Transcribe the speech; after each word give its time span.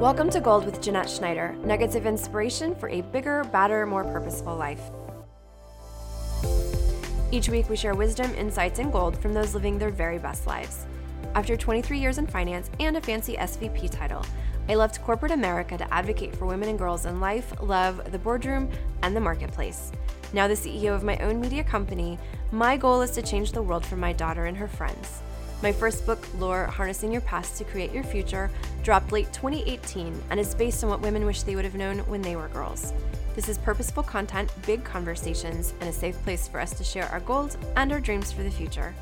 Welcome 0.00 0.30
to 0.30 0.40
Gold 0.40 0.64
with 0.64 0.80
Jeanette 0.80 1.10
Schneider, 1.10 1.54
nuggets 1.62 1.94
of 1.94 2.06
inspiration 2.06 2.74
for 2.74 2.88
a 2.88 3.02
bigger, 3.02 3.44
badder, 3.52 3.84
more 3.84 4.02
purposeful 4.02 4.56
life. 4.56 4.80
Each 7.30 7.50
week, 7.50 7.68
we 7.68 7.76
share 7.76 7.94
wisdom, 7.94 8.34
insights, 8.34 8.78
and 8.78 8.90
gold 8.90 9.18
from 9.18 9.34
those 9.34 9.52
living 9.52 9.78
their 9.78 9.90
very 9.90 10.18
best 10.18 10.46
lives. 10.46 10.86
After 11.34 11.54
23 11.54 11.98
years 11.98 12.16
in 12.16 12.26
finance 12.26 12.70
and 12.80 12.96
a 12.96 13.00
fancy 13.02 13.36
SVP 13.36 13.90
title, 13.90 14.24
I 14.70 14.74
left 14.74 15.02
corporate 15.02 15.32
America 15.32 15.76
to 15.76 15.92
advocate 15.92 16.34
for 16.34 16.46
women 16.46 16.70
and 16.70 16.78
girls 16.78 17.04
in 17.04 17.20
life, 17.20 17.52
love, 17.60 18.10
the 18.10 18.18
boardroom, 18.18 18.70
and 19.02 19.14
the 19.14 19.20
marketplace. 19.20 19.92
Now, 20.32 20.48
the 20.48 20.54
CEO 20.54 20.94
of 20.94 21.04
my 21.04 21.18
own 21.18 21.42
media 21.42 21.62
company, 21.62 22.18
my 22.52 22.78
goal 22.78 23.02
is 23.02 23.10
to 23.10 23.22
change 23.22 23.52
the 23.52 23.60
world 23.60 23.84
for 23.84 23.96
my 23.96 24.14
daughter 24.14 24.46
and 24.46 24.56
her 24.56 24.66
friends. 24.66 25.20
My 25.62 25.72
first 25.72 26.06
book, 26.06 26.26
Lore 26.38 26.64
Harnessing 26.64 27.12
Your 27.12 27.20
Past 27.20 27.58
to 27.58 27.64
Create 27.64 27.92
Your 27.92 28.02
Future, 28.02 28.50
dropped 28.82 29.12
late 29.12 29.30
2018 29.34 30.18
and 30.30 30.40
is 30.40 30.54
based 30.54 30.82
on 30.82 30.88
what 30.88 31.02
women 31.02 31.26
wish 31.26 31.42
they 31.42 31.54
would 31.54 31.66
have 31.66 31.74
known 31.74 31.98
when 32.00 32.22
they 32.22 32.34
were 32.34 32.48
girls. 32.48 32.94
This 33.34 33.46
is 33.46 33.58
purposeful 33.58 34.02
content, 34.02 34.50
big 34.64 34.84
conversations, 34.84 35.74
and 35.80 35.90
a 35.90 35.92
safe 35.92 36.16
place 36.22 36.48
for 36.48 36.60
us 36.60 36.72
to 36.78 36.82
share 36.82 37.04
our 37.10 37.20
goals 37.20 37.58
and 37.76 37.92
our 37.92 38.00
dreams 38.00 38.32
for 38.32 38.42
the 38.42 38.50
future. 38.50 38.94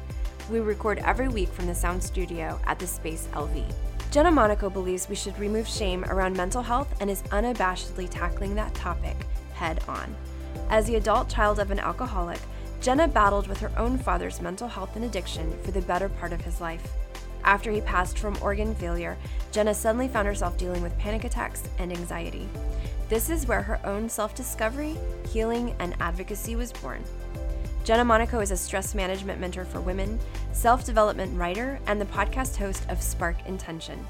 We 0.51 0.59
record 0.59 0.99
every 0.99 1.29
week 1.29 1.49
from 1.51 1.69
the 1.69 1.75
Sound 1.77 2.03
Studio 2.03 2.59
at 2.67 2.81
the 2.81 2.89
Space 2.89 3.29
LV. 3.35 3.65
Jenna 4.11 4.33
Monaco 4.33 4.69
believes 4.69 5.09
we 5.09 5.15
should 5.15 5.39
remove 5.39 5.69
shame 5.69 6.05
around 6.07 6.37
mental 6.37 6.63
health 6.63 6.93
and 7.01 7.09
is 7.09 7.23
unabashedly 7.25 8.09
tackling 8.11 8.57
that 8.57 8.75
topic 8.75 9.17
head 9.55 9.81
on. 9.87 10.13
As 10.71 10.87
the 10.87 10.97
adult 10.97 11.29
child 11.29 11.61
of 11.61 11.71
an 11.71 11.79
alcoholic, 11.79 12.41
Jenna 12.81 13.09
battled 13.09 13.49
with 13.49 13.59
her 13.61 13.73
own 13.77 13.99
father's 13.99 14.41
mental 14.41 14.69
health 14.69 14.95
and 14.95 15.05
addiction 15.05 15.53
for 15.63 15.73
the 15.73 15.83
better 15.83 16.09
part 16.09 16.33
of 16.33 16.41
his 16.43 16.61
life. 16.61 16.93
After 17.45 17.71
he 17.71 17.81
passed 17.81 18.19
from 18.19 18.39
organ 18.41 18.75
failure, 18.75 19.17
Jenna 19.53 19.75
suddenly 19.75 20.09
found 20.09 20.29
herself 20.29 20.57
dealing 20.57 20.83
with 20.83 20.97
panic 20.99 21.25
attacks 21.25 21.63
and 21.79 21.93
anxiety. 21.93 22.49
This 23.09 23.31
is 23.31 23.47
where 23.47 23.63
her 23.63 23.81
own 23.85 24.09
self 24.09 24.35
discovery, 24.35 24.97
healing, 25.31 25.75
and 25.79 25.95
advocacy 25.99 26.57
was 26.57 26.73
born. 26.73 27.03
Jenna 27.85 28.05
Monaco 28.05 28.41
is 28.41 28.51
a 28.51 28.57
stress 28.57 28.95
management 28.95 29.41
mentor 29.41 29.65
for 29.65 29.81
women, 29.81 30.21
self 30.53 30.85
development 30.85 31.37
writer, 31.39 31.81
and 31.87 32.01
the 32.01 32.05
podcast 32.07 32.57
host 32.57 32.85
of 32.91 33.03
Spark 33.03 33.37
Intention. 33.47 34.07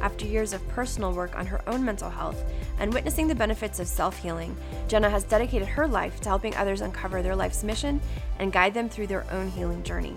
After 0.00 0.26
years 0.26 0.52
of 0.52 0.66
personal 0.68 1.12
work 1.12 1.36
on 1.36 1.46
her 1.46 1.62
own 1.68 1.84
mental 1.84 2.10
health 2.10 2.44
and 2.78 2.92
witnessing 2.92 3.28
the 3.28 3.34
benefits 3.34 3.80
of 3.80 3.88
self 3.88 4.18
healing, 4.18 4.56
Jenna 4.88 5.10
has 5.10 5.24
dedicated 5.24 5.68
her 5.68 5.88
life 5.88 6.20
to 6.20 6.28
helping 6.28 6.54
others 6.56 6.80
uncover 6.80 7.22
their 7.22 7.36
life's 7.36 7.64
mission 7.64 8.00
and 8.38 8.52
guide 8.52 8.74
them 8.74 8.88
through 8.88 9.06
their 9.06 9.24
own 9.32 9.48
healing 9.50 9.82
journey. 9.82 10.14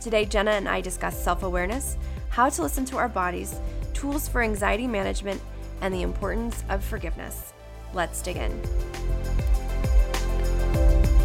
Today, 0.00 0.24
Jenna 0.24 0.52
and 0.52 0.68
I 0.68 0.80
discuss 0.80 1.22
self 1.22 1.42
awareness, 1.42 1.96
how 2.30 2.48
to 2.48 2.62
listen 2.62 2.84
to 2.86 2.96
our 2.96 3.08
bodies, 3.08 3.60
tools 3.94 4.28
for 4.28 4.42
anxiety 4.42 4.86
management, 4.86 5.40
and 5.80 5.92
the 5.92 6.02
importance 6.02 6.64
of 6.68 6.82
forgiveness. 6.82 7.52
Let's 7.94 8.22
dig 8.22 8.36
in. 8.36 8.60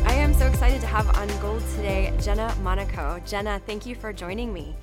I 0.05 0.13
am 0.13 0.33
so 0.33 0.47
excited 0.47 0.81
to 0.81 0.87
have 0.87 1.07
on 1.17 1.27
Gold 1.39 1.63
today 1.75 2.13
Jenna 2.21 2.53
Monaco. 2.61 3.21
Jenna, 3.25 3.61
thank 3.65 3.85
you 3.85 3.95
for 3.95 4.11
joining 4.11 4.51
me. 4.51 4.75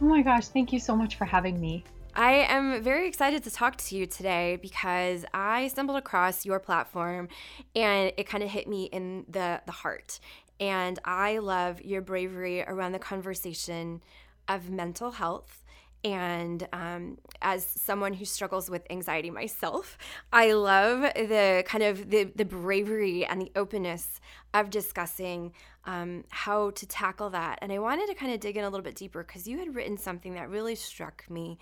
Oh 0.00 0.06
my 0.06 0.22
gosh, 0.22 0.48
thank 0.48 0.72
you 0.72 0.80
so 0.80 0.96
much 0.96 1.16
for 1.16 1.24
having 1.24 1.60
me. 1.60 1.84
I 2.18 2.46
am 2.48 2.82
very 2.82 3.06
excited 3.06 3.44
to 3.44 3.50
talk 3.52 3.76
to 3.76 3.96
you 3.96 4.04
today 4.04 4.58
because 4.60 5.24
I 5.32 5.68
stumbled 5.68 5.98
across 5.98 6.44
your 6.44 6.58
platform 6.58 7.28
and 7.76 8.12
it 8.16 8.28
kind 8.28 8.42
of 8.42 8.50
hit 8.50 8.66
me 8.66 8.86
in 8.86 9.24
the, 9.28 9.62
the 9.66 9.70
heart. 9.70 10.18
And 10.58 10.98
I 11.04 11.38
love 11.38 11.80
your 11.80 12.02
bravery 12.02 12.62
around 12.62 12.90
the 12.90 12.98
conversation 12.98 14.02
of 14.48 14.68
mental 14.68 15.12
health 15.12 15.62
and 16.04 16.66
um, 16.72 17.18
as 17.42 17.64
someone 17.64 18.12
who 18.12 18.24
struggles 18.24 18.70
with 18.70 18.82
anxiety 18.88 19.30
myself 19.30 19.98
i 20.32 20.52
love 20.52 21.00
the 21.00 21.64
kind 21.66 21.82
of 21.82 22.10
the, 22.10 22.24
the 22.36 22.44
bravery 22.44 23.24
and 23.24 23.40
the 23.40 23.50
openness 23.56 24.20
of 24.54 24.70
discussing 24.70 25.52
um, 25.86 26.24
how 26.28 26.70
to 26.70 26.86
tackle 26.86 27.30
that 27.30 27.58
and 27.62 27.72
i 27.72 27.78
wanted 27.78 28.06
to 28.06 28.14
kind 28.14 28.32
of 28.32 28.38
dig 28.38 28.56
in 28.56 28.64
a 28.64 28.70
little 28.70 28.84
bit 28.84 28.94
deeper 28.94 29.24
because 29.24 29.48
you 29.48 29.58
had 29.58 29.74
written 29.74 29.96
something 29.96 30.34
that 30.34 30.48
really 30.48 30.76
struck 30.76 31.24
me 31.28 31.58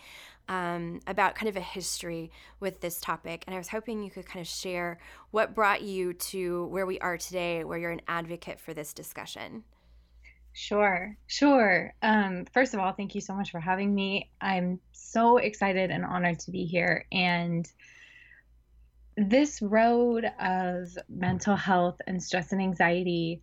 um, 0.49 1.01
about 1.07 1.35
kind 1.35 1.49
of 1.49 1.57
a 1.57 1.61
history 1.61 2.31
with 2.61 2.81
this 2.81 3.01
topic 3.01 3.45
and 3.47 3.55
i 3.55 3.59
was 3.59 3.69
hoping 3.69 4.03
you 4.03 4.11
could 4.11 4.27
kind 4.27 4.41
of 4.41 4.47
share 4.47 4.99
what 5.31 5.55
brought 5.55 5.83
you 5.83 6.13
to 6.13 6.67
where 6.67 6.87
we 6.87 6.99
are 7.01 7.19
today 7.19 7.65
where 7.65 7.79
you're 7.79 7.91
an 7.91 8.03
advocate 8.09 8.61
for 8.61 8.73
this 8.75 8.93
discussion 8.93 9.65
Sure, 10.59 11.15
sure. 11.27 11.93
Um, 12.01 12.47
first 12.55 12.73
of 12.73 12.81
all, 12.81 12.91
thank 12.95 13.15
you 13.15 13.21
so 13.21 13.35
much 13.35 13.51
for 13.51 13.61
having 13.61 13.95
me. 13.95 14.31
I'm 14.41 14.81
so 14.93 15.37
excited 15.37 15.91
and 15.91 16.03
honored 16.03 16.39
to 16.41 16.51
be 16.51 16.65
here. 16.65 17.05
And 17.13 17.71
this 19.19 19.61
road 19.61 20.25
of 20.41 20.97
mental 21.11 21.57
health 21.57 22.01
and 22.07 22.23
stress 22.23 22.53
and 22.53 22.63
anxiety 22.63 23.43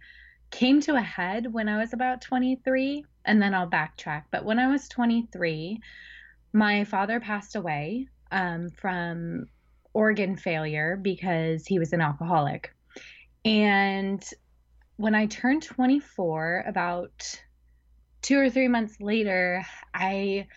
came 0.50 0.82
to 0.82 0.96
a 0.96 1.02
head 1.02 1.54
when 1.54 1.70
I 1.70 1.78
was 1.78 1.94
about 1.94 2.22
23, 2.22 3.06
and 3.26 3.40
then 3.40 3.54
I'll 3.54 3.70
backtrack. 3.70 4.24
But 4.32 4.44
when 4.44 4.58
I 4.58 4.66
was 4.66 4.88
23, 4.88 5.80
my 6.54 6.84
father 6.84 7.20
passed 7.20 7.56
away 7.56 8.08
um, 8.32 8.70
from 8.70 9.48
organ 9.94 10.38
failure 10.38 10.98
because 11.02 11.66
he 11.66 11.80
was 11.80 11.94
an 11.94 12.02
alcoholic. 12.02 12.74
And 13.44 14.24
when 14.98 15.16
I 15.16 15.26
turned 15.26 15.64
24, 15.64 16.64
about 16.68 17.40
two 18.22 18.40
or 18.40 18.50
three 18.50 18.68
months 18.68 19.02
later, 19.02 19.66
I 19.94 20.48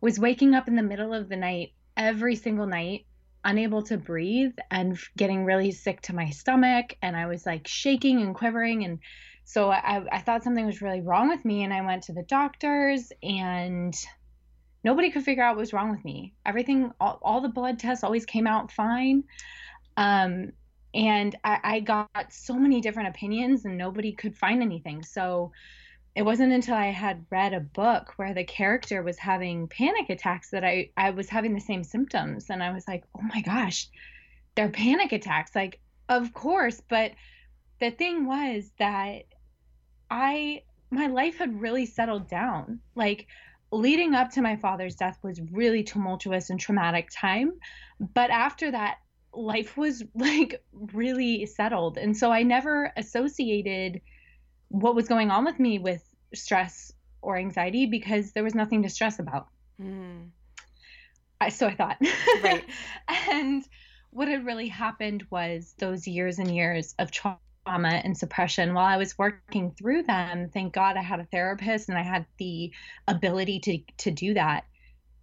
was 0.00 0.18
waking 0.18 0.54
up 0.54 0.68
in 0.68 0.76
the 0.76 0.82
middle 0.82 1.12
of 1.12 1.28
the 1.28 1.36
night 1.36 1.72
every 1.96 2.36
single 2.36 2.66
night, 2.66 3.04
unable 3.44 3.82
to 3.82 3.98
breathe 3.98 4.54
and 4.70 4.98
getting 5.16 5.44
really 5.44 5.72
sick 5.72 6.00
to 6.02 6.14
my 6.14 6.30
stomach. 6.30 6.96
And 7.02 7.16
I 7.16 7.26
was 7.26 7.44
like 7.44 7.66
shaking 7.66 8.22
and 8.22 8.34
quivering. 8.34 8.84
And 8.84 9.00
so 9.44 9.70
I, 9.70 10.02
I 10.10 10.20
thought 10.20 10.44
something 10.44 10.64
was 10.64 10.80
really 10.80 11.00
wrong 11.00 11.28
with 11.28 11.44
me. 11.44 11.62
And 11.64 11.72
I 11.72 11.82
went 11.82 12.04
to 12.04 12.12
the 12.12 12.22
doctors 12.22 13.12
and 13.22 13.94
nobody 14.84 15.10
could 15.10 15.24
figure 15.24 15.42
out 15.42 15.56
what 15.56 15.60
was 15.60 15.72
wrong 15.72 15.90
with 15.90 16.04
me. 16.04 16.32
Everything, 16.46 16.92
all, 17.00 17.18
all 17.22 17.40
the 17.40 17.48
blood 17.48 17.78
tests 17.78 18.04
always 18.04 18.24
came 18.24 18.46
out 18.46 18.72
fine. 18.72 19.24
Um, 19.96 20.52
and 20.94 21.36
I, 21.44 21.60
I 21.62 21.80
got 21.80 22.32
so 22.32 22.54
many 22.54 22.80
different 22.80 23.10
opinions 23.10 23.64
and 23.64 23.76
nobody 23.76 24.12
could 24.12 24.36
find 24.36 24.62
anything 24.62 25.02
so 25.02 25.52
it 26.16 26.22
wasn't 26.22 26.52
until 26.52 26.74
i 26.74 26.86
had 26.86 27.24
read 27.30 27.52
a 27.52 27.60
book 27.60 28.14
where 28.16 28.34
the 28.34 28.44
character 28.44 29.02
was 29.02 29.18
having 29.18 29.68
panic 29.68 30.10
attacks 30.10 30.50
that 30.50 30.64
i 30.64 30.90
i 30.96 31.10
was 31.10 31.28
having 31.28 31.54
the 31.54 31.60
same 31.60 31.84
symptoms 31.84 32.50
and 32.50 32.62
i 32.62 32.72
was 32.72 32.86
like 32.88 33.04
oh 33.16 33.22
my 33.22 33.40
gosh 33.40 33.88
they're 34.56 34.70
panic 34.70 35.12
attacks 35.12 35.54
like 35.54 35.80
of 36.08 36.32
course 36.32 36.82
but 36.88 37.12
the 37.78 37.90
thing 37.90 38.26
was 38.26 38.70
that 38.78 39.22
i 40.10 40.62
my 40.90 41.06
life 41.06 41.38
had 41.38 41.60
really 41.60 41.86
settled 41.86 42.28
down 42.28 42.80
like 42.96 43.28
leading 43.72 44.14
up 44.14 44.30
to 44.30 44.42
my 44.42 44.56
father's 44.56 44.96
death 44.96 45.18
was 45.22 45.40
really 45.52 45.82
tumultuous 45.82 46.50
and 46.50 46.58
traumatic 46.58 47.08
time 47.12 47.52
but 48.14 48.30
after 48.30 48.70
that 48.70 48.98
life 49.32 49.76
was 49.76 50.02
like 50.14 50.62
really 50.72 51.46
settled. 51.46 51.98
And 51.98 52.16
so 52.16 52.30
I 52.30 52.42
never 52.42 52.92
associated 52.96 54.00
what 54.68 54.94
was 54.94 55.08
going 55.08 55.30
on 55.30 55.44
with 55.44 55.58
me 55.58 55.78
with 55.78 56.02
stress 56.34 56.92
or 57.22 57.36
anxiety 57.36 57.86
because 57.86 58.32
there 58.32 58.44
was 58.44 58.54
nothing 58.54 58.82
to 58.82 58.88
stress 58.88 59.18
about. 59.18 59.48
Mm. 59.80 60.30
I, 61.40 61.48
so 61.48 61.66
I 61.66 61.74
thought. 61.74 61.96
Right. 62.42 62.64
and 63.30 63.64
what 64.10 64.28
had 64.28 64.44
really 64.44 64.68
happened 64.68 65.26
was 65.30 65.74
those 65.78 66.06
years 66.06 66.38
and 66.38 66.54
years 66.54 66.94
of 66.98 67.10
trauma 67.10 67.38
and 67.66 68.16
suppression 68.16 68.74
while 68.74 68.86
I 68.86 68.96
was 68.96 69.18
working 69.18 69.72
through 69.72 70.04
them, 70.04 70.48
thank 70.52 70.72
God 70.72 70.96
I 70.96 71.02
had 71.02 71.20
a 71.20 71.24
therapist 71.24 71.88
and 71.88 71.98
I 71.98 72.02
had 72.02 72.26
the 72.38 72.72
ability 73.06 73.60
to 73.60 73.78
to 74.04 74.10
do 74.10 74.34
that. 74.34 74.64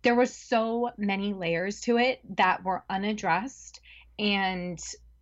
There 0.03 0.15
were 0.15 0.25
so 0.25 0.91
many 0.97 1.33
layers 1.33 1.81
to 1.81 1.97
it 1.97 2.19
that 2.37 2.63
were 2.63 2.83
unaddressed 2.89 3.81
and 4.19 4.79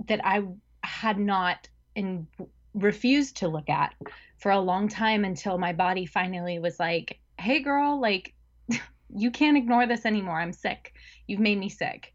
that 0.08 0.26
I 0.26 0.44
had 0.84 1.18
not 1.18 1.68
and 1.96 2.28
refused 2.74 3.38
to 3.38 3.48
look 3.48 3.70
at 3.70 3.96
for 4.38 4.52
a 4.52 4.60
long 4.60 4.90
time 4.90 5.24
until 5.24 5.58
my 5.58 5.74
body 5.74 6.06
finally 6.06 6.60
was 6.60 6.80
like, 6.80 7.20
"Hey 7.40 7.62
girl, 7.62 8.00
like 8.00 8.34
you 9.16 9.32
can't 9.32 9.58
ignore 9.58 9.88
this 9.88 10.06
anymore. 10.06 10.40
I'm 10.40 10.54
sick. 10.54 10.94
You've 11.28 11.40
made 11.40 11.58
me 11.58 11.70
sick." 11.70 12.14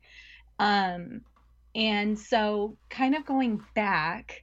Um 0.58 1.23
and 1.75 2.19
so 2.19 2.76
kind 2.88 3.14
of 3.14 3.25
going 3.25 3.62
back, 3.75 4.43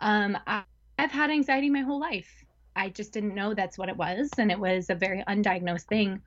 um 0.00 0.36
I, 0.46 0.62
I've 0.98 1.12
had 1.12 1.30
anxiety 1.30 1.70
my 1.70 1.82
whole 1.82 2.00
life. 2.00 2.44
I 2.74 2.90
just 2.90 3.12
didn't 3.12 3.34
know 3.34 3.54
that's 3.54 3.78
what 3.78 3.88
it 3.88 3.96
was 3.96 4.30
and 4.38 4.50
it 4.50 4.58
was 4.58 4.90
a 4.90 4.94
very 4.94 5.22
undiagnosed 5.26 5.86
thing. 5.86 6.22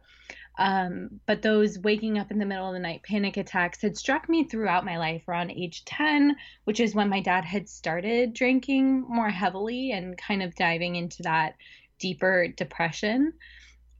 Um, 0.58 1.22
but 1.26 1.42
those 1.42 1.80
waking 1.80 2.18
up 2.18 2.32
in 2.32 2.40
the 2.40 2.46
middle 2.46 2.68
of 2.68 2.74
the 2.74 2.80
night 2.80 3.02
panic 3.04 3.38
attacks 3.38 3.82
had 3.82 3.98
struck 3.98 4.28
me 4.28 4.44
throughout 4.44 4.84
my 4.84 4.98
life 4.98 5.24
around 5.28 5.52
age 5.52 5.86
10, 5.86 6.36
which 6.66 6.82
is 6.82 6.94
when 6.94 7.08
my 7.08 7.22
dad 7.22 7.46
had 7.46 7.70
started 7.70 8.34
drinking 8.34 9.02
more 9.08 9.30
heavily 9.30 9.92
and 9.92 10.18
kind 10.18 10.44
of 10.44 10.54
diving 10.56 10.98
into 10.98 11.24
that 11.24 11.56
deeper 11.98 12.48
depression. 12.48 13.34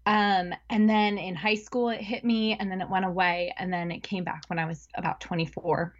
Um, 0.06 0.54
and 0.70 0.90
then 0.90 1.18
in 1.18 1.36
high 1.36 1.56
school, 1.56 1.90
it 1.90 2.02
hit 2.02 2.26
me 2.26 2.58
and 2.60 2.70
then 2.70 2.82
it 2.82 2.90
went 2.90 3.06
away. 3.06 3.54
And 3.58 3.72
then 3.72 3.90
it 3.92 4.04
came 4.04 4.26
back 4.26 4.44
when 4.48 4.60
I 4.60 4.66
was 4.66 4.88
about 4.96 5.22
24. 5.22 5.94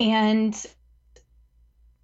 And 0.00 0.66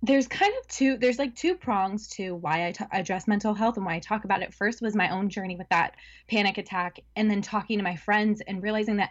there's 0.06 0.26
kind 0.28 0.52
of 0.60 0.68
two 0.68 0.96
there's 0.98 1.18
like 1.18 1.34
two 1.34 1.54
prongs 1.54 2.08
to 2.08 2.34
why 2.34 2.66
I 2.66 2.72
t- 2.72 2.84
address 2.92 3.26
mental 3.26 3.54
health 3.54 3.76
and 3.76 3.86
why 3.86 3.94
I 3.94 3.98
talk 4.00 4.24
about 4.24 4.42
it. 4.42 4.52
First 4.52 4.82
was 4.82 4.94
my 4.94 5.08
own 5.10 5.30
journey 5.30 5.56
with 5.56 5.68
that 5.70 5.94
panic 6.28 6.58
attack 6.58 7.00
and 7.16 7.30
then 7.30 7.42
talking 7.42 7.78
to 7.78 7.84
my 7.84 7.96
friends 7.96 8.42
and 8.46 8.62
realizing 8.62 8.96
that 8.96 9.10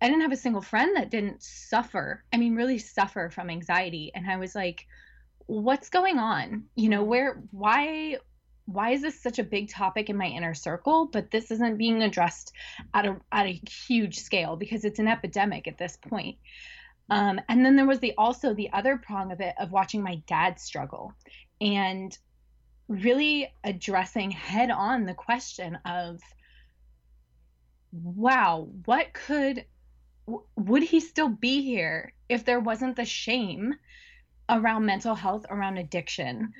I 0.00 0.06
didn't 0.06 0.22
have 0.22 0.32
a 0.32 0.36
single 0.36 0.62
friend 0.62 0.96
that 0.96 1.10
didn't 1.10 1.42
suffer. 1.42 2.24
I 2.32 2.38
mean 2.38 2.54
really 2.54 2.78
suffer 2.78 3.30
from 3.30 3.50
anxiety 3.50 4.12
and 4.14 4.30
I 4.30 4.36
was 4.36 4.54
like 4.54 4.86
what's 5.46 5.90
going 5.90 6.18
on? 6.18 6.64
You 6.74 6.88
know, 6.88 7.02
where 7.02 7.42
why 7.50 8.16
why 8.66 8.90
is 8.90 9.02
this 9.02 9.20
such 9.20 9.38
a 9.38 9.44
big 9.44 9.68
topic 9.68 10.08
in 10.08 10.16
my 10.16 10.24
inner 10.24 10.54
circle 10.54 11.06
but 11.12 11.30
this 11.30 11.50
isn't 11.50 11.76
being 11.76 12.02
addressed 12.02 12.52
at 12.94 13.04
a 13.04 13.16
at 13.30 13.46
a 13.46 13.60
huge 13.86 14.18
scale 14.20 14.56
because 14.56 14.86
it's 14.86 14.98
an 14.98 15.08
epidemic 15.08 15.68
at 15.68 15.76
this 15.76 15.98
point 15.98 16.38
um, 17.10 17.40
and 17.48 17.64
then 17.64 17.76
there 17.76 17.86
was 17.86 18.00
the 18.00 18.14
also 18.16 18.54
the 18.54 18.72
other 18.72 18.96
prong 18.96 19.32
of 19.32 19.40
it 19.40 19.54
of 19.58 19.70
watching 19.70 20.02
my 20.02 20.22
dad 20.26 20.58
struggle 20.58 21.12
and 21.60 22.16
really 22.88 23.52
addressing 23.62 24.30
head 24.30 24.70
on 24.70 25.04
the 25.04 25.14
question 25.14 25.78
of 25.84 26.20
wow 27.92 28.68
what 28.84 29.12
could 29.12 29.64
would 30.56 30.82
he 30.82 31.00
still 31.00 31.28
be 31.28 31.62
here 31.62 32.12
if 32.28 32.44
there 32.44 32.60
wasn't 32.60 32.96
the 32.96 33.04
shame 33.04 33.74
around 34.48 34.84
mental 34.84 35.14
health 35.14 35.46
around 35.50 35.78
addiction 35.78 36.52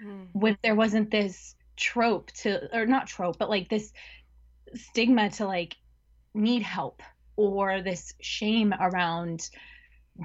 if 0.43 0.56
there 0.62 0.75
wasn't 0.75 1.11
this 1.11 1.55
trope 1.76 2.31
to 2.32 2.75
or 2.76 2.87
not 2.87 3.06
trope 3.06 3.37
but 3.38 3.50
like 3.50 3.69
this 3.69 3.93
stigma 4.75 5.29
to 5.29 5.47
like 5.47 5.76
need 6.35 6.62
help 6.62 7.02
or 7.37 7.82
this 7.82 8.14
shame 8.20 8.73
around 8.81 9.50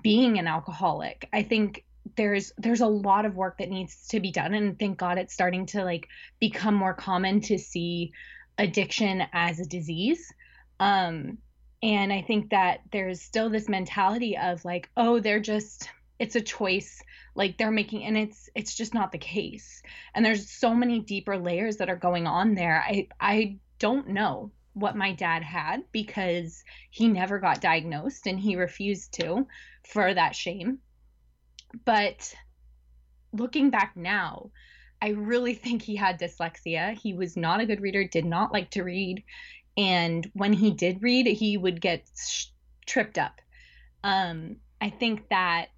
being 0.04 0.38
an 0.38 0.48
alcoholic. 0.48 1.28
I 1.34 1.44
think 1.44 1.86
there's 2.16 2.52
there's 2.58 2.82
a 2.82 2.88
lot 2.88 3.26
of 3.26 3.36
work 3.36 3.58
that 3.60 3.70
needs 3.70 4.08
to 4.08 4.20
be 4.20 4.32
done 4.32 4.54
and 4.54 4.80
thank 4.80 4.98
God 4.98 5.18
it's 5.18 5.34
starting 5.34 5.66
to 5.68 5.84
like 5.84 6.08
become 6.40 6.74
more 6.74 6.94
common 6.94 7.42
to 7.42 7.58
see 7.58 8.12
addiction 8.58 9.24
as 9.34 9.60
a 9.60 9.66
disease. 9.66 10.32
Um 10.80 11.38
and 11.82 12.12
I 12.12 12.22
think 12.22 12.50
that 12.50 12.82
there's 12.92 13.22
still 13.22 13.50
this 13.50 13.70
mentality 13.70 14.38
of 14.38 14.66
like 14.66 14.90
oh 14.98 15.20
they're 15.20 15.40
just 15.40 15.90
it's 16.20 16.36
a 16.36 16.42
choice 16.42 17.02
like 17.36 17.58
they're 17.58 17.72
making 17.72 18.04
and 18.04 18.18
it's 18.18 18.50
it's 18.56 18.76
just 18.76 18.94
not 18.94 19.12
the 19.12 19.18
case. 19.18 19.82
And 20.14 20.26
there's 20.26 20.50
so 20.50 20.74
many 20.74 21.00
deeper 21.00 21.38
layers 21.38 21.78
that 21.78 21.90
are 21.90 21.96
going 21.96 22.28
on 22.28 22.56
there. 22.56 22.84
I 22.86 23.08
I 23.20 23.58
don't 23.80 24.10
know 24.10 24.52
what 24.74 24.96
my 24.96 25.14
dad 25.14 25.44
had 25.44 25.84
because 25.92 26.64
he 26.90 27.08
never 27.08 27.40
got 27.40 27.62
diagnosed 27.62 28.28
and 28.28 28.40
he 28.40 28.56
refused 28.56 29.14
to 29.14 29.48
for 29.90 30.14
that 30.14 30.36
shame. 30.36 30.80
But 31.86 32.34
looking 33.34 33.70
back 33.70 33.94
now, 33.96 34.52
I 35.02 35.10
really 35.10 35.54
think 35.54 35.82
he 35.82 35.96
had 35.96 36.20
dyslexia. 36.20 36.94
He 36.94 37.14
was 37.14 37.38
not 37.38 37.60
a 37.60 37.66
good 37.66 37.82
reader, 37.82 38.04
did 38.04 38.26
not 38.26 38.52
like 38.52 38.72
to 38.72 38.84
read. 38.84 39.24
And 39.78 40.30
when 40.34 40.54
he 40.54 40.72
did 40.72 41.02
read, 41.02 41.26
he 41.28 41.58
would 41.58 41.80
get 41.80 42.04
sh- 42.18 42.48
tripped 42.86 43.18
up. 43.18 43.40
Um, 44.04 44.58
I 44.82 44.90
think 44.90 45.30
that 45.30 45.70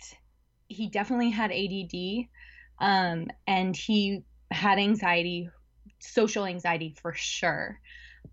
he 0.68 0.88
definitely 0.88 1.30
had 1.30 1.52
ADD 1.52 2.26
um, 2.80 3.28
and 3.48 3.76
he 3.76 4.24
had 4.50 4.80
anxiety, 4.80 5.50
social 6.00 6.46
anxiety 6.46 6.96
for 7.02 7.14
sure 7.14 7.80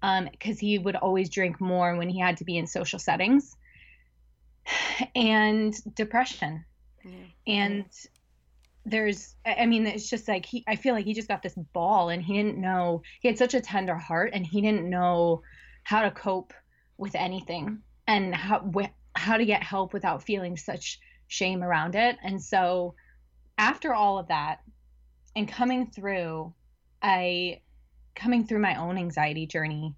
because 0.01 0.53
um, 0.53 0.59
he 0.61 0.79
would 0.79 0.97
always 0.97 1.29
drink 1.29 1.61
more 1.61 1.97
when 1.97 2.09
he 2.09 2.21
had 2.21 2.37
to 2.37 2.45
be 2.45 2.57
in 2.57 2.67
social 2.67 2.99
settings 2.99 3.57
and 5.15 5.75
depression. 5.95 6.65
Yeah. 7.05 7.13
and 7.47 7.85
there's 8.85 9.37
i 9.45 9.67
mean 9.67 9.87
it's 9.87 10.09
just 10.09 10.29
like 10.29 10.45
he 10.47 10.65
i 10.67 10.75
feel 10.77 10.95
like 10.95 11.05
he 11.05 11.13
just 11.15 11.29
got 11.29 11.43
this 11.43 11.55
ball 11.73 12.09
and 12.09 12.23
he 12.23 12.35
didn't 12.35 12.59
know 12.59 13.03
he 13.21 13.29
had 13.29 13.37
such 13.37 13.55
a 13.55 13.61
tender 13.61 13.95
heart 13.95 14.31
and 14.33 14.47
he 14.47 14.61
didn't 14.61 14.89
know 14.89 15.43
how 15.85 16.03
to 16.03 16.11
cope 16.11 16.53
with 16.99 17.15
anything 17.15 17.79
and 18.07 18.35
how 18.35 18.61
wh- 18.75 18.91
how 19.15 19.37
to 19.37 19.45
get 19.45 19.63
help 19.63 19.93
without 19.93 20.23
feeling 20.23 20.57
such 20.57 20.99
shame 21.29 21.63
around 21.63 21.95
it. 21.95 22.17
And 22.23 22.43
so 22.43 22.95
after 23.57 23.95
all 23.95 24.19
of 24.19 24.29
that 24.29 24.61
and 25.37 25.49
coming 25.49 25.91
through 25.91 26.53
i 27.03 27.61
coming 28.15 28.45
through 28.45 28.59
my 28.59 28.75
own 28.75 28.99
anxiety 28.99 29.47
journey, 29.47 29.95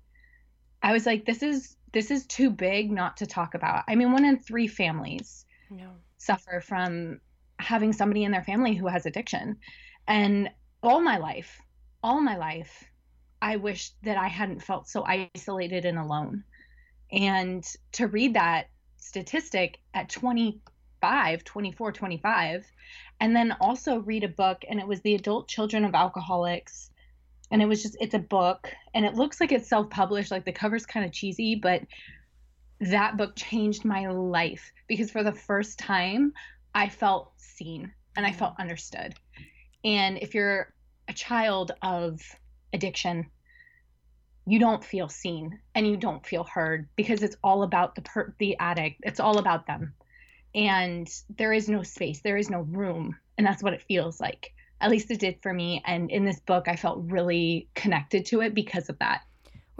I 0.82 0.92
was 0.92 1.06
like, 1.06 1.24
this 1.24 1.42
is 1.42 1.76
this 1.92 2.10
is 2.10 2.26
too 2.26 2.50
big 2.50 2.90
not 2.90 3.16
to 3.18 3.26
talk 3.26 3.54
about. 3.54 3.84
I 3.88 3.94
mean, 3.94 4.12
one 4.12 4.24
in 4.24 4.38
three 4.38 4.66
families 4.66 5.44
no. 5.70 5.90
suffer 6.18 6.60
from 6.60 7.20
having 7.58 7.92
somebody 7.92 8.24
in 8.24 8.32
their 8.32 8.44
family 8.44 8.74
who 8.74 8.86
has 8.86 9.06
addiction. 9.06 9.56
And 10.06 10.50
all 10.82 11.00
my 11.00 11.18
life, 11.18 11.60
all 12.02 12.20
my 12.20 12.36
life, 12.36 12.84
I 13.42 13.56
wish 13.56 13.90
that 14.02 14.16
I 14.16 14.28
hadn't 14.28 14.62
felt 14.62 14.88
so 14.88 15.04
isolated 15.04 15.84
and 15.84 15.98
alone. 15.98 16.44
And 17.10 17.64
to 17.92 18.06
read 18.06 18.34
that 18.34 18.68
statistic 18.98 19.78
at 19.94 20.08
25, 20.08 21.44
24, 21.44 21.92
25, 21.92 22.66
and 23.20 23.36
then 23.36 23.56
also 23.60 23.98
read 23.98 24.24
a 24.24 24.28
book, 24.28 24.64
and 24.68 24.78
it 24.78 24.86
was 24.86 25.00
The 25.00 25.14
Adult 25.14 25.48
Children 25.48 25.84
of 25.84 25.94
Alcoholics 25.94 26.89
and 27.50 27.60
it 27.60 27.66
was 27.66 27.82
just 27.82 27.96
it's 28.00 28.14
a 28.14 28.18
book 28.18 28.72
and 28.94 29.04
it 29.04 29.14
looks 29.14 29.40
like 29.40 29.52
it's 29.52 29.68
self-published 29.68 30.30
like 30.30 30.44
the 30.44 30.52
cover's 30.52 30.86
kind 30.86 31.04
of 31.04 31.12
cheesy 31.12 31.54
but 31.54 31.82
that 32.80 33.16
book 33.16 33.36
changed 33.36 33.84
my 33.84 34.08
life 34.08 34.72
because 34.88 35.10
for 35.10 35.22
the 35.22 35.32
first 35.32 35.78
time 35.78 36.32
i 36.74 36.88
felt 36.88 37.32
seen 37.36 37.92
and 38.16 38.26
i 38.26 38.32
felt 38.32 38.54
mm. 38.56 38.60
understood. 38.60 39.14
And 39.84 40.18
if 40.18 40.34
you're 40.34 40.72
a 41.08 41.12
child 41.12 41.72
of 41.82 42.20
addiction 42.72 43.30
you 44.46 44.58
don't 44.58 44.82
feel 44.82 45.08
seen 45.08 45.60
and 45.74 45.86
you 45.86 45.96
don't 45.96 46.26
feel 46.26 46.44
heard 46.44 46.88
because 46.96 47.22
it's 47.22 47.36
all 47.44 47.62
about 47.62 47.94
the 47.94 48.02
per- 48.02 48.34
the 48.38 48.56
addict. 48.58 49.00
It's 49.02 49.20
all 49.20 49.38
about 49.38 49.66
them. 49.66 49.94
And 50.54 51.08
there 51.36 51.52
is 51.52 51.68
no 51.68 51.82
space 51.82 52.20
there 52.20 52.36
is 52.36 52.50
no 52.50 52.60
room 52.62 53.16
and 53.38 53.46
that's 53.46 53.62
what 53.62 53.74
it 53.74 53.82
feels 53.82 54.20
like 54.20 54.52
at 54.80 54.90
least 54.90 55.10
it 55.10 55.20
did 55.20 55.38
for 55.42 55.52
me. 55.52 55.82
And 55.84 56.10
in 56.10 56.24
this 56.24 56.40
book, 56.40 56.68
I 56.68 56.76
felt 56.76 57.04
really 57.10 57.68
connected 57.74 58.26
to 58.26 58.40
it 58.40 58.54
because 58.54 58.88
of 58.88 58.98
that. 58.98 59.22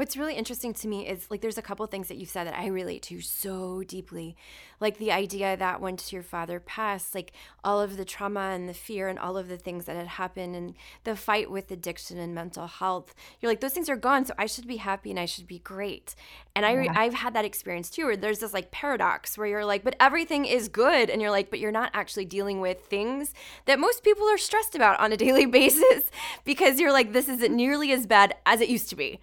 What's 0.01 0.17
really 0.17 0.35
interesting 0.35 0.73
to 0.73 0.89
me 0.89 1.07
is 1.07 1.31
like 1.31 1.43
there's 1.43 1.59
a 1.59 1.63
couple 1.63 1.85
things 1.85 2.09
that 2.09 2.17
you 2.17 2.25
said 2.25 2.47
that 2.47 2.59
I 2.59 2.69
relate 2.69 3.03
to 3.03 3.21
so 3.21 3.83
deeply. 3.83 4.35
Like 4.81 4.97
the 4.97 5.13
idea 5.13 5.59
that 5.59 5.83
once 5.83 6.11
your 6.11 6.23
father 6.23 6.59
passed, 6.59 7.15
like 7.15 7.33
all 7.63 7.83
of 7.83 7.99
the 7.99 8.07
trauma 8.07 8.53
and 8.55 8.67
the 8.67 8.73
fear 8.73 9.09
and 9.09 9.19
all 9.19 9.37
of 9.37 9.49
the 9.49 9.59
things 9.59 9.85
that 9.85 9.97
had 9.97 10.07
happened 10.07 10.57
and 10.57 10.75
the 11.05 11.17
fight 11.17 11.51
with 11.51 11.71
addiction 11.71 12.17
and 12.17 12.35
mental 12.35 12.67
health, 12.67 13.15
you're 13.41 13.53
like 13.53 13.61
those 13.61 13.75
things 13.75 13.91
are 13.91 13.97
gone, 13.97 14.25
so 14.25 14.33
I 14.39 14.47
should 14.47 14.67
be 14.67 14.79
happy 14.79 15.11
and 15.11 15.21
I 15.21 15.27
should 15.27 15.47
be 15.47 15.59
great. 15.59 16.15
And 16.57 16.65
I 16.65 16.81
yeah. 16.81 16.95
I've 16.97 17.13
had 17.13 17.35
that 17.35 17.45
experience 17.45 17.91
too 17.91 18.07
where 18.07 18.17
there's 18.17 18.39
this 18.39 18.55
like 18.55 18.71
paradox 18.71 19.37
where 19.37 19.49
you're 19.49 19.67
like 19.67 19.85
but 19.85 19.97
everything 20.01 20.47
is 20.47 20.69
good 20.69 21.11
and 21.11 21.21
you're 21.21 21.31
like 21.31 21.51
but 21.51 21.59
you're 21.59 21.71
not 21.71 21.91
actually 21.93 22.25
dealing 22.25 22.63
with 22.63 22.87
things 22.87 23.35
that 23.67 23.79
most 23.79 24.03
people 24.03 24.27
are 24.29 24.39
stressed 24.39 24.75
about 24.75 24.99
on 24.99 25.13
a 25.13 25.17
daily 25.19 25.45
basis 25.61 26.11
because 26.47 26.81
you're 26.81 26.91
like 26.91 27.13
this 27.13 27.29
isn't 27.29 27.55
nearly 27.55 27.93
as 27.93 28.07
bad 28.07 28.35
as 28.47 28.63
it 28.63 28.71
used 28.71 28.89
to 28.89 28.97
be. 28.97 29.21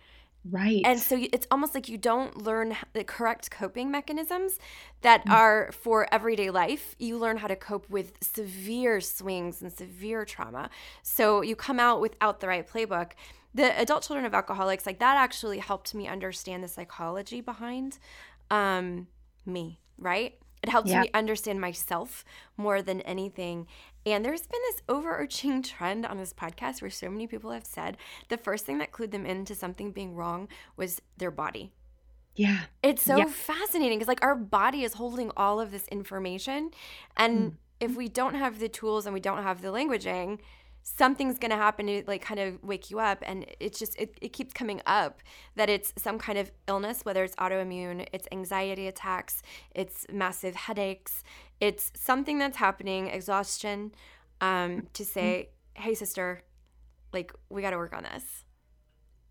Right. 0.50 0.82
And 0.86 1.00
so 1.00 1.18
it's 1.34 1.48
almost 1.52 1.74
like 1.74 1.90
you 1.90 1.98
don't 1.98 2.42
learn 2.42 2.76
the 2.94 3.04
correct 3.04 3.52
coping 3.52 3.92
mechanisms 3.92 4.60
that 5.02 5.22
mm-hmm. 5.22 5.32
are 5.32 5.72
for 5.72 6.08
everyday 6.14 6.50
life. 6.50 6.96
You 7.00 7.18
learn 7.18 7.38
how 7.38 7.48
to 7.48 7.56
cope 7.56 7.90
with 7.90 8.14
severe 8.22 9.02
swings 9.02 9.62
and 9.62 9.72
severe 9.72 10.26
trauma. 10.26 10.70
So 11.04 11.42
you 11.42 11.56
come 11.56 11.80
out 11.80 12.02
without 12.02 12.40
the 12.40 12.48
right 12.48 12.68
playbook. 12.68 13.12
The 13.54 13.80
adult 13.80 14.04
children 14.04 14.26
of 14.26 14.34
alcoholics, 14.34 14.86
like 14.86 15.00
that 15.00 15.18
actually 15.18 15.60
helped 15.60 15.96
me 15.96 16.08
understand 16.08 16.64
the 16.64 16.68
psychology 16.68 17.42
behind 17.42 17.98
um, 18.52 19.08
me, 19.46 19.80
right? 19.98 20.36
It 20.64 20.70
helps 20.70 20.90
yeah. 20.90 21.02
me 21.02 21.10
understand 21.14 21.62
myself 21.62 22.26
more 22.58 22.82
than 22.82 23.02
anything. 23.02 23.68
And 24.06 24.24
there's 24.24 24.42
been 24.42 24.62
this 24.72 24.82
overarching 24.90 25.62
trend 25.64 26.06
on 26.06 26.18
this 26.18 26.34
podcast 26.34 26.82
where 26.82 26.92
so 26.92 27.10
many 27.10 27.28
people 27.28 27.52
have 27.52 27.66
said 27.66 27.98
the 28.30 28.38
first 28.38 28.66
thing 28.66 28.78
that 28.80 28.92
clued 28.92 29.12
them 29.12 29.26
into 29.26 29.56
something 29.56 29.92
being 29.92 30.16
wrong 30.16 30.48
was 30.76 31.02
their 31.18 31.32
body. 31.32 31.72
Yeah. 32.36 32.62
It's 32.84 33.02
so 33.02 33.18
yeah. 33.18 33.26
fascinating 33.26 33.98
because, 33.98 34.08
like, 34.08 34.24
our 34.24 34.36
body 34.36 34.84
is 34.84 34.94
holding 34.94 35.32
all 35.36 35.60
of 35.60 35.72
this 35.72 35.88
information. 35.88 36.72
And 37.18 37.52
mm. 37.52 37.56
if 37.80 37.96
we 37.96 38.08
don't 38.08 38.36
have 38.36 38.60
the 38.60 38.70
tools 38.70 39.06
and 39.06 39.14
we 39.14 39.20
don't 39.20 39.42
have 39.42 39.62
the 39.62 39.70
languaging, 39.70 40.40
something's 40.96 41.38
going 41.38 41.52
to 41.52 41.58
happen 41.58 41.88
to 41.88 42.04
like 42.08 42.22
kind 42.22 42.40
of 42.40 42.64
wake 42.64 42.90
you 42.90 43.00
up 43.00 43.24
and 43.26 43.46
it's 43.60 43.78
just 43.78 43.96
it, 44.00 44.18
it 44.22 44.32
keeps 44.34 44.54
coming 44.54 44.82
up 44.86 45.22
that 45.56 45.70
it's 45.70 45.94
some 45.98 46.18
kind 46.18 46.38
of 46.38 46.52
illness 46.68 47.02
whether 47.04 47.24
it's 47.24 47.36
autoimmune 47.36 48.08
it's 48.14 48.28
anxiety 48.32 48.88
attacks 48.88 49.42
it's 49.76 50.06
massive 50.12 50.56
headaches 50.56 51.24
it's 51.60 51.92
something 51.96 52.38
that's 52.40 52.58
happening 52.58 53.08
exhaustion 53.08 53.92
um, 54.40 54.88
to 54.94 55.04
say 55.04 55.50
hey 55.74 55.94
sister 55.94 56.42
like 57.14 57.34
we 57.50 57.62
got 57.62 57.72
to 57.72 57.78
work 57.78 57.94
on 57.94 58.04
this. 58.04 58.24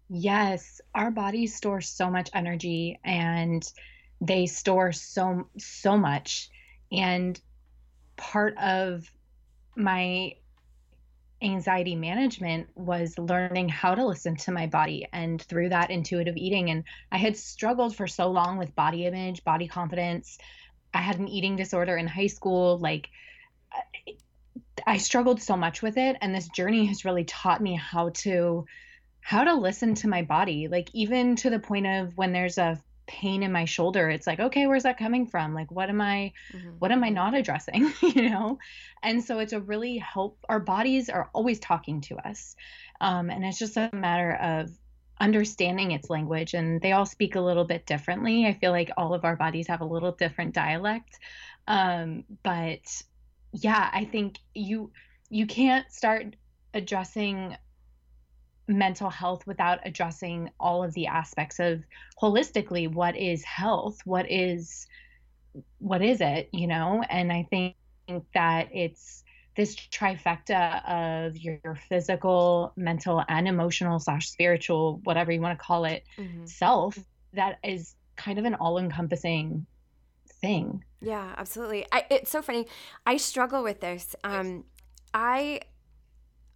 Yes, 0.08 0.80
our 0.94 1.10
bodies 1.10 1.54
store 1.54 1.80
so 1.80 2.10
much 2.10 2.30
energy 2.32 2.98
and 3.04 3.68
they 4.20 4.46
store 4.46 4.92
so 4.92 5.48
so 5.58 5.96
much 5.96 6.48
and 6.90 7.38
part 8.16 8.56
of 8.56 9.10
my 9.76 10.32
anxiety 11.42 11.94
management 11.94 12.68
was 12.74 13.18
learning 13.18 13.68
how 13.68 13.94
to 13.94 14.06
listen 14.06 14.36
to 14.36 14.52
my 14.52 14.66
body 14.66 15.06
and 15.12 15.40
through 15.42 15.68
that 15.68 15.90
intuitive 15.90 16.36
eating. 16.36 16.70
And 16.70 16.84
I 17.12 17.18
had 17.18 17.36
struggled 17.36 17.94
for 17.94 18.06
so 18.06 18.30
long 18.30 18.56
with 18.56 18.74
body 18.74 19.06
image, 19.06 19.44
body 19.44 19.68
confidence. 19.68 20.38
I 20.94 20.98
had 20.98 21.18
an 21.18 21.28
eating 21.28 21.56
disorder 21.56 21.96
in 21.96 22.06
high 22.06 22.28
school. 22.28 22.78
Like 22.78 23.08
I 24.86 24.96
struggled 24.96 25.42
so 25.42 25.56
much 25.56 25.82
with 25.82 25.98
it. 25.98 26.16
And 26.20 26.34
this 26.34 26.48
journey 26.48 26.86
has 26.86 27.04
really 27.04 27.24
taught 27.24 27.60
me 27.60 27.74
how 27.74 28.10
to 28.10 28.66
how 29.20 29.42
to 29.42 29.54
listen 29.54 29.94
to 29.96 30.08
my 30.08 30.22
body. 30.22 30.68
Like 30.68 30.88
even 30.94 31.36
to 31.36 31.50
the 31.50 31.58
point 31.58 31.86
of 31.86 32.16
when 32.16 32.32
there's 32.32 32.58
a 32.58 32.80
pain 33.06 33.42
in 33.42 33.52
my 33.52 33.64
shoulder 33.64 34.08
it's 34.08 34.26
like 34.26 34.40
okay 34.40 34.66
where's 34.66 34.82
that 34.82 34.98
coming 34.98 35.26
from? 35.26 35.54
Like 35.54 35.70
what 35.70 35.88
am 35.88 36.00
i 36.00 36.32
mm-hmm. 36.52 36.70
what 36.78 36.92
am 36.92 37.04
i 37.04 37.08
not 37.08 37.34
addressing? 37.34 37.92
You 38.02 38.30
know? 38.30 38.58
And 39.02 39.22
so 39.22 39.38
it's 39.38 39.52
a 39.52 39.60
really 39.60 39.98
help 39.98 40.38
our 40.48 40.60
bodies 40.60 41.08
are 41.08 41.30
always 41.32 41.58
talking 41.58 42.00
to 42.02 42.16
us 42.16 42.56
um, 43.00 43.30
and 43.30 43.44
it's 43.44 43.58
just 43.58 43.76
a 43.76 43.90
matter 43.92 44.34
of 44.34 44.70
understanding 45.20 45.92
its 45.92 46.10
language 46.10 46.54
and 46.54 46.80
they 46.80 46.92
all 46.92 47.06
speak 47.06 47.36
a 47.36 47.40
little 47.40 47.64
bit 47.64 47.86
differently. 47.86 48.46
I 48.46 48.52
feel 48.52 48.70
like 48.70 48.90
all 48.96 49.14
of 49.14 49.24
our 49.24 49.36
bodies 49.36 49.68
have 49.68 49.80
a 49.80 49.86
little 49.86 50.12
different 50.12 50.54
dialect 50.54 51.18
um, 51.68 52.24
but 52.42 53.02
yeah 53.52 53.90
i 53.92 54.04
think 54.04 54.38
you 54.54 54.90
you 55.30 55.46
can't 55.46 55.90
start 55.90 56.36
addressing 56.74 57.56
mental 58.68 59.10
health 59.10 59.46
without 59.46 59.78
addressing 59.84 60.50
all 60.58 60.82
of 60.82 60.92
the 60.94 61.06
aspects 61.06 61.58
of 61.60 61.82
holistically 62.20 62.92
what 62.92 63.16
is 63.16 63.44
health 63.44 63.98
what 64.04 64.30
is 64.30 64.86
what 65.78 66.02
is 66.02 66.20
it 66.20 66.48
you 66.52 66.66
know? 66.66 67.02
And 67.08 67.32
i 67.32 67.46
think 67.48 67.76
that 68.34 68.68
it's 68.72 69.24
this 69.56 69.74
trifecta 69.74 71.26
of 71.26 71.36
your 71.36 71.78
physical 71.88 72.72
mental 72.76 73.24
and 73.28 73.48
emotional 73.48 73.98
slash 73.98 74.28
spiritual 74.28 75.00
whatever 75.04 75.32
you 75.32 75.40
want 75.40 75.58
to 75.58 75.64
call 75.64 75.84
it 75.84 76.04
mm-hmm. 76.18 76.44
self 76.44 76.98
that 77.32 77.58
is 77.64 77.94
kind 78.16 78.38
of 78.38 78.44
an 78.44 78.54
all-encompassing 78.54 79.66
thing. 80.40 80.84
Yeah 81.00 81.34
absolutely. 81.36 81.86
I, 81.92 82.04
it's 82.10 82.30
so 82.30 82.42
funny. 82.42 82.66
I 83.04 83.16
struggle 83.16 83.62
with 83.62 83.80
this. 83.80 84.14
Um 84.24 84.64
i 85.14 85.60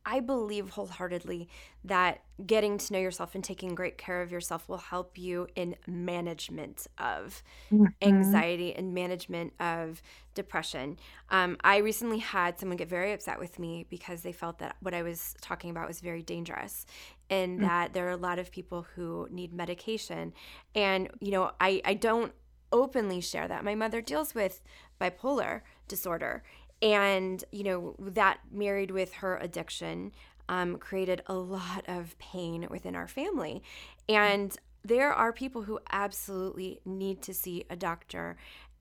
I 0.04 0.20
believe 0.20 0.70
wholeheartedly 0.70 1.48
that 1.84 2.22
getting 2.46 2.78
to 2.78 2.92
know 2.92 2.98
yourself 2.98 3.34
and 3.34 3.44
taking 3.44 3.74
great 3.74 3.98
care 3.98 4.22
of 4.22 4.32
yourself 4.32 4.68
will 4.68 4.78
help 4.78 5.18
you 5.18 5.46
in 5.54 5.76
management 5.86 6.86
of 6.98 7.42
mm-hmm. 7.70 7.86
anxiety 8.02 8.74
and 8.74 8.94
management 8.94 9.52
of 9.60 10.02
depression. 10.34 10.98
Um, 11.28 11.56
I 11.62 11.78
recently 11.78 12.18
had 12.18 12.58
someone 12.58 12.76
get 12.76 12.88
very 12.88 13.12
upset 13.12 13.38
with 13.38 13.58
me 13.58 13.86
because 13.90 14.22
they 14.22 14.32
felt 14.32 14.58
that 14.58 14.76
what 14.80 14.94
I 14.94 15.02
was 15.02 15.34
talking 15.40 15.70
about 15.70 15.86
was 15.86 16.00
very 16.00 16.22
dangerous 16.22 16.86
and 17.28 17.58
mm-hmm. 17.58 17.66
that 17.66 17.92
there 17.92 18.06
are 18.08 18.12
a 18.12 18.16
lot 18.16 18.38
of 18.38 18.50
people 18.50 18.86
who 18.94 19.28
need 19.30 19.52
medication. 19.52 20.32
And, 20.74 21.10
you 21.20 21.30
know, 21.30 21.52
I, 21.60 21.82
I 21.84 21.94
don't 21.94 22.32
openly 22.72 23.20
share 23.20 23.48
that. 23.48 23.64
My 23.64 23.74
mother 23.74 24.00
deals 24.00 24.34
with 24.34 24.62
bipolar 25.00 25.62
disorder 25.88 26.42
and 26.82 27.44
you 27.52 27.64
know 27.64 27.94
that 27.98 28.38
married 28.50 28.90
with 28.90 29.14
her 29.14 29.36
addiction 29.38 30.12
um, 30.48 30.76
created 30.78 31.22
a 31.26 31.34
lot 31.34 31.84
of 31.86 32.18
pain 32.18 32.66
within 32.70 32.96
our 32.96 33.08
family 33.08 33.62
and 34.08 34.56
there 34.84 35.12
are 35.12 35.32
people 35.32 35.62
who 35.62 35.78
absolutely 35.92 36.80
need 36.84 37.20
to 37.22 37.34
see 37.34 37.64
a 37.68 37.76
doctor 37.76 38.36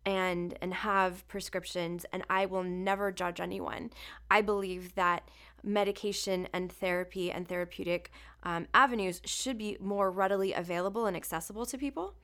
and 0.06 0.58
and 0.62 0.74
have 0.74 1.28
prescriptions 1.28 2.06
and 2.14 2.24
I 2.30 2.46
will 2.46 2.64
never 2.64 3.12
judge 3.12 3.40
anyone. 3.40 3.92
I 4.32 4.42
believe 4.42 4.96
that 4.96 5.30
medication 5.64 6.48
and 6.54 6.72
therapy 6.72 7.32
and 7.32 7.48
therapeutic 7.48 8.12
um, 8.44 8.68
avenues 8.74 9.22
should 9.26 9.58
be 9.58 9.78
more 9.80 10.10
readily 10.10 10.54
available 10.54 11.06
and 11.06 11.18
accessible 11.18 11.66
to 11.66 11.78
people. 11.78 12.16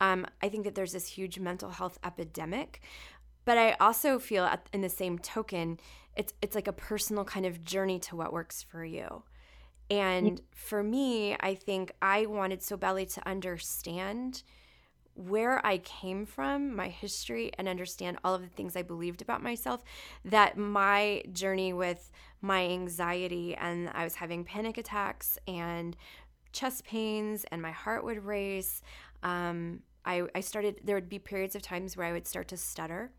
Um, 0.00 0.26
I 0.42 0.48
think 0.48 0.64
that 0.64 0.74
there's 0.74 0.92
this 0.92 1.08
huge 1.08 1.38
mental 1.38 1.70
health 1.70 1.98
epidemic 2.04 2.80
but 3.48 3.56
I 3.56 3.76
also 3.80 4.18
feel 4.18 4.44
at, 4.44 4.68
in 4.74 4.82
the 4.82 4.90
same 4.90 5.18
token, 5.18 5.80
it's 6.14 6.34
it's 6.42 6.54
like 6.54 6.68
a 6.68 6.72
personal 6.74 7.24
kind 7.24 7.46
of 7.46 7.64
journey 7.64 7.98
to 8.00 8.14
what 8.14 8.30
works 8.30 8.62
for 8.62 8.84
you. 8.84 9.22
And 9.88 10.42
for 10.54 10.82
me, 10.82 11.34
I 11.40 11.54
think 11.54 11.92
I 12.02 12.26
wanted 12.26 12.62
so 12.62 12.76
badly 12.76 13.06
to 13.06 13.26
understand 13.26 14.42
where 15.14 15.64
I 15.66 15.78
came 15.78 16.26
from, 16.26 16.76
my 16.76 16.88
history, 16.88 17.50
and 17.56 17.66
understand 17.68 18.18
all 18.22 18.34
of 18.34 18.42
the 18.42 18.48
things 18.48 18.76
I 18.76 18.82
believed 18.82 19.22
about 19.22 19.42
myself. 19.42 19.82
That 20.26 20.58
my 20.58 21.22
journey 21.32 21.72
with 21.72 22.12
my 22.42 22.66
anxiety 22.66 23.54
and 23.54 23.88
I 23.94 24.04
was 24.04 24.16
having 24.16 24.44
panic 24.44 24.76
attacks 24.76 25.38
and 25.48 25.96
chest 26.52 26.84
pains, 26.84 27.46
and 27.50 27.62
my 27.62 27.72
heart 27.72 28.04
would 28.04 28.26
race. 28.26 28.82
Um, 29.22 29.80
I, 30.04 30.24
I 30.34 30.40
started, 30.40 30.82
there 30.84 30.96
would 30.96 31.08
be 31.08 31.18
periods 31.18 31.56
of 31.56 31.62
times 31.62 31.96
where 31.96 32.06
I 32.06 32.12
would 32.12 32.26
start 32.26 32.48
to 32.48 32.58
stutter. 32.58 33.10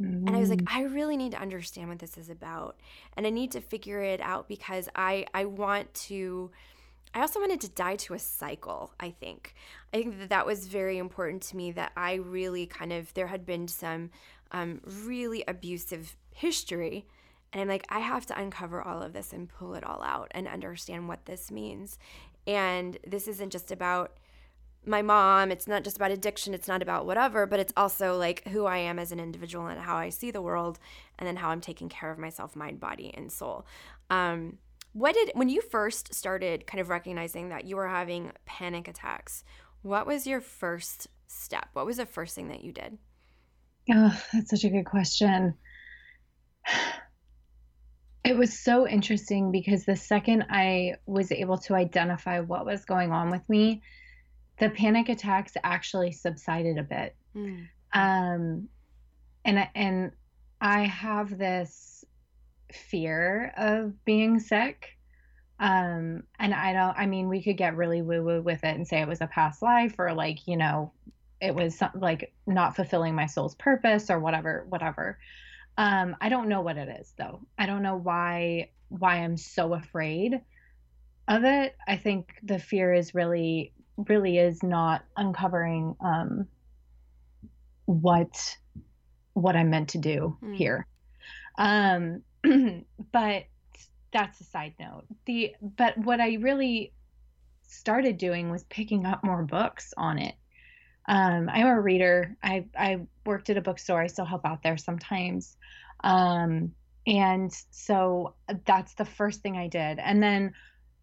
Mm-hmm. 0.00 0.26
And 0.26 0.36
I 0.36 0.40
was 0.40 0.50
like, 0.50 0.62
mm. 0.62 0.74
I 0.74 0.82
really 0.82 1.16
need 1.16 1.32
to 1.32 1.40
understand 1.40 1.88
what 1.88 1.98
this 1.98 2.18
is 2.18 2.28
about. 2.28 2.76
And 3.16 3.26
I 3.26 3.30
need 3.30 3.52
to 3.52 3.60
figure 3.60 4.02
it 4.02 4.20
out 4.20 4.48
because 4.48 4.88
I 4.94 5.26
I 5.32 5.44
want 5.44 5.92
to 5.94 6.50
I 7.14 7.20
also 7.20 7.38
wanted 7.38 7.60
to 7.60 7.68
die 7.68 7.96
to 7.96 8.14
a 8.14 8.18
cycle, 8.18 8.92
I 8.98 9.10
think. 9.10 9.54
I 9.92 9.98
think 9.98 10.18
that 10.18 10.30
that 10.30 10.46
was 10.46 10.66
very 10.66 10.98
important 10.98 11.42
to 11.44 11.56
me 11.56 11.70
that 11.72 11.92
I 11.96 12.14
really 12.14 12.66
kind 12.66 12.92
of 12.92 13.14
there 13.14 13.28
had 13.28 13.46
been 13.46 13.68
some 13.68 14.10
um, 14.50 14.80
really 14.84 15.44
abusive 15.46 16.16
history 16.32 17.06
and 17.52 17.62
I'm 17.62 17.68
like 17.68 17.86
I 17.88 18.00
have 18.00 18.26
to 18.26 18.38
uncover 18.38 18.82
all 18.82 19.00
of 19.00 19.12
this 19.12 19.32
and 19.32 19.48
pull 19.48 19.74
it 19.74 19.84
all 19.84 20.02
out 20.02 20.32
and 20.32 20.48
understand 20.48 21.08
what 21.08 21.24
this 21.24 21.52
means. 21.52 21.98
And 22.46 22.98
this 23.06 23.28
isn't 23.28 23.50
just 23.50 23.70
about 23.70 24.18
my 24.86 25.02
mom. 25.02 25.50
It's 25.50 25.66
not 25.66 25.84
just 25.84 25.96
about 25.96 26.10
addiction, 26.10 26.54
it's 26.54 26.68
not 26.68 26.82
about 26.82 27.06
whatever, 27.06 27.46
but 27.46 27.60
it's 27.60 27.72
also 27.76 28.16
like 28.16 28.46
who 28.48 28.66
I 28.66 28.78
am 28.78 28.98
as 28.98 29.12
an 29.12 29.20
individual 29.20 29.66
and 29.66 29.80
how 29.80 29.96
I 29.96 30.08
see 30.08 30.30
the 30.30 30.42
world 30.42 30.78
and 31.18 31.26
then 31.26 31.36
how 31.36 31.50
I'm 31.50 31.60
taking 31.60 31.88
care 31.88 32.10
of 32.10 32.18
myself, 32.18 32.56
mind, 32.56 32.80
body, 32.80 33.12
and 33.14 33.30
soul. 33.30 33.66
Um, 34.10 34.58
what 34.92 35.14
did, 35.14 35.32
when 35.34 35.48
you 35.48 35.60
first 35.60 36.14
started 36.14 36.66
kind 36.66 36.80
of 36.80 36.88
recognizing 36.88 37.48
that 37.48 37.64
you 37.64 37.76
were 37.76 37.88
having 37.88 38.30
panic 38.46 38.86
attacks, 38.86 39.42
what 39.82 40.06
was 40.06 40.26
your 40.26 40.40
first 40.40 41.08
step? 41.26 41.68
What 41.72 41.84
was 41.84 41.96
the 41.96 42.06
first 42.06 42.34
thing 42.34 42.48
that 42.48 42.62
you 42.62 42.72
did? 42.72 42.96
Oh, 43.92 44.22
that's 44.32 44.50
such 44.50 44.64
a 44.64 44.70
good 44.70 44.86
question. 44.86 45.54
It 48.26 48.38
was 48.38 48.58
so 48.58 48.88
interesting 48.88 49.52
because 49.52 49.84
the 49.84 49.96
second 49.96 50.46
I 50.48 50.94
was 51.04 51.30
able 51.30 51.58
to 51.58 51.74
identify 51.74 52.40
what 52.40 52.64
was 52.64 52.86
going 52.86 53.12
on 53.12 53.30
with 53.30 53.46
me, 53.50 53.82
the 54.58 54.70
panic 54.70 55.08
attacks 55.08 55.56
actually 55.62 56.12
subsided 56.12 56.78
a 56.78 56.82
bit. 56.82 57.16
Mm. 57.34 57.68
Um, 57.92 58.68
and 59.44 59.68
and 59.74 60.12
I 60.60 60.82
have 60.82 61.36
this 61.36 62.04
fear 62.72 63.52
of 63.56 64.04
being 64.04 64.40
sick. 64.40 64.88
Um, 65.60 66.24
and 66.38 66.52
I 66.54 66.72
don't. 66.72 66.96
I 66.98 67.06
mean, 67.06 67.28
we 67.28 67.42
could 67.42 67.56
get 67.56 67.76
really 67.76 68.02
woo 68.02 68.24
woo 68.24 68.42
with 68.42 68.64
it 68.64 68.74
and 68.74 68.86
say 68.86 69.00
it 69.00 69.08
was 69.08 69.20
a 69.20 69.26
past 69.26 69.62
life 69.62 69.94
or 69.98 70.12
like 70.12 70.46
you 70.46 70.56
know, 70.56 70.92
it 71.40 71.54
was 71.54 71.76
some, 71.76 71.90
like 71.94 72.32
not 72.46 72.76
fulfilling 72.76 73.14
my 73.14 73.26
soul's 73.26 73.54
purpose 73.54 74.10
or 74.10 74.18
whatever, 74.18 74.66
whatever. 74.68 75.18
Um, 75.76 76.16
I 76.20 76.28
don't 76.28 76.48
know 76.48 76.60
what 76.60 76.76
it 76.76 76.88
is 77.00 77.12
though. 77.18 77.40
I 77.58 77.66
don't 77.66 77.82
know 77.82 77.96
why 77.96 78.70
why 78.88 79.16
I'm 79.16 79.36
so 79.36 79.74
afraid 79.74 80.40
of 81.28 81.44
it. 81.44 81.76
I 81.86 81.96
think 81.96 82.34
the 82.42 82.58
fear 82.58 82.92
is 82.92 83.14
really 83.14 83.73
really 83.96 84.38
is 84.38 84.62
not 84.62 85.04
uncovering 85.16 85.96
um, 86.00 86.46
what 87.86 88.56
what 89.34 89.56
I'm 89.56 89.70
meant 89.70 89.90
to 89.90 89.98
do 89.98 90.36
mm. 90.42 90.54
here. 90.54 90.86
Um, 91.58 92.22
but 93.12 93.44
that's 94.12 94.40
a 94.40 94.44
side 94.44 94.74
note. 94.78 95.04
The 95.26 95.54
but 95.60 95.98
what 95.98 96.20
I 96.20 96.34
really 96.34 96.92
started 97.66 98.18
doing 98.18 98.50
was 98.50 98.64
picking 98.64 99.06
up 99.06 99.24
more 99.24 99.42
books 99.42 99.92
on 99.96 100.18
it. 100.18 100.34
Um, 101.06 101.50
I'm 101.52 101.66
a 101.66 101.80
reader. 101.80 102.36
I 102.42 102.66
I 102.78 103.00
worked 103.26 103.50
at 103.50 103.56
a 103.56 103.60
bookstore. 103.60 104.00
I 104.00 104.06
still 104.06 104.24
help 104.24 104.46
out 104.46 104.62
there 104.62 104.76
sometimes. 104.76 105.56
Um, 106.02 106.72
and 107.06 107.52
so 107.70 108.34
that's 108.64 108.94
the 108.94 109.04
first 109.04 109.42
thing 109.42 109.56
I 109.56 109.68
did. 109.68 109.98
And 109.98 110.22
then 110.22 110.54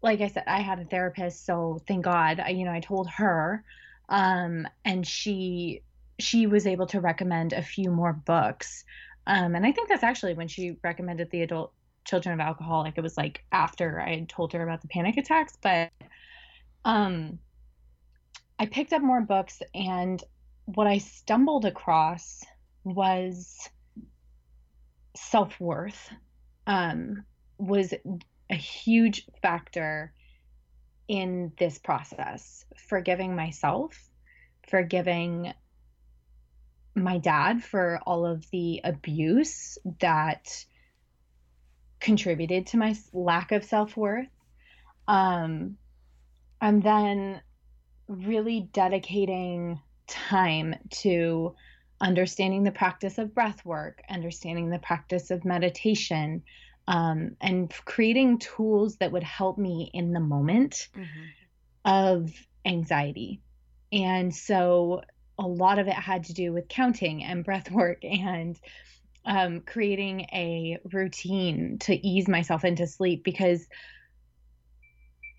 like 0.02 0.20
I 0.20 0.28
said, 0.28 0.44
I 0.46 0.60
had 0.60 0.80
a 0.80 0.84
therapist, 0.84 1.46
so 1.46 1.80
thank 1.86 2.04
God. 2.04 2.40
I, 2.40 2.50
you 2.50 2.64
know, 2.64 2.72
I 2.72 2.80
told 2.80 3.08
her, 3.10 3.64
um, 4.08 4.66
and 4.84 5.06
she 5.06 5.82
she 6.18 6.46
was 6.46 6.66
able 6.66 6.86
to 6.86 7.00
recommend 7.00 7.52
a 7.52 7.62
few 7.62 7.90
more 7.90 8.12
books. 8.12 8.84
Um, 9.26 9.54
and 9.54 9.64
I 9.64 9.72
think 9.72 9.88
that's 9.88 10.02
actually 10.02 10.34
when 10.34 10.48
she 10.48 10.76
recommended 10.82 11.30
the 11.30 11.42
adult 11.42 11.72
children 12.04 12.34
of 12.34 12.44
alcoholic. 12.44 12.94
It 12.96 13.00
was 13.00 13.16
like 13.16 13.44
after 13.52 14.00
I 14.00 14.16
had 14.16 14.28
told 14.28 14.52
her 14.52 14.62
about 14.62 14.82
the 14.82 14.88
panic 14.88 15.16
attacks, 15.16 15.56
but 15.62 15.90
um, 16.84 17.38
I 18.58 18.66
picked 18.66 18.92
up 18.92 19.02
more 19.02 19.20
books, 19.20 19.62
and 19.74 20.22
what 20.64 20.86
I 20.86 20.98
stumbled 20.98 21.64
across 21.64 22.42
was 22.84 23.68
self 25.16 25.58
worth. 25.60 26.10
Um, 26.66 27.24
was 27.58 27.94
a 28.52 28.56
huge 28.56 29.26
factor 29.40 30.12
in 31.08 31.52
this 31.58 31.78
process. 31.78 32.64
Forgiving 32.76 33.34
myself, 33.34 33.98
forgiving 34.68 35.52
my 36.94 37.18
dad 37.18 37.64
for 37.64 37.98
all 38.06 38.26
of 38.26 38.48
the 38.50 38.82
abuse 38.84 39.78
that 40.00 40.64
contributed 41.98 42.66
to 42.66 42.76
my 42.76 42.94
lack 43.12 43.52
of 43.52 43.64
self 43.64 43.96
worth. 43.96 44.28
Um, 45.08 45.78
and 46.60 46.82
then 46.82 47.40
really 48.06 48.68
dedicating 48.72 49.80
time 50.06 50.74
to 50.90 51.54
understanding 52.00 52.64
the 52.64 52.70
practice 52.70 53.18
of 53.18 53.34
breath 53.34 53.64
work, 53.64 54.02
understanding 54.10 54.68
the 54.68 54.78
practice 54.78 55.30
of 55.30 55.44
meditation, 55.44 56.42
um, 56.88 57.36
and 57.40 57.72
creating 57.84 58.38
tools 58.38 58.96
that 58.96 59.12
would 59.12 59.22
help 59.22 59.58
me 59.58 59.90
in 59.92 60.12
the 60.12 60.20
moment 60.20 60.88
mm-hmm. 60.96 61.22
of 61.84 62.30
anxiety. 62.64 63.40
And 63.92 64.34
so 64.34 65.02
a 65.38 65.46
lot 65.46 65.78
of 65.78 65.88
it 65.88 65.94
had 65.94 66.24
to 66.24 66.34
do 66.34 66.52
with 66.52 66.68
counting 66.68 67.24
and 67.24 67.44
breath 67.44 67.70
work 67.70 68.04
and 68.04 68.58
um, 69.24 69.60
creating 69.60 70.22
a 70.32 70.78
routine 70.92 71.78
to 71.80 71.94
ease 71.94 72.28
myself 72.28 72.64
into 72.64 72.86
sleep 72.86 73.22
because 73.22 73.66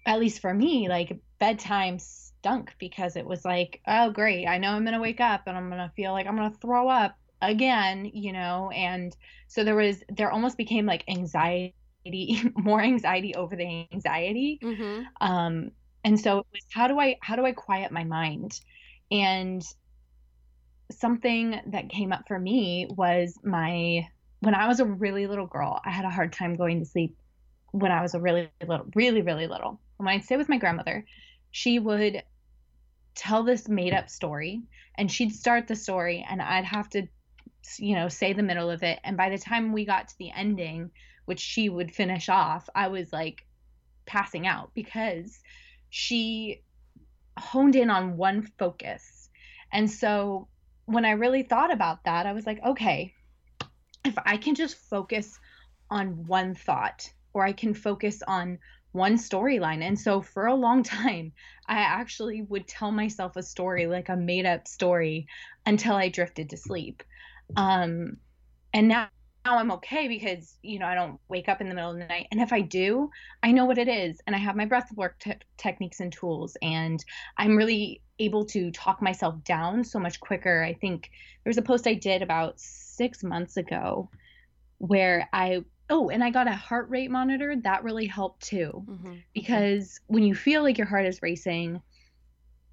at 0.05 0.19
least 0.19 0.39
for 0.39 0.53
me 0.53 0.87
like 0.87 1.17
bedtime 1.39 1.99
stunk 1.99 2.75
because 2.79 3.15
it 3.15 3.25
was 3.25 3.43
like 3.43 3.81
oh 3.87 4.09
great 4.11 4.47
i 4.47 4.57
know 4.57 4.69
i'm 4.69 4.83
going 4.83 4.93
to 4.93 5.01
wake 5.01 5.19
up 5.19 5.43
and 5.47 5.57
i'm 5.57 5.69
going 5.69 5.81
to 5.81 5.93
feel 5.95 6.11
like 6.11 6.27
i'm 6.27 6.35
going 6.35 6.51
to 6.51 6.57
throw 6.59 6.87
up 6.87 7.17
again 7.43 8.09
you 8.13 8.33
know 8.33 8.71
and 8.73 9.15
so 9.47 9.63
there 9.63 9.75
was 9.75 10.03
there 10.09 10.31
almost 10.31 10.57
became 10.57 10.85
like 10.85 11.03
anxiety 11.07 11.73
more 12.55 12.81
anxiety 12.81 13.35
over 13.35 13.55
the 13.55 13.87
anxiety 13.91 14.59
mm-hmm. 14.61 15.03
um 15.21 15.71
and 16.03 16.19
so 16.19 16.39
it 16.39 16.45
was 16.51 16.61
how 16.71 16.87
do 16.87 16.99
i 16.99 17.17
how 17.21 17.35
do 17.35 17.45
i 17.45 17.51
quiet 17.51 17.91
my 17.91 18.03
mind 18.03 18.59
and 19.11 19.63
something 20.91 21.59
that 21.67 21.89
came 21.89 22.11
up 22.11 22.27
for 22.27 22.37
me 22.37 22.87
was 22.89 23.37
my 23.43 24.07
when 24.43 24.55
I 24.55 24.67
was 24.67 24.81
a 24.81 24.85
really 24.85 25.25
little 25.25 25.47
girl, 25.47 25.79
I 25.85 25.89
had 25.89 26.03
a 26.03 26.09
hard 26.09 26.33
time 26.33 26.55
going 26.55 26.79
to 26.79 26.85
sleep 26.85 27.15
when 27.71 27.91
I 27.91 28.01
was 28.01 28.13
a 28.13 28.19
really 28.19 28.49
little, 28.67 28.85
really, 28.93 29.21
really 29.21 29.47
little. 29.47 29.79
When 29.97 30.09
I'd 30.09 30.25
stay 30.25 30.35
with 30.35 30.49
my 30.49 30.57
grandmother, 30.57 31.05
she 31.51 31.79
would 31.79 32.23
tell 33.15 33.43
this 33.43 33.69
made 33.69 33.93
up 33.93 34.09
story 34.09 34.63
and 34.95 35.09
she'd 35.09 35.33
start 35.33 35.67
the 35.67 35.75
story 35.75 36.25
and 36.29 36.41
I'd 36.41 36.65
have 36.65 36.89
to, 36.89 37.07
you 37.77 37.95
know, 37.95 38.07
say 38.09 38.33
the 38.33 38.43
middle 38.43 38.69
of 38.69 38.83
it. 38.83 38.99
And 39.03 39.17
by 39.17 39.29
the 39.29 39.37
time 39.37 39.73
we 39.73 39.85
got 39.85 40.09
to 40.09 40.17
the 40.17 40.31
ending, 40.31 40.91
which 41.25 41.39
she 41.39 41.69
would 41.69 41.93
finish 41.93 42.29
off, 42.29 42.69
I 42.75 42.87
was 42.89 43.11
like 43.13 43.45
passing 44.05 44.47
out 44.47 44.71
because 44.73 45.39
she 45.89 46.61
honed 47.37 47.75
in 47.75 47.89
on 47.89 48.17
one 48.17 48.43
focus. 48.59 49.29
And 49.71 49.89
so 49.89 50.47
when 50.85 51.05
I 51.05 51.11
really 51.11 51.43
thought 51.43 51.73
about 51.73 52.03
that, 52.03 52.25
I 52.25 52.33
was 52.33 52.45
like, 52.45 52.63
okay, 52.63 53.13
if 54.03 54.15
I 54.25 54.37
can 54.37 54.55
just 54.55 54.75
focus 54.75 55.39
on 55.89 56.27
one 56.27 56.55
thought 56.55 57.09
or 57.33 57.45
I 57.45 57.53
can 57.53 57.73
focus 57.73 58.21
on 58.27 58.59
one 58.91 59.15
storyline. 59.15 59.81
And 59.81 59.99
so 59.99 60.21
for 60.21 60.45
a 60.45 60.55
long 60.55 60.83
time, 61.01 61.33
I 61.67 61.77
actually 61.77 62.41
would 62.43 62.67
tell 62.67 62.91
myself 62.91 63.35
a 63.35 63.43
story, 63.43 63.87
like 63.87 64.09
a 64.09 64.15
made 64.15 64.45
up 64.45 64.67
story, 64.67 65.27
until 65.65 65.95
I 65.95 66.09
drifted 66.09 66.49
to 66.51 66.57
sleep. 66.57 67.03
Um, 67.55 68.17
and 68.73 68.87
now 68.87 69.09
now 69.45 69.57
I'm 69.57 69.71
okay 69.71 70.07
because 70.07 70.57
you 70.61 70.79
know 70.79 70.85
I 70.85 70.95
don't 70.95 71.19
wake 71.27 71.49
up 71.49 71.61
in 71.61 71.69
the 71.69 71.75
middle 71.75 71.91
of 71.91 71.97
the 71.97 72.05
night, 72.05 72.27
and 72.31 72.41
if 72.41 72.53
I 72.53 72.61
do, 72.61 73.09
I 73.41 73.51
know 73.51 73.65
what 73.65 73.77
it 73.77 73.87
is, 73.87 74.21
and 74.25 74.35
I 74.35 74.39
have 74.39 74.55
my 74.55 74.65
breath 74.65 74.91
work 74.95 75.19
te- 75.19 75.33
techniques 75.57 75.99
and 75.99 76.11
tools, 76.11 76.55
and 76.61 77.03
I'm 77.37 77.57
really 77.57 78.01
able 78.19 78.45
to 78.45 78.71
talk 78.71 79.01
myself 79.01 79.43
down 79.43 79.83
so 79.83 79.99
much 79.99 80.19
quicker. 80.19 80.63
I 80.63 80.73
think 80.73 81.09
there 81.43 81.49
was 81.49 81.57
a 81.57 81.63
post 81.63 81.87
I 81.87 81.93
did 81.93 82.21
about 82.21 82.59
six 82.59 83.23
months 83.23 83.57
ago 83.57 84.09
where 84.77 85.29
I 85.33 85.63
oh, 85.89 86.09
and 86.09 86.23
I 86.23 86.29
got 86.29 86.47
a 86.47 86.53
heart 86.53 86.89
rate 86.89 87.11
monitor 87.11 87.55
that 87.63 87.83
really 87.83 88.07
helped 88.07 88.43
too, 88.43 88.83
mm-hmm. 88.87 89.13
because 89.33 89.99
when 90.07 90.23
you 90.23 90.35
feel 90.35 90.63
like 90.63 90.77
your 90.77 90.87
heart 90.87 91.05
is 91.05 91.21
racing. 91.21 91.81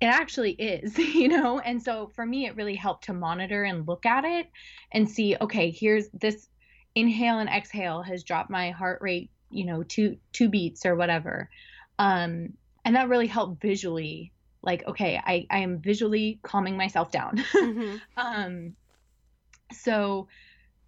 It 0.00 0.06
actually 0.06 0.52
is, 0.52 0.96
you 0.98 1.28
know? 1.28 1.58
And 1.58 1.82
so 1.82 2.10
for 2.14 2.24
me, 2.24 2.46
it 2.46 2.56
really 2.56 2.76
helped 2.76 3.04
to 3.04 3.12
monitor 3.12 3.64
and 3.64 3.86
look 3.86 4.06
at 4.06 4.24
it 4.24 4.48
and 4.92 5.08
see, 5.08 5.36
okay, 5.40 5.70
here's 5.70 6.08
this 6.08 6.48
inhale 6.94 7.38
and 7.38 7.48
exhale 7.48 8.02
has 8.02 8.24
dropped 8.24 8.50
my 8.50 8.70
heart 8.70 9.00
rate, 9.00 9.30
you 9.50 9.64
know, 9.64 9.82
two 9.82 10.16
two 10.32 10.48
beats 10.48 10.86
or 10.86 10.96
whatever. 10.96 11.48
Um, 11.98 12.54
and 12.84 12.96
that 12.96 13.08
really 13.08 13.26
helped 13.26 13.60
visually, 13.60 14.32
like, 14.62 14.86
okay, 14.86 15.20
I, 15.22 15.46
I 15.50 15.58
am 15.58 15.80
visually 15.80 16.40
calming 16.42 16.76
myself 16.76 17.10
down. 17.10 17.44
Mm-hmm. 17.52 17.96
um, 18.16 18.76
so 19.72 20.28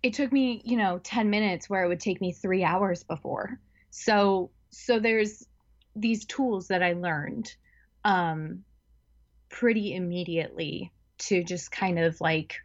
it 0.03 0.15
took 0.15 0.33
me, 0.33 0.63
you 0.65 0.77
know, 0.77 0.99
10 1.03 1.31
minutes 1.31 1.71
where 1.71 1.85
it 1.85 1.89
would 1.89 2.01
take 2.01 2.21
me 2.21 2.33
three 2.33 2.65
hours 2.65 3.05
before. 3.05 3.61
So 3.91 4.51
so 4.71 4.99
there's 4.99 5.47
these 5.95 6.25
tools 6.25 6.69
that 6.69 6.83
I 6.83 6.95
learned 6.95 7.55
um 8.05 8.65
pretty 9.53 9.95
immediately 9.95 10.91
to 11.19 11.45
just 11.45 11.71
kind 11.71 12.01
of 12.01 12.21
like 12.21 12.57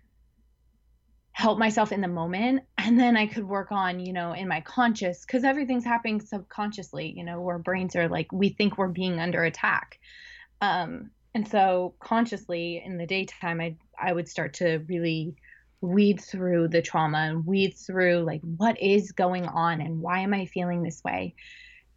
help 1.31 1.59
myself 1.59 1.91
in 1.91 2.01
the 2.01 2.07
moment. 2.07 2.63
And 2.79 2.97
then 2.97 3.17
i 3.17 3.27
could 3.27 3.45
work 3.45 3.73
on 3.73 3.99
you 3.99 4.13
know 4.13 4.31
in 4.31 4.47
my 4.47 4.61
conscious 4.61 5.25
because 5.25 5.43
everything's 5.43 5.83
happening 5.83 6.21
subconsciously 6.21 7.13
you 7.17 7.25
know 7.25 7.45
our 7.45 7.59
brains 7.59 7.97
are 7.97 8.07
like 8.07 8.31
we 8.31 8.47
think 8.47 8.77
we're 8.77 8.87
being 8.87 9.19
under 9.19 9.43
attack. 9.43 9.99
Um 10.61 11.11
and 11.35 11.47
so 11.47 11.93
consciously 11.99 12.81
in 12.83 12.97
the 12.97 13.05
daytime 13.05 13.59
i 13.59 13.75
i 14.01 14.11
would 14.13 14.29
start 14.29 14.53
to 14.55 14.79
really 14.87 15.35
weed 15.81 16.19
through 16.19 16.69
the 16.69 16.81
trauma 16.81 17.17
and 17.17 17.45
weed 17.45 17.71
through 17.71 18.19
like 18.19 18.41
what 18.41 18.81
is 18.81 19.11
going 19.11 19.45
on 19.45 19.81
and 19.81 19.99
why 19.99 20.21
am 20.21 20.33
i 20.33 20.45
feeling 20.45 20.81
this 20.81 21.03
way 21.03 21.35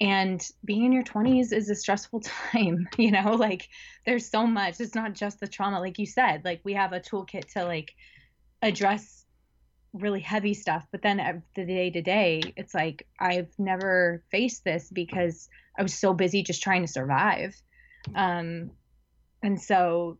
and 0.00 0.48
being 0.64 0.84
in 0.84 0.92
your 0.92 1.02
20s 1.02 1.52
is 1.52 1.68
a 1.68 1.74
stressful 1.74 2.20
time 2.52 2.88
you 2.96 3.10
know 3.10 3.34
like 3.34 3.68
there's 4.06 4.28
so 4.30 4.46
much 4.46 4.80
it's 4.80 4.94
not 4.94 5.12
just 5.12 5.40
the 5.40 5.46
trauma 5.46 5.80
like 5.80 5.98
you 5.98 6.06
said 6.06 6.42
like 6.44 6.60
we 6.64 6.72
have 6.72 6.92
a 6.92 7.00
toolkit 7.00 7.52
to 7.52 7.64
like 7.64 7.92
address 8.62 9.24
really 9.92 10.20
heavy 10.20 10.54
stuff 10.54 10.86
but 10.92 11.02
then 11.02 11.18
at 11.18 11.42
the 11.56 11.64
day 11.64 11.90
to 11.90 12.00
day 12.00 12.40
it's 12.56 12.74
like 12.74 13.06
i've 13.18 13.50
never 13.58 14.22
faced 14.30 14.64
this 14.64 14.88
because 14.92 15.48
i 15.78 15.82
was 15.82 15.94
so 15.94 16.14
busy 16.14 16.42
just 16.42 16.62
trying 16.62 16.82
to 16.82 16.92
survive. 16.92 17.54
Um 18.14 18.70
and 19.42 19.60
so 19.60 20.18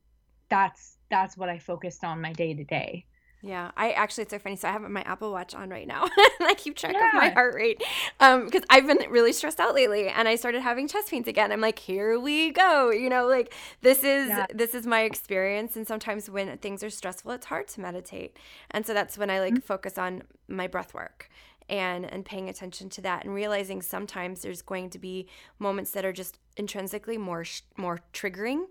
that's 0.49 0.97
that's 1.09 1.37
what 1.37 1.49
i 1.49 1.59
focused 1.59 2.03
on 2.03 2.21
my 2.21 2.33
day 2.33 2.53
to 2.53 2.65
day 2.65 3.07
yeah, 3.43 3.71
I 3.77 3.93
actually 3.93 4.23
it's 4.23 4.33
so 4.33 4.39
funny. 4.39 4.57
So 4.57 4.69
I 4.69 4.73
have 4.73 4.83
my 4.83 5.03
Apple 5.03 5.33
Watch 5.33 5.55
on 5.55 5.71
right 5.71 5.87
now, 5.87 6.03
and 6.41 6.49
I 6.49 6.55
keep 6.55 6.77
track 6.77 6.95
yeah. 6.95 7.09
of 7.09 7.15
my 7.15 7.31
heart 7.31 7.55
rate 7.55 7.83
um, 8.21 8.45
because 8.45 8.63
I've 8.69 8.87
been 8.87 8.99
really 9.09 9.33
stressed 9.33 9.61
out 9.61 9.75
lately, 9.75 10.09
and 10.09 10.29
I 10.29 10.37
started 10.37 10.61
having 10.61 10.87
chest 10.89 11.11
pains 11.11 11.27
again. 11.27 11.51
I'm 11.51 11.61
like, 11.61 11.79
here 11.79 12.19
we 12.19 12.51
go. 12.51 12.91
You 12.91 13.09
know, 13.09 13.27
like 13.27 13.55
this 13.81 14.05
is 14.05 14.29
yeah. 14.29 14.47
this 14.53 14.75
is 14.75 14.87
my 14.87 15.03
experience, 15.03 15.77
and 15.77 15.87
sometimes 15.87 16.29
when 16.29 16.57
things 16.59 16.83
are 16.83 16.91
stressful, 16.91 17.33
it's 17.33 17.47
hard 17.47 17.69
to 17.69 17.81
meditate, 17.81 18.37
and 18.71 18.85
so 18.85 18.93
that's 18.93 19.17
when 19.17 19.31
I 19.31 19.41
like 19.41 19.55
mm-hmm. 19.55 19.61
focus 19.61 19.97
on 19.97 20.23
my 20.47 20.67
breath 20.67 20.93
work 20.93 21.31
and 21.71 22.05
and 22.13 22.27
paying 22.27 22.49
attention 22.49 22.91
to 22.91 23.01
that 23.01 23.25
and 23.25 23.33
realizing 23.33 23.81
sometimes 23.81 24.43
there's 24.43 24.61
going 24.61 24.91
to 24.91 24.99
be 24.99 25.27
moments 25.59 25.93
that 25.93 26.05
are 26.05 26.13
just 26.13 26.39
intrinsically 26.57 27.17
more 27.17 27.45
sh- 27.45 27.63
more 27.77 28.01
triggering 28.13 28.65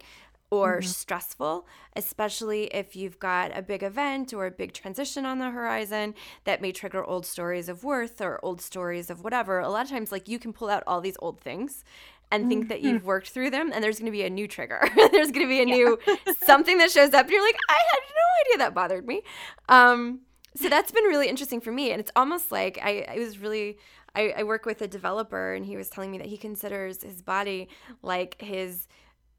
or 0.51 0.79
mm-hmm. 0.79 0.87
stressful, 0.87 1.67
especially 1.95 2.65
if 2.65 2.95
you've 2.95 3.19
got 3.19 3.55
a 3.57 3.61
big 3.61 3.83
event 3.83 4.33
or 4.33 4.45
a 4.45 4.51
big 4.51 4.73
transition 4.73 5.25
on 5.25 5.39
the 5.39 5.51
horizon 5.51 6.15
that 6.43 6.61
may 6.61 6.71
trigger 6.71 7.03
old 7.03 7.25
stories 7.25 7.69
of 7.69 7.83
worth 7.83 8.19
or 8.19 8.43
old 8.43 8.61
stories 8.61 9.09
of 9.09 9.23
whatever. 9.23 9.59
A 9.59 9.69
lot 9.69 9.85
of 9.85 9.91
times, 9.91 10.11
like 10.11 10.27
you 10.27 10.39
can 10.39 10.53
pull 10.53 10.69
out 10.69 10.83
all 10.87 11.01
these 11.01 11.17
old 11.19 11.39
things 11.39 11.83
and 12.31 12.47
think 12.47 12.69
that 12.69 12.81
you've 12.81 12.97
mm-hmm. 12.97 13.07
worked 13.07 13.29
through 13.29 13.49
them 13.49 13.71
and 13.73 13.83
there's 13.83 13.97
going 13.97 14.05
to 14.05 14.11
be 14.11 14.23
a 14.23 14.29
new 14.29 14.47
trigger 14.47 14.87
there's 15.11 15.31
going 15.31 15.45
to 15.45 15.49
be 15.49 15.61
a 15.61 15.65
new 15.65 15.97
something 16.43 16.77
that 16.77 16.91
shows 16.91 17.13
up 17.13 17.23
and 17.25 17.31
you're 17.31 17.43
like 17.43 17.57
i 17.69 17.73
had 17.73 17.99
no 18.07 18.45
idea 18.45 18.57
that 18.59 18.73
bothered 18.73 19.07
me 19.07 19.21
um, 19.67 20.19
so 20.55 20.69
that's 20.69 20.91
been 20.91 21.05
really 21.05 21.27
interesting 21.27 21.59
for 21.59 21.71
me 21.71 21.91
and 21.91 21.99
it's 21.99 22.11
almost 22.15 22.51
like 22.51 22.77
i, 22.83 23.05
I 23.09 23.17
was 23.17 23.39
really 23.39 23.77
I, 24.15 24.33
I 24.37 24.43
work 24.43 24.65
with 24.65 24.81
a 24.81 24.87
developer 24.87 25.53
and 25.53 25.65
he 25.65 25.75
was 25.75 25.89
telling 25.89 26.11
me 26.11 26.17
that 26.19 26.27
he 26.27 26.37
considers 26.37 27.03
his 27.03 27.21
body 27.21 27.67
like 28.01 28.39
his 28.41 28.87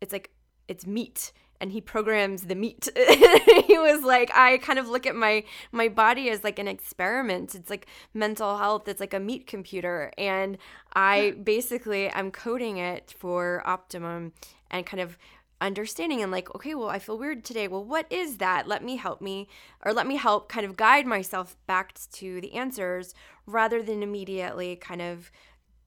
it's 0.01 0.12
like 0.12 0.31
it's 0.70 0.87
meat 0.87 1.33
and 1.61 1.72
he 1.72 1.80
programs 1.80 2.44
the 2.44 2.54
meat. 2.54 2.88
he 2.96 3.78
was 3.78 4.02
like, 4.02 4.30
I 4.35 4.59
kind 4.59 4.78
of 4.78 4.88
look 4.88 5.06
at 5.06 5.14
my 5.14 5.44
my 5.72 5.88
body 5.88 6.30
as 6.30 6.42
like 6.42 6.59
an 6.59 6.68
experiment. 6.68 7.54
It's 7.54 7.68
like 7.68 7.87
mental 8.14 8.56
health. 8.56 8.88
It's 8.88 9.00
like 9.00 9.12
a 9.12 9.20
meat 9.20 9.46
computer, 9.46 10.11
and 10.16 10.56
I 10.94 11.35
basically 11.44 12.11
i'm 12.12 12.30
coding 12.30 12.78
it 12.78 13.14
for 13.16 13.62
optimum 13.64 14.33
and 14.70 14.85
kind 14.85 15.00
of 15.00 15.16
understanding 15.61 16.22
and 16.22 16.33
like 16.33 16.52
okay 16.54 16.74
well 16.74 16.88
i 16.88 16.98
feel 16.98 17.18
weird 17.18 17.44
today 17.44 17.68
well 17.68 17.85
what 17.85 18.11
is 18.11 18.38
that 18.38 18.66
let 18.66 18.83
me 18.83 18.96
help 18.96 19.20
me 19.20 19.46
or 19.85 19.92
let 19.92 20.06
me 20.06 20.16
help 20.16 20.48
kind 20.48 20.64
of 20.64 20.76
guide 20.76 21.06
myself 21.06 21.54
back 21.66 21.92
to 22.11 22.40
the 22.40 22.54
answers 22.54 23.14
rather 23.46 23.83
than 23.83 24.02
immediately 24.02 24.74
kind 24.74 25.02
of 25.02 25.30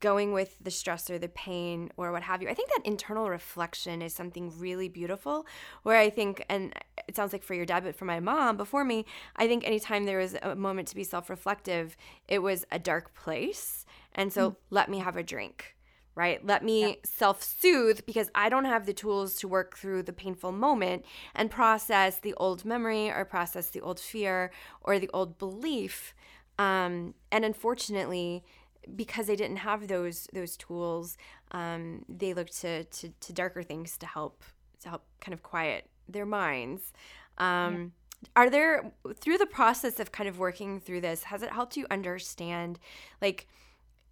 going 0.03 0.33
with 0.33 0.57
the 0.61 0.69
stress 0.69 1.09
or 1.09 1.17
the 1.17 1.29
pain 1.29 1.89
or 1.95 2.11
what 2.11 2.23
have 2.23 2.41
you. 2.41 2.49
I 2.49 2.53
think 2.53 2.69
that 2.71 2.85
internal 2.85 3.29
reflection 3.29 4.01
is 4.01 4.13
something 4.13 4.51
really 4.59 4.89
beautiful 4.89 5.45
where 5.83 5.97
I 5.97 6.09
think, 6.09 6.45
and 6.49 6.73
it 7.07 7.15
sounds 7.15 7.31
like 7.31 7.41
for 7.41 7.53
your 7.53 7.65
dad, 7.65 7.85
but 7.85 7.95
for 7.95 8.03
my 8.03 8.19
mom 8.19 8.57
before 8.57 8.83
me, 8.83 9.05
I 9.37 9.47
think 9.47 9.65
anytime 9.65 10.03
there 10.03 10.17
was 10.17 10.35
a 10.41 10.55
moment 10.55 10.89
to 10.89 10.95
be 10.95 11.05
self 11.05 11.29
reflective, 11.29 11.95
it 12.27 12.39
was 12.39 12.65
a 12.69 12.79
dark 12.79 13.15
place. 13.15 13.85
And 14.13 14.33
so 14.33 14.51
mm. 14.51 14.55
let 14.71 14.89
me 14.89 14.99
have 14.99 15.15
a 15.15 15.23
drink. 15.23 15.77
Right? 16.15 16.45
Let 16.45 16.63
me 16.63 16.81
yeah. 16.81 16.95
self 17.05 17.41
soothe 17.41 18.01
because 18.05 18.29
I 18.35 18.49
don't 18.49 18.65
have 18.65 18.85
the 18.85 18.93
tools 18.93 19.35
to 19.37 19.47
work 19.47 19.77
through 19.77 20.03
the 20.03 20.13
painful 20.13 20.51
moment 20.51 21.05
and 21.33 21.49
process 21.49 22.19
the 22.19 22.33
old 22.35 22.65
memory 22.65 23.09
or 23.09 23.23
process 23.25 23.69
the 23.69 23.81
old 23.81 24.01
fear 24.01 24.51
or 24.81 24.99
the 24.99 25.09
old 25.13 25.39
belief. 25.39 26.13
Um, 26.59 27.15
and 27.31 27.43
unfortunately, 27.43 28.43
because 28.95 29.27
they 29.27 29.35
didn't 29.35 29.57
have 29.57 29.87
those 29.87 30.27
those 30.33 30.57
tools, 30.57 31.17
um, 31.51 32.05
they 32.09 32.33
looked 32.33 32.59
to, 32.61 32.83
to, 32.85 33.09
to 33.09 33.33
darker 33.33 33.63
things 33.63 33.97
to 33.97 34.05
help 34.05 34.43
to 34.81 34.89
help 34.89 35.03
kind 35.21 35.33
of 35.33 35.43
quiet 35.43 35.89
their 36.07 36.25
minds. 36.25 36.93
Um, 37.37 37.73
yeah. 37.73 38.29
Are 38.35 38.49
there 38.49 38.93
through 39.15 39.37
the 39.37 39.45
process 39.45 39.99
of 39.99 40.11
kind 40.11 40.29
of 40.29 40.39
working 40.39 40.79
through 40.79 41.01
this, 41.01 41.23
has 41.23 41.43
it 41.43 41.51
helped 41.51 41.77
you 41.77 41.85
understand, 41.89 42.79
like? 43.21 43.47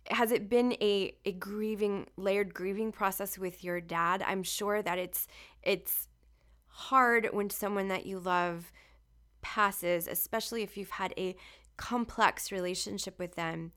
has 0.10 0.31
it 0.31 0.49
been 0.49 0.73
a, 0.81 1.13
a 1.25 1.31
grieving 1.34 2.07
layered 2.17 2.53
grieving 2.53 2.91
process 2.91 3.38
with 3.38 3.63
your 3.63 3.79
dad 3.79 4.23
i'm 4.25 4.41
sure 4.41 4.81
that 4.81 4.97
it's 4.97 5.27
it's 5.62 6.07
hard 6.67 7.29
when 7.31 7.49
someone 7.49 7.88
that 7.88 8.05
you 8.05 8.19
love 8.19 8.71
passes 9.41 10.07
especially 10.07 10.63
if 10.63 10.75
you've 10.75 10.89
had 10.89 11.13
a 11.17 11.36
complex 11.77 12.51
relationship 12.51 13.17
with 13.19 13.36
them 13.36 13.71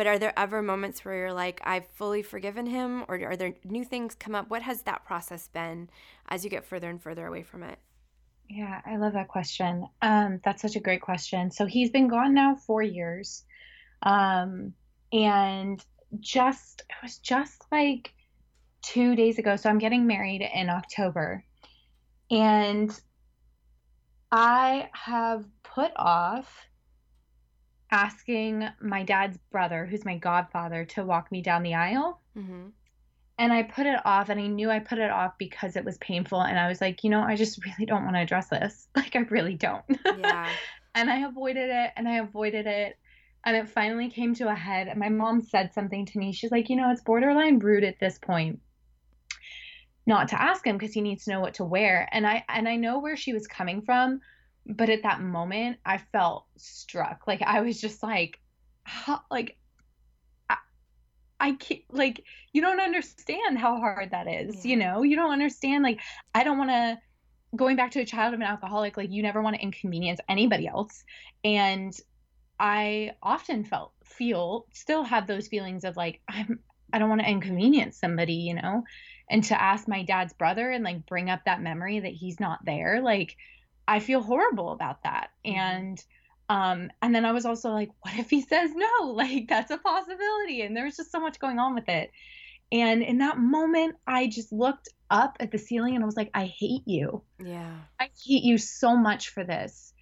but 0.00 0.06
are 0.06 0.18
there 0.18 0.32
ever 0.38 0.62
moments 0.62 1.04
where 1.04 1.14
you're 1.14 1.32
like, 1.34 1.60
I've 1.62 1.86
fully 1.88 2.22
forgiven 2.22 2.64
him? 2.64 3.04
Or 3.06 3.20
are 3.22 3.36
there 3.36 3.52
new 3.64 3.84
things 3.84 4.14
come 4.14 4.34
up? 4.34 4.48
What 4.48 4.62
has 4.62 4.80
that 4.84 5.04
process 5.04 5.48
been 5.48 5.90
as 6.30 6.42
you 6.42 6.48
get 6.48 6.64
further 6.64 6.88
and 6.88 7.02
further 7.02 7.26
away 7.26 7.42
from 7.42 7.62
it? 7.62 7.78
Yeah, 8.48 8.80
I 8.86 8.96
love 8.96 9.12
that 9.12 9.28
question. 9.28 9.86
Um, 10.00 10.40
that's 10.42 10.62
such 10.62 10.74
a 10.74 10.80
great 10.80 11.02
question. 11.02 11.50
So 11.50 11.66
he's 11.66 11.90
been 11.90 12.08
gone 12.08 12.32
now 12.32 12.54
four 12.54 12.82
years. 12.82 13.44
Um, 14.02 14.72
and 15.12 15.84
just, 16.18 16.80
it 16.88 16.96
was 17.02 17.18
just 17.18 17.62
like 17.70 18.14
two 18.80 19.14
days 19.14 19.38
ago. 19.38 19.56
So 19.56 19.68
I'm 19.68 19.76
getting 19.76 20.06
married 20.06 20.40
in 20.40 20.70
October. 20.70 21.44
And 22.30 22.90
I 24.32 24.88
have 24.94 25.44
put 25.62 25.92
off 25.94 26.69
asking 27.90 28.68
my 28.80 29.02
dad's 29.02 29.38
brother, 29.50 29.86
who's 29.86 30.04
my 30.04 30.16
godfather, 30.16 30.84
to 30.86 31.04
walk 31.04 31.30
me 31.32 31.42
down 31.42 31.62
the 31.62 31.74
aisle. 31.74 32.20
Mm-hmm. 32.36 32.68
And 33.38 33.52
I 33.52 33.62
put 33.62 33.86
it 33.86 33.98
off, 34.04 34.28
and 34.28 34.38
I 34.38 34.46
knew 34.46 34.70
I 34.70 34.80
put 34.80 34.98
it 34.98 35.10
off 35.10 35.38
because 35.38 35.76
it 35.76 35.84
was 35.84 35.96
painful. 35.98 36.42
And 36.42 36.58
I 36.58 36.68
was 36.68 36.80
like, 36.80 37.04
you 37.04 37.10
know, 37.10 37.22
I 37.22 37.36
just 37.36 37.64
really 37.64 37.86
don't 37.86 38.04
want 38.04 38.16
to 38.16 38.22
address 38.22 38.48
this. 38.48 38.88
Like, 38.96 39.16
I 39.16 39.20
really 39.20 39.54
don't. 39.54 39.84
Yeah. 40.04 40.48
and 40.94 41.10
I 41.10 41.20
avoided 41.26 41.70
it, 41.70 41.92
and 41.96 42.06
I 42.06 42.16
avoided 42.16 42.66
it. 42.66 42.98
And 43.44 43.56
it 43.56 43.70
finally 43.70 44.10
came 44.10 44.34
to 44.34 44.48
a 44.48 44.54
head. 44.54 44.88
And 44.88 45.00
my 45.00 45.08
mom 45.08 45.40
said 45.40 45.72
something 45.72 46.04
to 46.06 46.18
me. 46.18 46.32
She's 46.32 46.50
like, 46.50 46.68
you 46.68 46.76
know, 46.76 46.90
it's 46.90 47.00
borderline 47.00 47.58
rude 47.58 47.84
at 47.84 47.98
this 47.98 48.18
point 48.18 48.60
not 50.06 50.28
to 50.28 50.42
ask 50.42 50.66
him 50.66 50.76
because 50.76 50.92
he 50.92 51.00
needs 51.00 51.24
to 51.24 51.30
know 51.30 51.40
what 51.40 51.54
to 51.54 51.64
wear. 51.64 52.08
And 52.12 52.26
I 52.26 52.44
and 52.48 52.68
I 52.68 52.76
know 52.76 52.98
where 52.98 53.16
she 53.16 53.32
was 53.32 53.46
coming 53.46 53.80
from 53.80 54.20
but 54.66 54.88
at 54.88 55.02
that 55.02 55.20
moment 55.20 55.78
i 55.84 55.98
felt 55.98 56.46
struck. 56.56 57.26
Like 57.26 57.42
i 57.42 57.60
was 57.60 57.80
just 57.80 58.02
like 58.02 58.38
how, 58.84 59.20
like 59.30 59.56
I, 60.48 60.56
I 61.38 61.52
can't 61.52 61.82
like 61.90 62.24
you 62.52 62.62
don't 62.62 62.80
understand 62.80 63.58
how 63.58 63.78
hard 63.78 64.10
that 64.10 64.26
is 64.26 64.64
yeah. 64.64 64.70
you 64.70 64.76
know? 64.76 65.02
You 65.02 65.16
don't 65.16 65.32
understand 65.32 65.82
like 65.82 66.00
i 66.34 66.44
don't 66.44 66.58
want 66.58 66.70
to 66.70 66.98
going 67.56 67.76
back 67.76 67.90
to 67.92 68.00
a 68.00 68.06
child 68.06 68.32
of 68.32 68.40
an 68.40 68.46
alcoholic 68.46 68.96
like 68.96 69.10
you 69.10 69.22
never 69.22 69.42
want 69.42 69.56
to 69.56 69.62
inconvenience 69.62 70.20
anybody 70.28 70.66
else. 70.66 71.04
And 71.44 71.94
i 72.58 73.12
often 73.22 73.64
felt 73.64 73.92
feel 74.04 74.66
still 74.72 75.02
have 75.02 75.26
those 75.26 75.48
feelings 75.48 75.82
of 75.84 75.96
like 75.96 76.20
i'm 76.28 76.58
i 76.92 76.98
don't 76.98 77.08
want 77.08 77.22
to 77.22 77.30
inconvenience 77.30 77.98
somebody 77.98 78.34
you 78.34 78.54
know? 78.54 78.84
And 79.30 79.44
to 79.44 79.60
ask 79.60 79.86
my 79.86 80.02
dad's 80.02 80.32
brother 80.32 80.70
and 80.70 80.82
like 80.82 81.06
bring 81.06 81.30
up 81.30 81.44
that 81.44 81.62
memory 81.62 82.00
that 82.00 82.12
he's 82.12 82.40
not 82.40 82.64
there 82.64 83.00
like 83.00 83.36
I 83.90 83.98
feel 83.98 84.22
horrible 84.22 84.70
about 84.70 85.02
that. 85.02 85.30
Mm-hmm. 85.44 85.58
And 85.58 86.04
um, 86.48 86.90
and 87.02 87.14
then 87.14 87.24
I 87.24 87.32
was 87.32 87.44
also 87.44 87.70
like, 87.70 87.90
what 88.00 88.14
if 88.18 88.30
he 88.30 88.40
says 88.40 88.70
no? 88.74 89.12
Like 89.12 89.48
that's 89.48 89.70
a 89.70 89.78
possibility. 89.78 90.62
And 90.62 90.76
there 90.76 90.84
was 90.84 90.96
just 90.96 91.12
so 91.12 91.20
much 91.20 91.38
going 91.38 91.58
on 91.58 91.74
with 91.74 91.88
it. 91.88 92.10
And 92.72 93.02
in 93.02 93.18
that 93.18 93.38
moment, 93.38 93.96
I 94.06 94.28
just 94.28 94.52
looked 94.52 94.88
up 95.10 95.36
at 95.40 95.50
the 95.50 95.58
ceiling 95.58 95.96
and 95.96 96.04
I 96.04 96.06
was 96.06 96.16
like, 96.16 96.30
I 96.34 96.44
hate 96.44 96.86
you. 96.86 97.22
Yeah. 97.44 97.74
I 97.98 98.10
hate 98.24 98.44
you 98.44 98.58
so 98.58 98.96
much 98.96 99.30
for 99.30 99.42
this. 99.42 99.92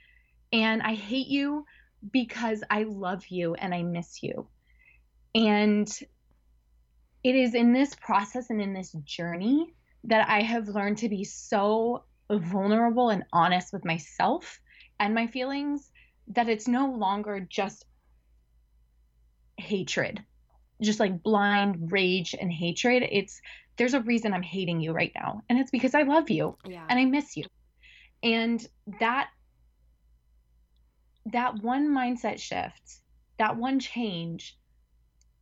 And 0.53 0.83
I 0.83 0.95
hate 0.95 1.29
you 1.29 1.65
because 2.13 2.63
I 2.71 2.83
love 2.83 3.27
you 3.29 3.55
and 3.55 3.75
I 3.75 3.83
miss 3.83 4.23
you. 4.23 4.49
And 5.35 5.89
it 7.25 7.35
is 7.35 7.55
in 7.55 7.73
this 7.73 7.95
process 7.95 8.51
and 8.51 8.61
in 8.61 8.75
this 8.75 8.93
journey 9.05 9.75
that 10.05 10.29
I 10.29 10.43
have 10.43 10.69
learned 10.69 10.99
to 10.99 11.09
be 11.09 11.25
so 11.25 12.05
vulnerable 12.31 13.11
and 13.11 13.25
honest 13.33 13.73
with 13.73 13.85
myself 13.85 14.61
and 15.01 15.15
my 15.15 15.27
feelings 15.27 15.91
that 16.29 16.49
it's 16.49 16.69
no 16.69 16.91
longer 16.91 17.47
just 17.49 17.87
hatred 19.57 20.23
just 20.83 21.01
like 21.01 21.23
blind 21.23 21.91
rage 21.91 22.35
and 22.41 22.53
hatred 22.53 23.03
it's 23.11 23.41
there's 23.77 23.95
a 23.95 24.01
reason 24.03 24.33
i'm 24.33 24.43
hating 24.43 24.81
you 24.81 24.93
right 24.93 25.13
now 25.15 25.41
and 25.49 25.59
it's 25.59 25.71
because 25.71 25.95
i 25.95 26.03
love 26.03 26.31
you 26.31 26.57
yeah. 26.67 26.85
and 26.89 26.99
i 26.99 27.05
miss 27.05 27.37
you 27.37 27.45
and 28.23 28.69
that 29.01 29.31
that 31.27 31.55
one 31.63 31.89
mindset 31.89 32.39
shift 32.39 33.01
that 33.39 33.57
one 33.57 33.79
change 33.79 34.57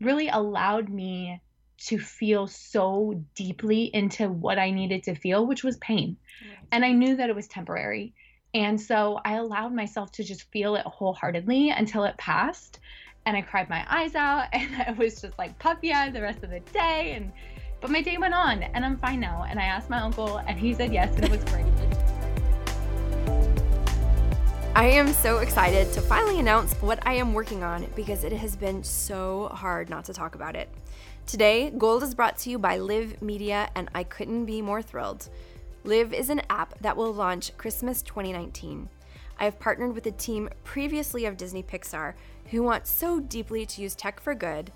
really 0.01 0.29
allowed 0.29 0.89
me 0.89 1.41
to 1.79 1.99
feel 1.99 2.47
so 2.47 3.23
deeply 3.35 3.85
into 3.85 4.29
what 4.29 4.59
I 4.59 4.71
needed 4.71 5.03
to 5.05 5.15
feel, 5.15 5.47
which 5.47 5.63
was 5.63 5.77
pain. 5.79 6.17
And 6.73 6.85
I 6.85 6.93
knew 6.93 7.17
that 7.17 7.31
it 7.31 7.37
was 7.37 7.49
temporary. 7.49 8.15
And 8.55 8.81
so 8.81 9.21
I 9.25 9.35
allowed 9.35 9.75
myself 9.75 10.13
to 10.13 10.25
just 10.25 10.51
feel 10.51 10.77
it 10.77 10.87
wholeheartedly 10.87 11.71
until 11.71 12.05
it 12.05 12.17
passed. 12.17 12.81
And 13.27 13.37
I 13.37 13.43
cried 13.43 13.69
my 13.69 13.85
eyes 13.89 14.15
out 14.15 14.49
and 14.53 14.83
I 14.83 14.93
was 14.93 15.21
just 15.21 15.39
like 15.39 15.59
puppy 15.59 15.93
eyed 15.93 16.13
the 16.13 16.23
rest 16.23 16.43
of 16.43 16.51
the 16.51 16.61
day. 16.61 17.13
And 17.17 17.33
but 17.81 17.91
my 17.91 18.01
day 18.01 18.17
went 18.17 18.35
on 18.35 18.63
and 18.63 18.85
I'm 18.85 18.97
fine 18.97 19.21
now. 19.21 19.45
And 19.49 19.61
I 19.61 19.65
asked 19.65 19.91
my 19.91 20.01
uncle 20.01 20.39
and 20.39 20.59
he 20.59 20.73
said 20.73 20.93
yes 20.93 21.15
and 21.17 21.25
it 21.25 21.31
was 21.31 21.45
great. 21.45 21.86
I 24.77 24.89
am 24.89 25.15
so 25.15 25.39
excited 25.39 25.91
to 25.95 26.03
finally 26.03 26.39
announce 26.39 26.75
what 26.83 26.99
I 27.07 27.15
am 27.15 27.33
working 27.33 27.65
on 27.65 27.87
because 27.97 28.25
it 28.25 28.33
has 28.33 28.57
been 28.57 28.85
so 28.85 29.49
hard 29.55 29.89
not 29.89 30.05
to 30.05 30.13
talk 30.13 30.35
about 30.35 30.55
it. 30.55 30.69
Today, 31.27 31.71
Gold 31.79 32.03
is 32.03 32.15
brought 32.15 32.37
to 32.41 32.51
you 32.51 32.59
by 32.59 32.77
Live 32.77 33.23
Media, 33.23 33.71
and 33.75 33.89
I 33.95 34.05
couldn't 34.05 34.45
be 34.45 34.61
more 34.61 34.83
thrilled. 34.83 35.31
Live 35.85 36.13
is 36.13 36.29
an 36.29 36.43
app 36.51 36.79
that 36.83 36.95
will 36.95 37.15
launch 37.15 37.57
Christmas 37.57 38.03
2019. 38.03 38.91
I 39.41 39.45
have 39.45 39.59
partnered 39.59 39.95
with 39.95 40.05
a 40.09 40.11
team 40.11 40.51
previously 40.63 41.25
of 41.25 41.39
Disney 41.39 41.63
Pixar 41.63 42.13
who 42.51 42.63
want 42.63 42.87
so 42.87 43.19
deeply 43.19 43.65
to 43.65 43.81
use 43.81 43.95
tech 43.95 44.21
for 44.21 44.35
good, 44.35 44.71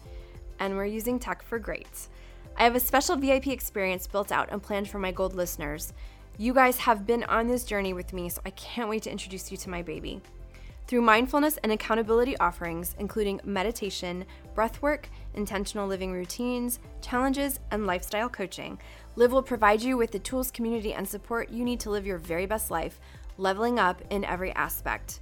and 0.61 0.77
we're 0.77 0.87
using 0.87 1.19
tech 1.19 1.43
for 1.43 1.59
great. 1.59 2.09
I 2.57 2.65
have 2.65 2.75
a 2.75 2.81
special 2.81 3.17
VIP 3.17 3.49
experience 3.49 4.07
built 4.07 4.33
out 4.33 4.49
and 4.51 4.63
planned 4.63 4.89
for 4.89 4.99
my 4.99 5.13
Gold 5.13 5.35
listeners. 5.35 5.93
You 6.41 6.55
guys 6.55 6.79
have 6.79 7.07
been 7.07 7.25
on 7.25 7.49
this 7.49 7.65
journey 7.65 7.93
with 7.93 8.15
me, 8.15 8.31
so 8.31 8.41
I 8.47 8.51
can't 8.53 8.89
wait 8.89 9.03
to 9.03 9.11
introduce 9.11 9.51
you 9.51 9.59
to 9.59 9.69
my 9.69 9.83
baby. 9.83 10.23
Through 10.87 11.03
mindfulness 11.03 11.59
and 11.59 11.71
accountability 11.71 12.35
offerings, 12.39 12.97
including 12.99 13.43
meditation, 13.45 14.25
breathwork, 14.57 15.05
intentional 15.35 15.87
living 15.87 16.13
routines, 16.13 16.79
challenges, 17.03 17.61
and 17.71 17.87
lifestyle 17.87 18.31
coaching, 18.31 18.79
Live 19.17 19.33
will 19.33 19.43
provide 19.43 19.83
you 19.83 19.99
with 19.99 20.13
the 20.13 20.19
tools, 20.19 20.51
community, 20.51 20.95
and 20.95 21.07
support 21.07 21.51
you 21.51 21.63
need 21.63 21.79
to 21.81 21.91
live 21.91 22.07
your 22.07 22.17
very 22.17 22.47
best 22.47 22.71
life, 22.71 23.01
leveling 23.37 23.79
up 23.79 24.01
in 24.09 24.25
every 24.25 24.51
aspect. 24.53 25.21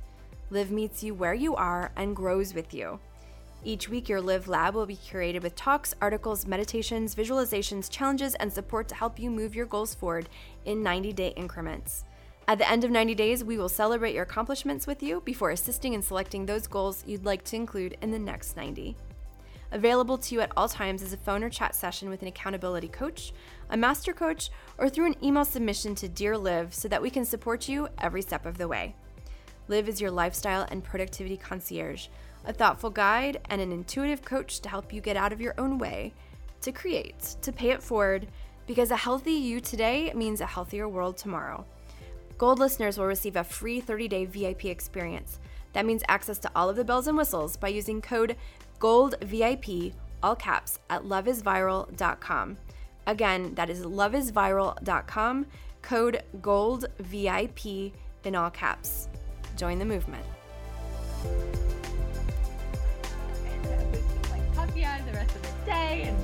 Live 0.51 0.71
meets 0.71 1.03
you 1.03 1.15
where 1.15 1.35
you 1.35 1.57
are 1.57 1.91
and 1.97 2.15
grows 2.15 2.55
with 2.55 2.73
you. 2.73 3.01
Each 3.65 3.89
week, 3.89 4.09
your 4.09 4.21
Live 4.21 4.47
Lab 4.47 4.75
will 4.75 4.87
be 4.87 4.97
curated 4.97 5.43
with 5.43 5.57
talks, 5.57 5.93
articles, 6.01 6.47
meditations, 6.47 7.15
visualizations, 7.15 7.91
challenges, 7.91 8.37
and 8.37 8.53
support 8.53 8.87
to 8.89 8.95
help 8.95 9.19
you 9.19 9.31
move 9.31 9.55
your 9.55 9.67
goals 9.67 9.95
forward 9.95 10.29
in 10.65 10.83
90 10.83 11.13
day 11.13 11.35
increments. 11.37 12.05
At 12.47 12.59
the 12.59 12.71
end 12.71 12.85
of 12.85 12.91
90 12.91 13.17
days, 13.17 13.43
we 13.43 13.59
will 13.59 13.69
celebrate 13.69 14.15
your 14.15 14.23
accomplishments 14.23 14.87
with 14.87 15.03
you 15.03 15.23
before 15.23 15.51
assisting 15.51 15.93
in 15.93 16.03
selecting 16.03 16.47
those 16.47 16.69
goals 16.69 17.03
you'd 17.05 17.25
like 17.25 17.45
to 17.45 17.57
include 17.57 17.99
in 18.01 18.13
the 18.13 18.19
next 18.19 18.57
90. 18.57 18.97
Available 19.73 20.17
to 20.17 20.35
you 20.35 20.41
at 20.41 20.53
all 20.57 20.69
times 20.69 21.03
is 21.03 21.13
a 21.13 21.19
phone 21.19 21.45
or 21.45 21.51
chat 21.51 21.75
session 21.75 22.09
with 22.09 22.23
an 22.23 22.29
accountability 22.29 22.89
coach, 22.89 23.35
a 23.69 23.77
master 23.77 24.15
coach, 24.15 24.51
or 24.79 24.89
through 24.89 25.07
an 25.07 25.23
email 25.23 25.45
submission 25.45 25.95
to 25.97 26.09
Dear 26.09 26.39
Live 26.39 26.73
so 26.73 26.89
that 26.89 27.03
we 27.03 27.11
can 27.11 27.25
support 27.25 27.69
you 27.69 27.89
every 27.99 28.23
step 28.23 28.47
of 28.47 28.57
the 28.57 28.69
way. 28.69 28.95
Live 29.67 29.87
is 29.87 30.01
your 30.01 30.11
lifestyle 30.11 30.67
and 30.71 30.83
productivity 30.83 31.37
concierge, 31.37 32.09
a 32.45 32.53
thoughtful 32.53 32.91
guide, 32.91 33.41
and 33.51 33.61
an 33.61 33.73
intuitive 33.73 34.25
coach 34.25 34.61
to 34.61 34.69
help 34.69 34.93
you 34.93 35.01
get 35.01 35.17
out 35.17 35.33
of 35.33 35.41
your 35.41 35.55
own 35.59 35.79
way, 35.79 36.13
to 36.63 36.73
create, 36.73 37.37
to 37.43 37.53
pay 37.53 37.71
it 37.71 37.83
forward, 37.83 38.29
because 38.67 38.91
a 38.91 38.97
healthy 38.97 39.33
you 39.33 39.61
today 39.61 40.13
means 40.15 40.41
a 40.41 40.47
healthier 40.47 40.89
world 40.89 41.17
tomorrow. 41.17 41.65
Gold 42.37 42.59
listeners 42.59 42.97
will 42.97 43.07
receive 43.07 43.37
a 43.37 43.43
free 43.43 43.81
30 43.81 44.09
day 44.09 44.25
VIP 44.25 44.67
experience. 44.67 45.41
That 45.73 45.87
means 45.87 46.03
access 46.09 46.39
to 46.41 46.51
all 46.55 46.69
of 46.69 46.77
the 46.77 46.85
bells 46.85 47.07
and 47.07 47.17
whistles 47.17 47.57
by 47.57 47.69
using 47.69 48.01
code 48.01 48.37
GOLDVIP, 48.79 49.93
all 50.23 50.37
caps, 50.37 50.79
at 50.89 51.03
loveisviral.com. 51.03 52.59
Again, 53.07 53.55
that 53.55 53.71
is 53.71 53.85
loveisviral.com, 53.85 55.47
code 55.83 56.23
GOLDVIP 56.41 57.93
in 58.25 58.35
all 58.35 58.51
caps. 58.51 59.09
Join 59.57 59.79
the 59.79 59.85
movement. 59.85 60.25
The 64.79 65.13
rest 65.13 65.35
of 65.35 65.43
the 65.43 65.49
day 65.67 66.03
and 66.05 66.17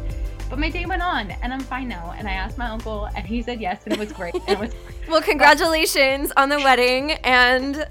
but 0.49 0.59
my 0.61 0.71
day 0.71 0.87
went 0.87 1.03
on 1.03 1.31
and 1.31 1.53
I'm 1.53 1.61
fine 1.61 1.89
now. 1.89 2.15
And 2.17 2.29
I 2.29 2.33
asked 2.33 2.59
my 2.59 2.69
uncle 2.69 3.07
and 3.17 3.27
he 3.27 3.43
said 3.43 3.61
yes 3.61 3.83
and 3.85 3.95
it 3.95 3.99
was 3.99 4.13
great. 4.13 4.35
And 4.35 4.51
it 4.51 4.59
was 4.59 4.73
well, 5.09 5.23
congratulations 5.23 6.31
on 6.37 6.51
the 6.51 6.59
wedding 6.59 7.13
and 7.25 7.89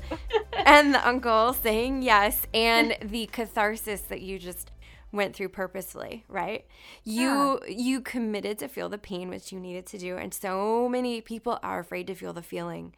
and 0.66 0.94
the 0.94 1.06
uncle 1.06 1.54
saying 1.54 2.04
yes 2.04 2.48
and 2.54 2.96
the 3.04 3.26
catharsis 3.26 4.02
that 4.02 4.22
you 4.22 4.40
just 4.40 4.72
went 5.12 5.36
through 5.36 5.50
purposely, 5.50 6.24
right? 6.30 6.66
You 7.04 7.60
yeah. 7.68 7.76
you 7.76 8.00
committed 8.02 8.60
to 8.60 8.70
feel 8.70 8.88
the 8.88 8.98
pain 8.98 9.30
which 9.30 9.52
you 9.52 9.60
needed 9.60 9.86
to 9.88 9.98
do 9.98 10.16
and 10.16 10.34
so 10.34 10.88
many 10.88 11.20
people 11.20 11.60
are 11.64 11.80
afraid 11.80 12.08
to 12.08 12.16
feel 12.16 12.32
the 12.32 12.44
feeling. 12.44 12.94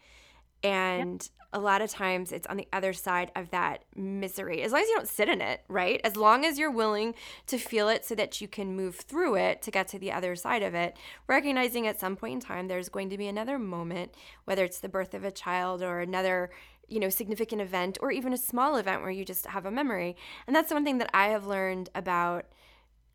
And 0.65 1.21
yep 1.21 1.45
a 1.55 1.59
lot 1.59 1.81
of 1.81 1.89
times 1.89 2.33
it's 2.33 2.45
on 2.47 2.57
the 2.57 2.67
other 2.73 2.91
side 2.91 3.31
of 3.33 3.49
that 3.51 3.85
misery. 3.95 4.61
As 4.61 4.73
long 4.73 4.81
as 4.81 4.89
you 4.89 4.95
don't 4.95 5.07
sit 5.07 5.29
in 5.29 5.39
it, 5.41 5.61
right? 5.69 6.01
As 6.03 6.17
long 6.17 6.43
as 6.43 6.59
you're 6.59 6.69
willing 6.69 7.15
to 7.47 7.57
feel 7.57 7.87
it 7.87 8.03
so 8.03 8.13
that 8.15 8.41
you 8.41 8.49
can 8.49 8.75
move 8.75 8.97
through 8.97 9.35
it 9.35 9.61
to 9.61 9.71
get 9.71 9.87
to 9.87 9.97
the 9.97 10.11
other 10.11 10.35
side 10.35 10.63
of 10.63 10.75
it, 10.75 10.97
recognizing 11.27 11.87
at 11.87 11.97
some 11.97 12.17
point 12.17 12.33
in 12.33 12.39
time 12.41 12.67
there's 12.67 12.89
going 12.89 13.09
to 13.09 13.17
be 13.17 13.27
another 13.27 13.57
moment, 13.57 14.13
whether 14.43 14.65
it's 14.65 14.81
the 14.81 14.89
birth 14.89 15.13
of 15.13 15.23
a 15.23 15.31
child 15.31 15.81
or 15.81 16.01
another 16.01 16.51
you 16.89 16.99
know 16.99 17.09
significant 17.09 17.61
event 17.61 17.97
or 18.01 18.11
even 18.11 18.33
a 18.33 18.37
small 18.37 18.75
event 18.75 19.01
where 19.01 19.09
you 19.09 19.25
just 19.25 19.47
have 19.47 19.65
a 19.65 19.71
memory 19.71 20.15
and 20.45 20.55
that's 20.55 20.71
one 20.71 20.83
thing 20.83 20.99
that 20.99 21.09
i 21.15 21.29
have 21.29 21.47
learned 21.47 21.89
about 21.95 22.45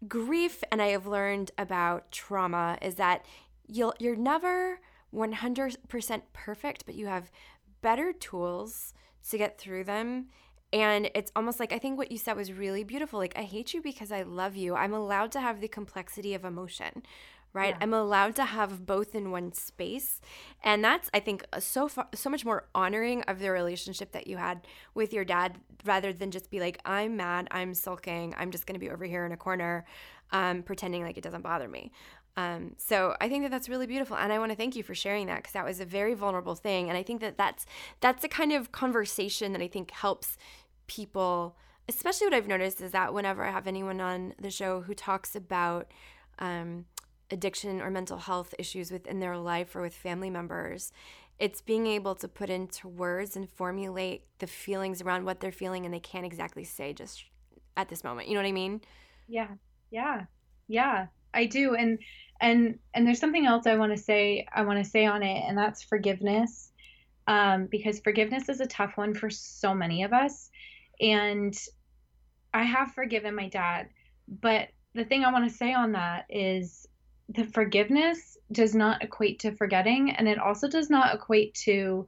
grief 0.09 0.65
and 0.73 0.83
i 0.83 0.89
have 0.89 1.07
learned 1.07 1.53
about 1.57 2.11
trauma 2.11 2.77
is 2.83 2.97
that 2.97 3.25
you'll 3.69 3.95
you're 4.01 4.17
never 4.17 4.81
100% 5.15 6.23
perfect 6.33 6.87
but 6.87 6.95
you 6.95 7.07
have 7.07 7.31
better 7.83 8.13
tools 8.13 8.95
to 9.31 9.39
get 9.39 9.59
through 9.59 9.85
them. 9.85 10.27
And 10.73 11.11
it's 11.15 11.33
almost 11.35 11.59
like 11.59 11.73
I 11.73 11.79
think 11.79 11.99
what 11.99 12.13
you 12.13 12.19
said 12.19 12.37
was 12.37 12.53
really 12.53 12.85
beautiful. 12.85 13.19
Like, 13.19 13.37
I 13.37 13.43
hate 13.43 13.75
you 13.75 13.83
because 13.83 14.13
I 14.13 14.23
love 14.23 14.57
you. 14.57 14.77
I'm 14.77 14.95
allowed 14.95 15.33
to 15.33 15.41
have 15.41 15.61
the 15.61 15.67
complexity 15.67 16.33
of 16.33 16.45
emotion, 16.45 17.03
right? 17.53 17.75
Yeah. 17.75 17.79
I'm 17.81 17.93
allowed 17.93 18.37
to 18.37 18.45
have 18.45 18.87
both 18.87 19.17
in 19.17 19.33
one 19.33 19.53
space. 19.53 20.21
And 20.63 20.85
that's, 20.85 21.11
I 21.13 21.19
think, 21.19 21.45
so 21.59 21.89
far, 21.89 22.07
so 22.15 22.31
much 22.31 22.45
more 22.45 22.69
honoring 22.73 23.23
of 23.23 23.41
the 23.41 23.51
relationship 23.51 24.13
that 24.13 24.29
you 24.29 24.37
had 24.37 24.65
with 24.95 25.13
your 25.13 25.25
dad 25.25 25.59
rather 25.85 26.13
than 26.13 26.31
just 26.31 26.51
be 26.51 26.61
like, 26.61 26.81
I'm 26.85 27.17
mad, 27.17 27.49
I'm 27.51 27.75
sulking, 27.75 28.33
I'm 28.39 28.53
just 28.53 28.67
going 28.67 28.75
to 28.75 28.81
be 28.81 28.91
over 28.91 29.05
here 29.05 29.27
in 29.27 29.33
a 29.33 29.37
corner, 29.37 29.85
um, 30.31 30.63
pretending 30.63 31.03
like 31.03 31.19
it 31.19 31.25
doesn't 31.25 31.43
bother 31.43 31.67
me. 31.67 31.91
Um, 32.37 32.75
so 32.79 33.17
I 33.21 33.29
think 33.29 33.45
that 33.45 33.51
that's 33.51 33.69
really 33.69 33.87
beautiful, 33.87 34.17
and 34.17 34.33
I 34.33 34.39
want 34.39 34.53
to 34.53 34.57
thank 34.57 34.77
you 34.77 34.83
for 34.83 34.95
sharing 34.95 35.27
that 35.27 35.37
because 35.39 35.53
that 35.53 35.65
was 35.65 35.81
a 35.81 35.85
very 35.85 36.15
vulnerable 36.15 36.55
thing, 36.55 36.89
and 36.89 36.97
I 36.97 37.03
think 37.03 37.21
that 37.21 37.37
that's 37.37 37.67
that's 38.01 38.23
the 38.23 38.29
kind 38.29 38.53
of 38.53 38.73
conversation 38.73 39.53
that 39.53 39.63
I 39.63 39.69
think 39.69 39.91
helps 39.91 40.37
people. 40.87 41.57
Especially 41.89 42.29
what 42.29 42.35
I've 42.35 42.47
noticed 42.47 42.81
is 42.81 42.93
that 42.93 43.13
whenever 43.13 43.45
I 43.45 43.51
have 43.51 43.67
anyone 43.67 44.01
on 44.01 44.35
the 44.41 44.51
show 44.51 44.83
who 44.83 44.95
talks 44.95 45.35
about 45.35 45.91
um, 46.39 46.85
addiction 47.33 47.81
or 47.81 47.91
mental 47.91 48.19
health 48.19 48.55
issues 48.61 48.93
within 48.93 49.19
their 49.19 49.37
life 49.37 49.75
or 49.75 49.83
with 49.83 49.95
family 49.95 50.31
members, 50.31 50.93
it's 51.41 51.61
being 51.61 51.89
able 51.89 52.15
to 52.15 52.29
put 52.29 52.49
into 52.49 52.87
words 52.87 53.35
and 53.35 53.51
formulate 53.51 54.25
the 54.39 54.47
feelings 54.47 55.03
around 55.03 55.25
what 55.25 55.41
they're 55.41 55.51
feeling, 55.51 55.85
and 55.85 55.93
they 55.93 56.01
can't 56.01 56.25
exactly 56.25 56.65
say 56.65 56.93
just 56.93 57.25
at 57.77 57.89
this 57.89 58.05
moment. 58.05 58.29
You 58.29 58.35
know 58.35 58.41
what 58.41 58.49
I 58.49 58.53
mean? 58.53 58.83
Yeah, 59.27 59.49
yeah, 59.91 60.27
yeah. 60.69 61.07
I 61.33 61.47
do, 61.47 61.75
and 61.75 61.99
and 62.41 62.79
and 62.95 63.07
there's 63.07 63.21
something 63.21 63.47
else 63.47 63.67
I 63.67 63.77
want 63.77 63.93
to 63.97 64.03
say. 64.03 64.47
I 64.53 64.63
want 64.63 64.83
to 64.83 64.91
say 64.91 65.07
on 65.07 65.23
it, 65.23 65.45
and 65.47 65.57
that's 65.57 65.83
forgiveness, 65.83 66.73
um, 67.27 67.67
because 67.67 68.01
forgiveness 68.01 68.49
is 68.49 68.61
a 68.61 68.67
tough 68.67 68.97
one 68.97 69.15
for 69.15 69.31
so 69.31 69.75
many 69.75 70.03
of 70.03 70.13
us, 70.13 70.51
and 71.01 71.57
I 72.53 72.65
have 72.65 72.93
forgiven 72.93 73.35
my 73.35 73.49
dad, 73.49 73.89
but 74.29 74.69
the 74.95 75.05
thing 75.05 75.25
I 75.25 75.33
want 75.33 75.49
to 75.49 75.57
say 75.57 75.73
on 75.73 75.93
that 75.93 76.27
is 76.29 76.87
the 77.29 77.45
forgiveness 77.45 78.37
does 78.51 78.75
not 78.75 79.03
equate 79.03 79.41
to 79.41 79.53
forgetting, 79.53 80.11
and 80.11 80.29
it 80.29 80.39
also 80.39 80.69
does 80.69 80.91
not 80.91 81.15
equate 81.15 81.55
to 81.67 82.07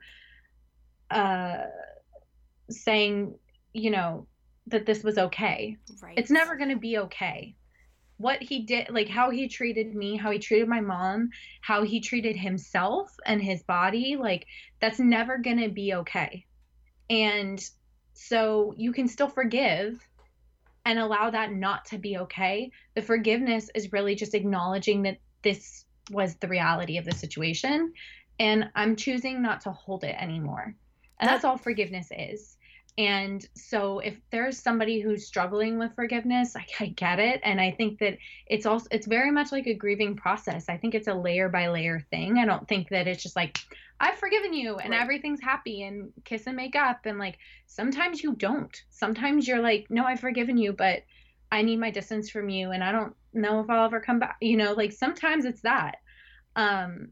uh, 1.11 1.67
saying, 2.71 3.35
you 3.73 3.91
know, 3.91 4.27
that 4.67 4.87
this 4.87 5.05
was 5.05 5.19
okay. 5.19 5.77
Right. 6.03 6.15
It's 6.17 6.31
never 6.31 6.57
going 6.57 6.71
to 6.71 6.77
be 6.77 6.99
okay 6.99 7.55
what 8.23 8.41
he 8.41 8.61
did 8.61 8.89
like 8.91 9.09
how 9.09 9.31
he 9.31 9.49
treated 9.49 9.95
me 9.95 10.17
how 10.17 10.31
he 10.31 10.39
treated 10.39 10.69
my 10.69 10.81
mom 10.81 11.29
how 11.61 11.83
he 11.83 12.01
treated 12.01 12.37
himself 12.37 13.13
and 13.27 13.43
his 13.43 13.63
body 13.65 14.17
like 14.17 14.47
that's 14.81 15.01
never 15.01 15.39
going 15.39 15.61
to 15.61 15.69
be 15.69 15.95
okay. 15.95 16.47
And 17.11 17.63
so 18.15 18.75
you 18.77 18.93
can 18.93 19.09
still 19.09 19.29
forgive 19.29 20.01
and 20.85 20.99
allow 20.99 21.31
that 21.31 21.53
not 21.53 21.85
to 21.87 21.99
be 21.99 22.19
okay. 22.19 22.71
The 22.95 23.03
forgiveness 23.03 23.71
is 23.75 23.93
really 23.93 24.15
just 24.15 24.35
acknowledging 24.35 25.03
that 25.03 25.19
this 25.43 25.85
was 26.11 26.37
the 26.37 26.49
reality 26.49 26.99
of 26.99 27.05
the 27.05 27.13
situation 27.13 27.93
and 28.41 28.69
i'm 28.75 28.97
choosing 28.97 29.41
not 29.41 29.61
to 29.63 29.73
hold 29.73 30.05
it 30.05 30.17
anymore. 30.19 30.75
And 31.21 31.29
that's 31.29 31.45
all 31.45 31.59
forgiveness 31.59 32.09
is 32.17 32.57
and 32.99 33.47
so 33.55 34.01
if 34.01 34.21
there's 34.31 34.59
somebody 34.59 35.01
who's 35.01 35.27
struggling 35.27 35.79
with 35.79 35.95
forgiveness, 35.95 36.55
I, 36.55 36.67
I, 36.79 36.87
get 36.89 37.19
it. 37.19 37.41
And 37.43 37.59
I 37.59 37.71
think 37.71 37.99
that 38.01 38.19
it's 38.47 38.67
also 38.67 38.87
it's 38.91 39.07
very 39.07 39.31
much 39.31 39.51
like 39.51 39.67
a 39.67 39.73
grieving 39.73 40.15
process. 40.15 40.69
I 40.69 40.77
think 40.77 40.95
it's 40.95 41.09
a 41.09 41.15
layer 41.15 41.49
by 41.49 41.69
layer 41.69 42.01
thing. 42.11 42.37
I 42.37 42.45
don't 42.45 42.69
think 42.69 42.91
that 42.91 43.09
it's 43.09 43.23
just 43.23 43.35
like, 43.35 43.59
I've 43.99 44.19
forgiven 44.19 44.53
you 44.53 44.77
and 44.77 44.91
right. 44.91 45.01
everything's 45.01 45.41
happy 45.41 45.85
and 45.85 46.13
kiss 46.25 46.47
and 46.47 46.55
make 46.55 46.77
up. 46.77 47.07
And 47.07 47.19
like 47.19 47.39
sometimes 47.67 48.23
you 48.23 48.35
don't. 48.35 48.77
Sometimes 48.91 49.49
you're 49.49 49.63
like, 49.63 49.87
no, 49.89 50.05
I've 50.05 50.21
forgiven 50.21 50.59
you, 50.59 50.75
but 50.75 51.03
I 51.51 51.63
need 51.63 51.81
my 51.81 51.91
distance 51.91 52.29
from 52.29 52.51
you 52.51 52.73
and 52.73 52.85
I 52.85 52.93
don't 52.93 53.15
know 53.33 53.61
if 53.61 53.71
I'll 53.71 53.87
ever 53.87 54.01
come 54.01 54.19
back. 54.19 54.37
You 54.43 54.59
know, 54.59 54.75
like 54.75 54.93
sometimes 54.93 55.47
it's 55.47 55.63
that. 55.63 55.97
Um 56.57 57.09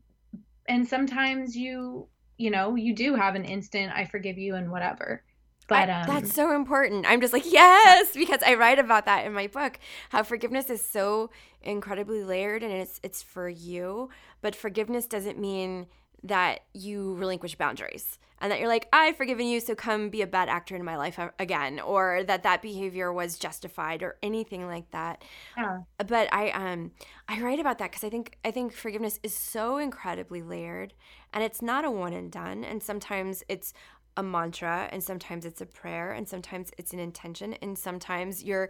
and 0.68 0.86
sometimes 0.86 1.56
you, 1.56 2.06
you 2.36 2.50
know, 2.50 2.74
you 2.74 2.94
do 2.94 3.14
have 3.14 3.34
an 3.34 3.46
instant 3.46 3.92
I 3.94 4.04
forgive 4.04 4.36
you 4.36 4.56
and 4.56 4.70
whatever 4.70 5.22
but 5.70 5.88
um, 5.88 6.06
that's 6.06 6.34
so 6.34 6.54
important. 6.54 7.06
I'm 7.08 7.20
just 7.20 7.32
like, 7.32 7.50
yes, 7.50 8.12
because 8.14 8.42
I 8.44 8.54
write 8.54 8.78
about 8.78 9.06
that 9.06 9.24
in 9.24 9.32
my 9.32 9.46
book. 9.46 9.78
How 10.10 10.22
forgiveness 10.22 10.68
is 10.68 10.84
so 10.84 11.30
incredibly 11.62 12.24
layered 12.24 12.62
and 12.62 12.72
it's 12.72 13.00
it's 13.02 13.22
for 13.22 13.48
you, 13.48 14.10
but 14.42 14.54
forgiveness 14.54 15.06
doesn't 15.06 15.38
mean 15.38 15.86
that 16.22 16.60
you 16.74 17.14
relinquish 17.14 17.54
boundaries 17.54 18.18
and 18.40 18.50
that 18.50 18.58
you're 18.58 18.68
like 18.68 18.88
i've 18.92 19.16
forgiven 19.16 19.46
you 19.46 19.60
so 19.60 19.74
come 19.74 20.08
be 20.08 20.22
a 20.22 20.26
bad 20.26 20.48
actor 20.48 20.74
in 20.74 20.84
my 20.84 20.96
life 20.96 21.18
again 21.38 21.80
or 21.80 22.22
that 22.24 22.42
that 22.42 22.62
behavior 22.62 23.12
was 23.12 23.38
justified 23.38 24.02
or 24.02 24.16
anything 24.22 24.66
like 24.66 24.90
that 24.90 25.22
yeah. 25.56 25.78
but 26.06 26.28
i 26.32 26.50
um 26.50 26.90
i 27.28 27.40
write 27.40 27.60
about 27.60 27.78
that 27.78 27.90
because 27.90 28.04
i 28.04 28.10
think 28.10 28.36
i 28.44 28.50
think 28.50 28.72
forgiveness 28.72 29.18
is 29.22 29.34
so 29.34 29.78
incredibly 29.78 30.42
layered 30.42 30.94
and 31.32 31.44
it's 31.44 31.62
not 31.62 31.84
a 31.84 31.90
one 31.90 32.12
and 32.12 32.30
done 32.30 32.64
and 32.64 32.82
sometimes 32.82 33.42
it's 33.48 33.72
a 34.16 34.22
mantra 34.22 34.88
and 34.92 35.02
sometimes 35.02 35.44
it's 35.44 35.60
a 35.60 35.66
prayer 35.66 36.12
and 36.12 36.28
sometimes 36.28 36.70
it's 36.78 36.92
an 36.92 36.98
intention 36.98 37.54
and 37.54 37.78
sometimes 37.78 38.42
you're 38.42 38.68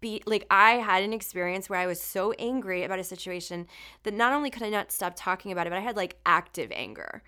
be 0.00 0.22
like 0.26 0.46
I 0.50 0.72
had 0.72 1.02
an 1.02 1.12
experience 1.12 1.68
where 1.68 1.78
I 1.78 1.86
was 1.86 2.00
so 2.00 2.32
angry 2.32 2.84
about 2.84 2.98
a 2.98 3.04
situation 3.04 3.66
that 4.02 4.14
not 4.14 4.32
only 4.32 4.50
could 4.50 4.62
I 4.62 4.70
not 4.70 4.90
stop 4.90 5.12
talking 5.14 5.52
about 5.52 5.66
it, 5.66 5.70
but 5.70 5.78
I 5.78 5.82
had 5.82 5.96
like 5.96 6.16
active 6.24 6.72
anger. 6.72 7.22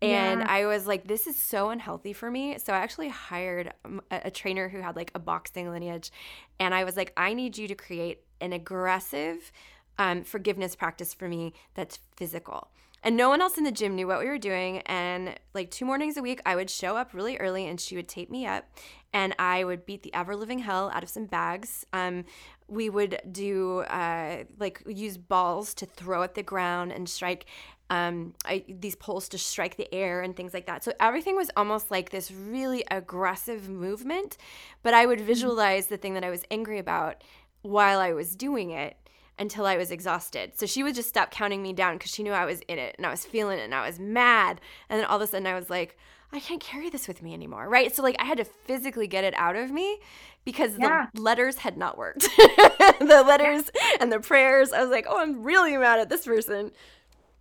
And 0.00 0.40
yeah. 0.40 0.46
I 0.48 0.66
was 0.66 0.86
like, 0.86 1.08
this 1.08 1.26
is 1.26 1.36
so 1.36 1.70
unhealthy 1.70 2.12
for 2.12 2.30
me. 2.30 2.56
So 2.58 2.72
I 2.72 2.78
actually 2.78 3.08
hired 3.08 3.72
a, 4.10 4.20
a 4.26 4.30
trainer 4.30 4.68
who 4.68 4.80
had 4.80 4.94
like 4.94 5.10
a 5.14 5.18
boxing 5.18 5.70
lineage. 5.70 6.12
And 6.60 6.72
I 6.72 6.84
was 6.84 6.96
like, 6.96 7.12
I 7.16 7.34
need 7.34 7.58
you 7.58 7.66
to 7.66 7.74
create 7.74 8.22
an 8.40 8.52
aggressive 8.52 9.50
um, 9.98 10.22
forgiveness 10.22 10.76
practice 10.76 11.12
for 11.12 11.28
me 11.28 11.52
that's 11.74 11.98
physical. 12.16 12.70
And 13.02 13.16
no 13.16 13.28
one 13.28 13.40
else 13.40 13.56
in 13.56 13.64
the 13.64 13.72
gym 13.72 13.94
knew 13.94 14.06
what 14.06 14.18
we 14.18 14.26
were 14.26 14.38
doing. 14.38 14.78
And 14.80 15.38
like 15.54 15.70
two 15.70 15.84
mornings 15.84 16.16
a 16.16 16.22
week, 16.22 16.40
I 16.44 16.56
would 16.56 16.70
show 16.70 16.96
up 16.96 17.14
really 17.14 17.36
early 17.36 17.66
and 17.66 17.80
she 17.80 17.96
would 17.96 18.08
tape 18.08 18.30
me 18.30 18.46
up 18.46 18.64
and 19.12 19.34
I 19.38 19.64
would 19.64 19.86
beat 19.86 20.02
the 20.02 20.12
ever 20.12 20.36
living 20.36 20.58
hell 20.58 20.90
out 20.92 21.02
of 21.02 21.08
some 21.08 21.26
bags. 21.26 21.86
Um, 21.92 22.24
we 22.66 22.90
would 22.90 23.20
do 23.30 23.80
uh, 23.80 24.44
like 24.58 24.82
use 24.86 25.16
balls 25.16 25.74
to 25.74 25.86
throw 25.86 26.22
at 26.22 26.34
the 26.34 26.42
ground 26.42 26.92
and 26.92 27.08
strike 27.08 27.46
um, 27.90 28.34
I, 28.44 28.64
these 28.68 28.94
poles 28.94 29.30
to 29.30 29.38
strike 29.38 29.76
the 29.76 29.92
air 29.94 30.20
and 30.20 30.36
things 30.36 30.52
like 30.52 30.66
that. 30.66 30.84
So 30.84 30.92
everything 31.00 31.36
was 31.36 31.50
almost 31.56 31.90
like 31.90 32.10
this 32.10 32.30
really 32.30 32.84
aggressive 32.90 33.68
movement, 33.68 34.36
but 34.82 34.92
I 34.92 35.06
would 35.06 35.20
mm-hmm. 35.20 35.26
visualize 35.26 35.86
the 35.86 35.96
thing 35.96 36.14
that 36.14 36.24
I 36.24 36.30
was 36.30 36.44
angry 36.50 36.78
about 36.78 37.24
while 37.62 37.98
I 37.98 38.12
was 38.12 38.36
doing 38.36 38.70
it 38.70 38.96
until 39.38 39.66
I 39.66 39.76
was 39.76 39.90
exhausted. 39.90 40.58
So 40.58 40.66
she 40.66 40.82
would 40.82 40.94
just 40.94 41.08
stop 41.08 41.30
counting 41.30 41.62
me 41.62 41.72
down 41.72 41.96
because 41.96 42.10
she 42.10 42.22
knew 42.22 42.32
I 42.32 42.44
was 42.44 42.60
in 42.68 42.78
it 42.78 42.94
and 42.96 43.06
I 43.06 43.10
was 43.10 43.24
feeling 43.24 43.58
it 43.58 43.62
and 43.62 43.74
I 43.74 43.86
was 43.86 43.98
mad. 43.98 44.60
And 44.88 45.00
then 45.00 45.06
all 45.06 45.16
of 45.16 45.22
a 45.22 45.26
sudden 45.26 45.46
I 45.46 45.54
was 45.54 45.70
like, 45.70 45.96
I 46.32 46.40
can't 46.40 46.60
carry 46.60 46.90
this 46.90 47.08
with 47.08 47.22
me 47.22 47.32
anymore. 47.32 47.68
Right. 47.68 47.94
So, 47.94 48.02
like, 48.02 48.16
I 48.18 48.24
had 48.24 48.36
to 48.38 48.44
physically 48.44 49.06
get 49.06 49.24
it 49.24 49.32
out 49.36 49.56
of 49.56 49.70
me 49.70 49.98
because 50.44 50.72
yeah. 50.78 51.06
the 51.14 51.22
letters 51.22 51.56
had 51.56 51.78
not 51.78 51.96
worked. 51.96 52.20
the 52.98 53.24
letters 53.26 53.70
yeah. 53.74 53.96
and 54.00 54.12
the 54.12 54.20
prayers, 54.20 54.72
I 54.72 54.82
was 54.82 54.90
like, 54.90 55.06
oh, 55.08 55.18
I'm 55.18 55.42
really 55.42 55.76
mad 55.76 56.00
at 56.00 56.10
this 56.10 56.26
person. 56.26 56.72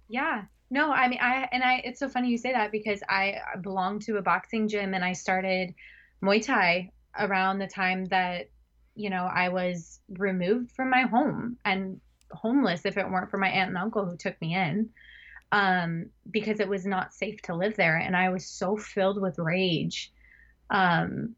Yeah. 0.07 0.43
No, 0.69 0.91
I 0.91 1.07
mean, 1.07 1.19
I, 1.21 1.47
and 1.51 1.63
I, 1.63 1.81
it's 1.83 1.99
so 1.99 2.07
funny 2.07 2.29
you 2.29 2.37
say 2.37 2.53
that 2.53 2.71
because 2.71 3.01
I 3.09 3.35
belong 3.61 3.99
to 4.01 4.17
a 4.17 4.21
boxing 4.21 4.67
gym 4.67 4.93
and 4.93 5.03
I 5.03 5.13
started 5.13 5.73
Muay 6.21 6.45
Thai 6.45 6.91
around 7.17 7.59
the 7.59 7.67
time 7.67 8.05
that, 8.05 8.49
you 8.97 9.09
know, 9.09 9.29
I 9.31 9.49
was 9.49 9.99
removed 10.09 10.71
from 10.71 10.89
my 10.89 11.03
home 11.03 11.57
and 11.63 12.01
homeless 12.31 12.85
if 12.85 12.97
it 12.97 13.09
weren't 13.09 13.31
for 13.31 13.37
my 13.37 13.49
aunt 13.49 13.69
and 13.69 13.77
uncle 13.77 14.05
who 14.05 14.17
took 14.17 14.39
me 14.41 14.55
in 14.55 14.89
um, 15.51 16.09
because 16.29 16.59
it 16.59 16.67
was 16.67 16.85
not 16.85 17.13
safe 17.13 17.41
to 17.43 17.55
live 17.55 17.75
there. 17.77 17.97
And 17.97 18.15
I 18.15 18.29
was 18.29 18.45
so 18.45 18.75
filled 18.75 19.21
with 19.21 19.39
rage 19.39 20.11
um, 20.69 21.35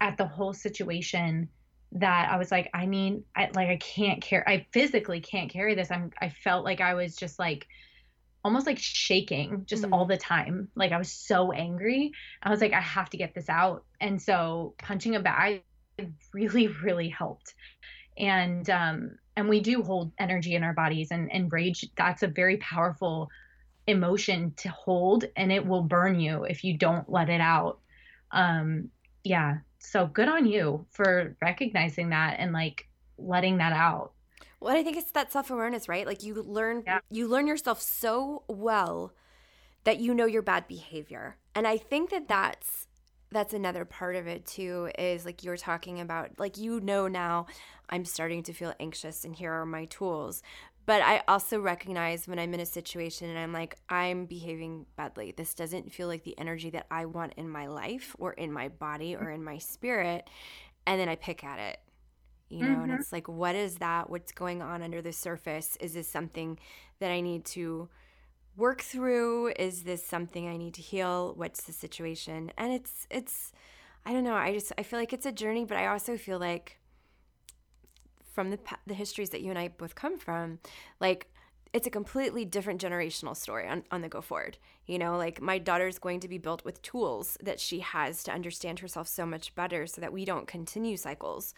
at 0.00 0.18
the 0.18 0.26
whole 0.26 0.52
situation 0.52 1.48
that 1.92 2.30
I 2.30 2.36
was 2.38 2.50
like, 2.50 2.70
I 2.74 2.86
mean, 2.86 3.24
I 3.36 3.50
like 3.54 3.68
I 3.68 3.76
can't 3.76 4.20
carry 4.22 4.44
I 4.46 4.66
physically 4.72 5.20
can't 5.20 5.50
carry 5.50 5.74
this. 5.74 5.90
I'm 5.90 6.10
I 6.20 6.30
felt 6.30 6.64
like 6.64 6.80
I 6.80 6.94
was 6.94 7.16
just 7.16 7.38
like 7.38 7.66
almost 8.44 8.66
like 8.66 8.78
shaking 8.78 9.64
just 9.66 9.84
mm 9.84 9.92
all 9.92 10.06
the 10.06 10.16
time. 10.16 10.68
Like 10.74 10.92
I 10.92 10.98
was 10.98 11.12
so 11.12 11.52
angry. 11.52 12.12
I 12.42 12.50
was 12.50 12.60
like, 12.60 12.72
I 12.72 12.80
have 12.80 13.10
to 13.10 13.16
get 13.16 13.34
this 13.34 13.48
out. 13.48 13.84
And 14.00 14.20
so 14.20 14.74
punching 14.78 15.14
a 15.14 15.20
bag 15.20 15.62
really, 16.32 16.68
really 16.68 17.08
helped. 17.08 17.54
And 18.18 18.68
um 18.70 19.18
and 19.36 19.48
we 19.48 19.60
do 19.60 19.82
hold 19.82 20.12
energy 20.18 20.54
in 20.54 20.62
our 20.62 20.74
bodies 20.74 21.08
and 21.10 21.32
and 21.32 21.52
rage 21.52 21.88
that's 21.96 22.22
a 22.22 22.28
very 22.28 22.58
powerful 22.58 23.30
emotion 23.86 24.52
to 24.56 24.68
hold 24.68 25.24
and 25.36 25.50
it 25.50 25.66
will 25.66 25.82
burn 25.82 26.20
you 26.20 26.44
if 26.44 26.62
you 26.62 26.76
don't 26.76 27.10
let 27.10 27.28
it 27.28 27.40
out. 27.40 27.78
Um 28.30 28.90
yeah, 29.24 29.58
so 29.78 30.06
good 30.06 30.28
on 30.28 30.46
you 30.46 30.86
for 30.90 31.36
recognizing 31.40 32.10
that 32.10 32.36
and 32.38 32.52
like 32.52 32.88
letting 33.18 33.58
that 33.58 33.72
out. 33.72 34.12
Well, 34.60 34.76
I 34.76 34.84
think 34.84 34.96
it's 34.96 35.10
that 35.12 35.32
self-awareness, 35.32 35.88
right? 35.88 36.06
Like 36.06 36.22
you 36.22 36.34
learn 36.34 36.84
yeah. 36.86 37.00
you 37.10 37.26
learn 37.26 37.46
yourself 37.46 37.80
so 37.80 38.44
well 38.46 39.12
that 39.84 39.98
you 39.98 40.14
know 40.14 40.26
your 40.26 40.42
bad 40.42 40.68
behavior. 40.68 41.36
And 41.54 41.66
I 41.66 41.76
think 41.76 42.10
that 42.10 42.28
that's 42.28 42.86
that's 43.32 43.54
another 43.54 43.84
part 43.84 44.16
of 44.16 44.26
it 44.26 44.46
too 44.46 44.90
is 44.98 45.24
like 45.24 45.42
you're 45.42 45.56
talking 45.56 46.00
about 46.00 46.30
like 46.38 46.56
you 46.56 46.80
know 46.80 47.08
now 47.08 47.46
I'm 47.88 48.04
starting 48.04 48.42
to 48.44 48.52
feel 48.52 48.74
anxious 48.80 49.24
and 49.24 49.34
here 49.34 49.52
are 49.52 49.66
my 49.66 49.86
tools. 49.86 50.42
But 50.84 51.00
I 51.00 51.22
also 51.28 51.60
recognize 51.60 52.26
when 52.26 52.40
I'm 52.40 52.54
in 52.54 52.60
a 52.60 52.66
situation 52.66 53.30
and 53.30 53.38
I'm 53.38 53.52
like, 53.52 53.76
I'm 53.88 54.26
behaving 54.26 54.86
badly. 54.96 55.32
This 55.36 55.54
doesn't 55.54 55.92
feel 55.92 56.08
like 56.08 56.24
the 56.24 56.36
energy 56.38 56.70
that 56.70 56.86
I 56.90 57.04
want 57.04 57.34
in 57.36 57.48
my 57.48 57.66
life 57.66 58.16
or 58.18 58.32
in 58.32 58.52
my 58.52 58.68
body 58.68 59.14
or 59.14 59.30
in 59.30 59.44
my 59.44 59.58
spirit. 59.58 60.28
And 60.84 61.00
then 61.00 61.08
I 61.08 61.14
pick 61.14 61.44
at 61.44 61.60
it, 61.60 61.78
you 62.48 62.62
know, 62.62 62.68
mm-hmm. 62.68 62.82
and 62.90 62.92
it's 62.94 63.12
like, 63.12 63.28
what 63.28 63.54
is 63.54 63.76
that? 63.76 64.10
What's 64.10 64.32
going 64.32 64.60
on 64.60 64.82
under 64.82 65.00
the 65.00 65.12
surface? 65.12 65.76
Is 65.80 65.94
this 65.94 66.08
something 66.08 66.58
that 66.98 67.12
I 67.12 67.20
need 67.20 67.44
to 67.46 67.88
work 68.56 68.82
through? 68.82 69.52
Is 69.58 69.84
this 69.84 70.04
something 70.04 70.48
I 70.48 70.56
need 70.56 70.74
to 70.74 70.82
heal? 70.82 71.34
What's 71.36 71.64
the 71.64 71.72
situation? 71.72 72.52
And 72.56 72.72
it's, 72.72 73.06
it's, 73.10 73.52
I 74.04 74.12
don't 74.12 74.24
know. 74.24 74.34
I 74.34 74.52
just, 74.52 74.72
I 74.78 74.82
feel 74.82 74.98
like 74.98 75.12
it's 75.12 75.26
a 75.26 75.32
journey, 75.32 75.64
but 75.64 75.78
I 75.78 75.86
also 75.86 76.16
feel 76.16 76.38
like 76.38 76.78
from 78.32 78.50
the 78.50 78.58
the 78.86 78.94
histories 78.94 79.30
that 79.30 79.42
you 79.42 79.50
and 79.50 79.58
I 79.58 79.68
both 79.68 79.94
come 79.94 80.18
from, 80.18 80.58
like 81.00 81.28
it's 81.72 81.86
a 81.86 81.90
completely 81.90 82.44
different 82.44 82.82
generational 82.82 83.36
story 83.36 83.66
on, 83.66 83.84
on 83.90 84.02
the 84.02 84.08
go 84.08 84.20
forward. 84.20 84.58
You 84.86 84.98
know, 84.98 85.16
like 85.16 85.40
my 85.40 85.58
daughter's 85.58 85.98
going 85.98 86.20
to 86.20 86.28
be 86.28 86.38
built 86.38 86.64
with 86.64 86.82
tools 86.82 87.38
that 87.42 87.60
she 87.60 87.80
has 87.80 88.22
to 88.24 88.32
understand 88.32 88.80
herself 88.80 89.08
so 89.08 89.24
much 89.24 89.54
better 89.54 89.86
so 89.86 90.00
that 90.00 90.12
we 90.12 90.24
don't 90.24 90.46
continue 90.46 90.96
cycles 90.96 91.54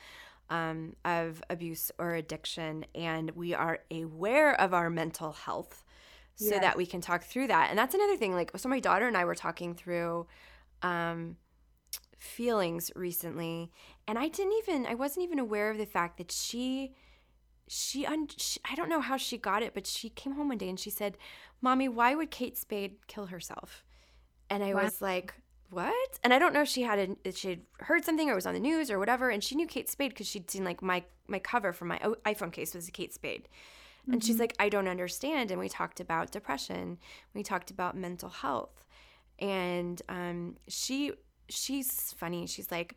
um, 0.50 0.94
of 1.04 1.42
abuse 1.50 1.90
or 1.98 2.14
addiction. 2.14 2.86
And 2.94 3.32
we 3.32 3.54
are 3.54 3.80
aware 3.90 4.60
of 4.60 4.72
our 4.72 4.88
mental 4.88 5.32
health 5.32 5.84
so 6.36 6.58
that 6.58 6.76
we 6.76 6.84
can 6.86 7.00
talk 7.00 7.22
through 7.22 7.46
that. 7.46 7.70
And 7.70 7.78
that's 7.78 7.94
another 7.94 8.16
thing. 8.16 8.34
Like, 8.34 8.50
so 8.56 8.68
my 8.68 8.80
daughter 8.80 9.06
and 9.06 9.16
I 9.16 9.24
were 9.24 9.34
talking 9.34 9.74
through 9.74 10.26
um, 10.82 11.36
feelings 12.24 12.90
recently 12.96 13.70
and 14.08 14.18
i 14.18 14.28
didn't 14.28 14.54
even 14.62 14.86
i 14.86 14.94
wasn't 14.94 15.22
even 15.22 15.38
aware 15.38 15.70
of 15.70 15.76
the 15.76 15.86
fact 15.86 16.16
that 16.16 16.32
she 16.32 16.94
she, 17.68 18.04
un, 18.06 18.26
she, 18.36 18.58
i 18.70 18.74
don't 18.74 18.88
know 18.88 19.00
how 19.00 19.16
she 19.16 19.36
got 19.36 19.62
it 19.62 19.74
but 19.74 19.86
she 19.86 20.08
came 20.08 20.32
home 20.32 20.48
one 20.48 20.58
day 20.58 20.68
and 20.68 20.80
she 20.80 20.90
said 20.90 21.18
mommy 21.60 21.86
why 21.86 22.14
would 22.14 22.30
kate 22.30 22.56
spade 22.56 22.96
kill 23.08 23.26
herself 23.26 23.84
and 24.48 24.64
i 24.64 24.72
was 24.72 25.02
like 25.02 25.34
what 25.70 26.18
and 26.22 26.32
i 26.32 26.38
don't 26.38 26.54
know 26.54 26.62
if 26.62 26.68
she 26.68 26.82
had 26.82 27.16
a, 27.24 27.32
she 27.32 27.50
had 27.50 27.60
heard 27.80 28.04
something 28.04 28.30
or 28.30 28.34
was 28.34 28.46
on 28.46 28.54
the 28.54 28.60
news 28.60 28.90
or 28.90 28.98
whatever 28.98 29.28
and 29.28 29.44
she 29.44 29.54
knew 29.54 29.66
kate 29.66 29.90
spade 29.90 30.10
because 30.10 30.26
she'd 30.26 30.50
seen 30.50 30.64
like 30.64 30.82
my 30.82 31.02
my 31.28 31.38
cover 31.38 31.72
for 31.72 31.84
my 31.84 31.98
iphone 32.26 32.52
case 32.52 32.74
was 32.74 32.88
a 32.88 32.92
kate 32.92 33.12
spade 33.12 33.48
and 34.06 34.16
mm-hmm. 34.16 34.26
she's 34.26 34.38
like 34.38 34.54
i 34.58 34.68
don't 34.68 34.88
understand 34.88 35.50
and 35.50 35.60
we 35.60 35.68
talked 35.68 36.00
about 36.00 36.30
depression 36.30 36.98
we 37.34 37.42
talked 37.42 37.70
about 37.70 37.96
mental 37.96 38.28
health 38.28 38.84
and 39.38 40.00
um, 40.08 40.56
she 40.68 41.12
she's 41.48 42.12
funny. 42.12 42.46
She's 42.46 42.70
like, 42.70 42.94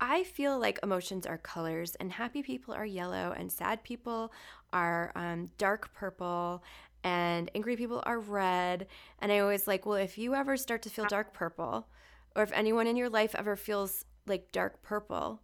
I 0.00 0.24
feel 0.24 0.58
like 0.58 0.78
emotions 0.82 1.26
are 1.26 1.38
colors, 1.38 1.94
and 1.96 2.12
happy 2.12 2.42
people 2.42 2.74
are 2.74 2.86
yellow, 2.86 3.34
and 3.36 3.50
sad 3.50 3.82
people 3.82 4.32
are 4.72 5.12
um, 5.14 5.50
dark 5.58 5.92
purple, 5.92 6.62
and 7.04 7.50
angry 7.54 7.76
people 7.76 8.02
are 8.06 8.18
red. 8.18 8.86
And 9.18 9.30
I 9.30 9.40
always 9.40 9.66
like, 9.66 9.84
well, 9.86 9.96
if 9.96 10.16
you 10.18 10.34
ever 10.34 10.56
start 10.56 10.82
to 10.82 10.90
feel 10.90 11.06
dark 11.06 11.34
purple, 11.34 11.88
or 12.34 12.42
if 12.42 12.52
anyone 12.52 12.86
in 12.86 12.96
your 12.96 13.10
life 13.10 13.34
ever 13.34 13.56
feels 13.56 14.04
like 14.26 14.52
dark 14.52 14.82
purple, 14.82 15.42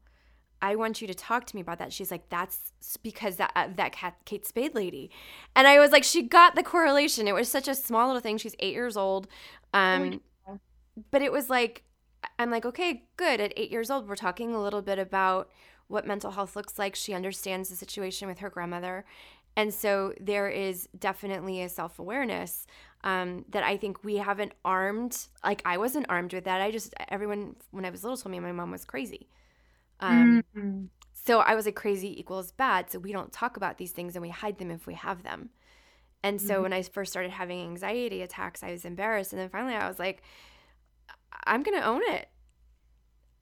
I 0.62 0.76
want 0.76 1.00
you 1.00 1.06
to 1.06 1.14
talk 1.14 1.46
to 1.46 1.56
me 1.56 1.62
about 1.62 1.78
that. 1.78 1.92
She's 1.92 2.10
like, 2.10 2.28
that's 2.28 2.72
because 3.02 3.36
that 3.36 3.52
uh, 3.54 3.68
that 3.76 3.92
cat, 3.92 4.16
Kate 4.24 4.46
Spade 4.46 4.74
lady, 4.74 5.10
and 5.54 5.66
I 5.66 5.78
was 5.78 5.90
like, 5.92 6.04
she 6.04 6.22
got 6.22 6.54
the 6.54 6.62
correlation. 6.62 7.28
It 7.28 7.34
was 7.34 7.48
such 7.48 7.68
a 7.68 7.74
small 7.74 8.06
little 8.08 8.22
thing. 8.22 8.38
She's 8.38 8.56
eight 8.58 8.74
years 8.74 8.96
old, 8.96 9.28
um, 9.74 10.20
oh 10.48 10.58
but 11.10 11.22
it 11.22 11.32
was 11.32 11.50
like 11.50 11.84
I'm 12.38 12.50
like, 12.50 12.64
okay, 12.66 13.04
good. 13.16 13.40
At 13.40 13.52
eight 13.56 13.70
years 13.70 13.90
old, 13.90 14.08
we're 14.08 14.16
talking 14.16 14.54
a 14.54 14.62
little 14.62 14.82
bit 14.82 14.98
about 14.98 15.50
what 15.88 16.06
mental 16.06 16.32
health 16.32 16.56
looks 16.56 16.78
like. 16.78 16.94
She 16.94 17.14
understands 17.14 17.68
the 17.68 17.76
situation 17.76 18.28
with 18.28 18.38
her 18.38 18.50
grandmother. 18.50 19.04
And 19.56 19.72
so 19.72 20.12
there 20.20 20.48
is 20.48 20.88
definitely 20.98 21.62
a 21.62 21.68
self 21.68 21.98
awareness 21.98 22.66
um, 23.04 23.44
that 23.50 23.62
I 23.62 23.76
think 23.76 24.04
we 24.04 24.16
haven't 24.16 24.52
armed. 24.64 25.26
Like, 25.44 25.62
I 25.64 25.78
wasn't 25.78 26.06
armed 26.08 26.34
with 26.34 26.44
that. 26.44 26.60
I 26.60 26.70
just, 26.70 26.94
everyone, 27.08 27.56
when 27.70 27.84
I 27.84 27.90
was 27.90 28.02
little, 28.02 28.16
told 28.16 28.32
me 28.32 28.40
my 28.40 28.52
mom 28.52 28.70
was 28.70 28.84
crazy. 28.84 29.28
Um, 30.00 30.42
mm-hmm. 30.56 30.84
So 31.12 31.40
I 31.40 31.54
was 31.54 31.66
like, 31.66 31.74
crazy 31.74 32.18
equals 32.18 32.52
bad. 32.52 32.90
So 32.90 32.98
we 32.98 33.12
don't 33.12 33.32
talk 33.32 33.56
about 33.56 33.78
these 33.78 33.92
things 33.92 34.14
and 34.14 34.22
we 34.22 34.30
hide 34.30 34.58
them 34.58 34.70
if 34.70 34.86
we 34.86 34.94
have 34.94 35.22
them. 35.22 35.50
And 36.22 36.40
so 36.40 36.54
mm-hmm. 36.54 36.62
when 36.62 36.72
I 36.72 36.82
first 36.82 37.12
started 37.12 37.32
having 37.32 37.60
anxiety 37.60 38.22
attacks, 38.22 38.62
I 38.62 38.72
was 38.72 38.84
embarrassed. 38.84 39.32
And 39.32 39.40
then 39.40 39.48
finally 39.48 39.74
I 39.74 39.88
was 39.88 39.98
like, 39.98 40.22
I'm 41.44 41.62
going 41.62 41.78
to 41.80 41.86
own 41.86 42.02
it. 42.06 42.28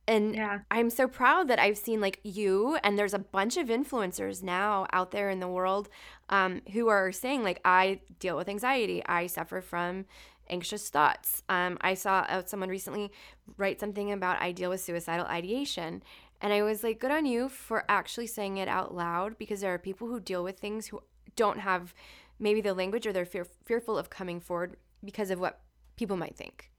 And 0.06 0.34
yeah. 0.34 0.58
I'm 0.70 0.90
so 0.90 1.08
proud 1.08 1.48
that 1.48 1.58
I've 1.58 1.78
seen 1.78 2.00
like 2.00 2.20
you, 2.22 2.76
and 2.84 2.98
there's 2.98 3.14
a 3.14 3.18
bunch 3.18 3.56
of 3.56 3.68
influencers 3.68 4.42
now 4.42 4.86
out 4.92 5.12
there 5.12 5.30
in 5.30 5.40
the 5.40 5.48
world 5.48 5.88
um, 6.28 6.60
who 6.72 6.88
are 6.88 7.10
saying, 7.10 7.42
like, 7.42 7.60
I 7.64 8.00
deal 8.18 8.36
with 8.36 8.48
anxiety, 8.48 9.02
I 9.06 9.26
suffer 9.26 9.62
from 9.62 10.04
anxious 10.50 10.90
thoughts. 10.90 11.42
Um, 11.48 11.78
I 11.80 11.94
saw 11.94 12.26
uh, 12.28 12.42
someone 12.44 12.68
recently 12.68 13.10
write 13.56 13.80
something 13.80 14.12
about 14.12 14.42
I 14.42 14.52
deal 14.52 14.68
with 14.68 14.82
suicidal 14.82 15.24
ideation. 15.24 16.02
And 16.40 16.52
I 16.52 16.62
was 16.62 16.82
like, 16.82 17.00
good 17.00 17.10
on 17.10 17.26
you 17.26 17.48
for 17.48 17.84
actually 17.88 18.26
saying 18.26 18.58
it 18.58 18.68
out 18.68 18.94
loud 18.94 19.38
because 19.38 19.60
there 19.60 19.72
are 19.72 19.78
people 19.78 20.08
who 20.08 20.20
deal 20.20 20.44
with 20.44 20.58
things 20.58 20.86
who 20.86 21.00
don't 21.36 21.60
have 21.60 21.94
maybe 22.38 22.60
the 22.60 22.74
language 22.74 23.06
or 23.06 23.12
they're 23.12 23.24
fear- 23.24 23.46
fearful 23.64 23.96
of 23.96 24.10
coming 24.10 24.40
forward 24.40 24.76
because 25.04 25.30
of 25.30 25.38
what 25.40 25.60
people 25.96 26.16
might 26.16 26.36
think. 26.36 26.70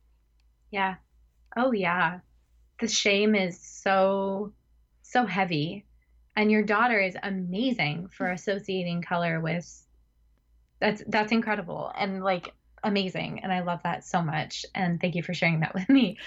Yeah. 0.71 0.95
Oh, 1.55 1.71
yeah. 1.71 2.19
The 2.79 2.87
shame 2.87 3.35
is 3.35 3.59
so, 3.59 4.53
so 5.01 5.25
heavy. 5.25 5.85
And 6.35 6.51
your 6.51 6.63
daughter 6.63 6.99
is 6.99 7.15
amazing 7.23 8.09
for 8.09 8.29
associating 8.31 9.01
color 9.01 9.39
with 9.39 9.85
that's 10.79 11.03
that's 11.07 11.31
incredible 11.31 11.91
and 11.97 12.23
like 12.23 12.53
amazing 12.83 13.39
and 13.41 13.51
i 13.51 13.61
love 13.61 13.79
that 13.83 14.05
so 14.05 14.21
much 14.21 14.65
and 14.75 14.99
thank 14.99 15.15
you 15.15 15.23
for 15.23 15.33
sharing 15.33 15.61
that 15.61 15.73
with 15.73 15.87
me 15.89 16.17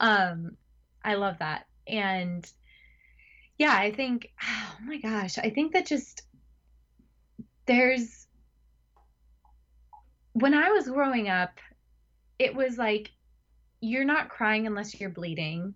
um 0.00 0.56
i 1.04 1.14
love 1.14 1.36
that 1.38 1.66
and 1.86 2.50
yeah 3.58 3.74
i 3.74 3.90
think 3.90 4.30
oh 4.42 4.76
my 4.84 4.98
gosh 4.98 5.38
i 5.38 5.50
think 5.50 5.72
that 5.72 5.86
just 5.86 6.22
there's 7.66 8.26
when 10.32 10.54
i 10.54 10.70
was 10.70 10.88
growing 10.88 11.28
up 11.28 11.58
it 12.38 12.54
was 12.54 12.78
like 12.78 13.10
you're 13.80 14.04
not 14.04 14.28
crying 14.28 14.66
unless 14.66 14.98
you're 15.00 15.10
bleeding. 15.10 15.74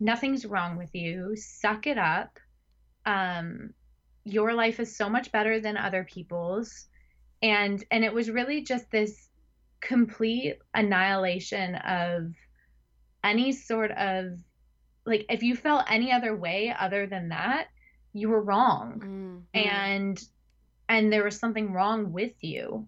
Nothing's 0.00 0.46
wrong 0.46 0.76
with 0.76 0.94
you. 0.94 1.34
Suck 1.36 1.86
it 1.86 1.98
up. 1.98 2.38
Um 3.06 3.74
your 4.24 4.54
life 4.54 4.78
is 4.78 4.96
so 4.96 5.08
much 5.08 5.32
better 5.32 5.58
than 5.60 5.76
other 5.76 6.04
people's. 6.04 6.86
And 7.42 7.84
and 7.90 8.04
it 8.04 8.12
was 8.12 8.30
really 8.30 8.62
just 8.62 8.90
this 8.90 9.28
complete 9.80 10.58
annihilation 10.74 11.74
of 11.74 12.32
any 13.24 13.52
sort 13.52 13.90
of 13.92 14.38
like 15.04 15.26
if 15.28 15.42
you 15.42 15.56
felt 15.56 15.84
any 15.88 16.12
other 16.12 16.34
way 16.34 16.74
other 16.78 17.06
than 17.06 17.28
that 17.28 17.68
you 18.12 18.28
were 18.28 18.42
wrong 18.42 19.00
mm-hmm. 19.02 19.38
and 19.54 20.22
and 20.88 21.12
there 21.12 21.24
was 21.24 21.38
something 21.38 21.72
wrong 21.72 22.12
with 22.12 22.32
you 22.40 22.86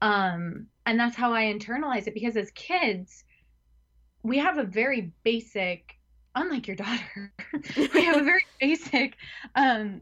um 0.00 0.66
and 0.86 0.98
that's 0.98 1.16
how 1.16 1.32
i 1.32 1.44
internalize 1.44 2.06
it 2.06 2.14
because 2.14 2.36
as 2.36 2.50
kids 2.52 3.24
we 4.22 4.38
have 4.38 4.58
a 4.58 4.64
very 4.64 5.12
basic 5.24 5.94
unlike 6.34 6.66
your 6.66 6.76
daughter 6.76 7.32
we 7.94 8.04
have 8.04 8.20
a 8.20 8.24
very 8.24 8.44
basic 8.60 9.16
um 9.56 10.00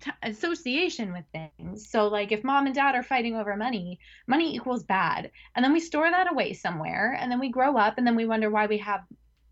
t- 0.00 0.10
association 0.22 1.12
with 1.12 1.24
things. 1.32 1.90
So, 1.90 2.08
like, 2.08 2.32
if 2.32 2.44
mom 2.44 2.66
and 2.66 2.74
dad 2.74 2.94
are 2.94 3.02
fighting 3.02 3.36
over 3.36 3.56
money, 3.56 3.98
money 4.26 4.54
equals 4.54 4.84
bad, 4.84 5.30
and 5.54 5.64
then 5.64 5.72
we 5.72 5.80
store 5.80 6.10
that 6.10 6.30
away 6.30 6.52
somewhere, 6.52 7.16
and 7.18 7.30
then 7.30 7.40
we 7.40 7.50
grow 7.50 7.76
up, 7.76 7.98
and 7.98 8.06
then 8.06 8.16
we 8.16 8.26
wonder 8.26 8.50
why 8.50 8.66
we 8.66 8.78
have 8.78 9.00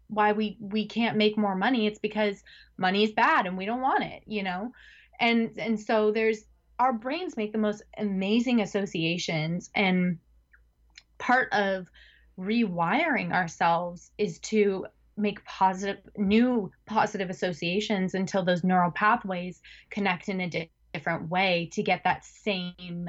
why 0.08 0.32
we 0.32 0.56
we 0.60 0.86
can't 0.86 1.16
make 1.16 1.36
more 1.36 1.54
money. 1.54 1.86
It's 1.86 1.98
because 1.98 2.42
money 2.78 3.04
is 3.04 3.12
bad 3.12 3.46
and 3.46 3.56
we 3.56 3.66
don't 3.66 3.80
want 3.80 4.04
it 4.04 4.22
you 4.26 4.42
know? 4.42 4.72
And 5.20 5.58
and 5.58 5.80
so 5.80 6.12
there's 6.12 6.44
our 6.78 6.92
brains 6.92 7.36
make 7.36 7.52
the 7.52 7.58
most 7.58 7.82
amazing 7.98 8.60
associations 8.60 9.70
and 9.74 10.18
part 11.18 11.52
of 11.52 11.90
rewiring 12.38 13.32
ourselves 13.32 14.10
is 14.18 14.38
to 14.40 14.86
make 15.16 15.42
positive 15.44 15.98
new 16.18 16.70
positive 16.84 17.30
associations 17.30 18.14
until 18.14 18.44
those 18.44 18.62
neural 18.62 18.90
pathways 18.90 19.62
connect 19.90 20.28
in 20.28 20.42
a 20.42 20.50
di- 20.50 20.70
different 20.92 21.30
way 21.30 21.70
to 21.72 21.82
get 21.82 22.04
that 22.04 22.24
same 22.24 23.08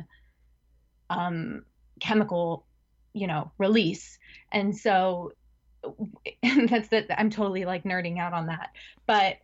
um, 1.09 1.63
chemical 1.99 2.65
you 3.13 3.27
know 3.27 3.51
release. 3.57 4.17
And 4.51 4.75
so 4.75 5.31
that's 6.69 6.89
that 6.89 7.05
i'm 7.19 7.29
totally 7.29 7.65
like 7.65 7.83
nerding 7.83 8.19
out 8.19 8.33
on 8.33 8.47
that. 8.47 8.71
But 9.05 9.37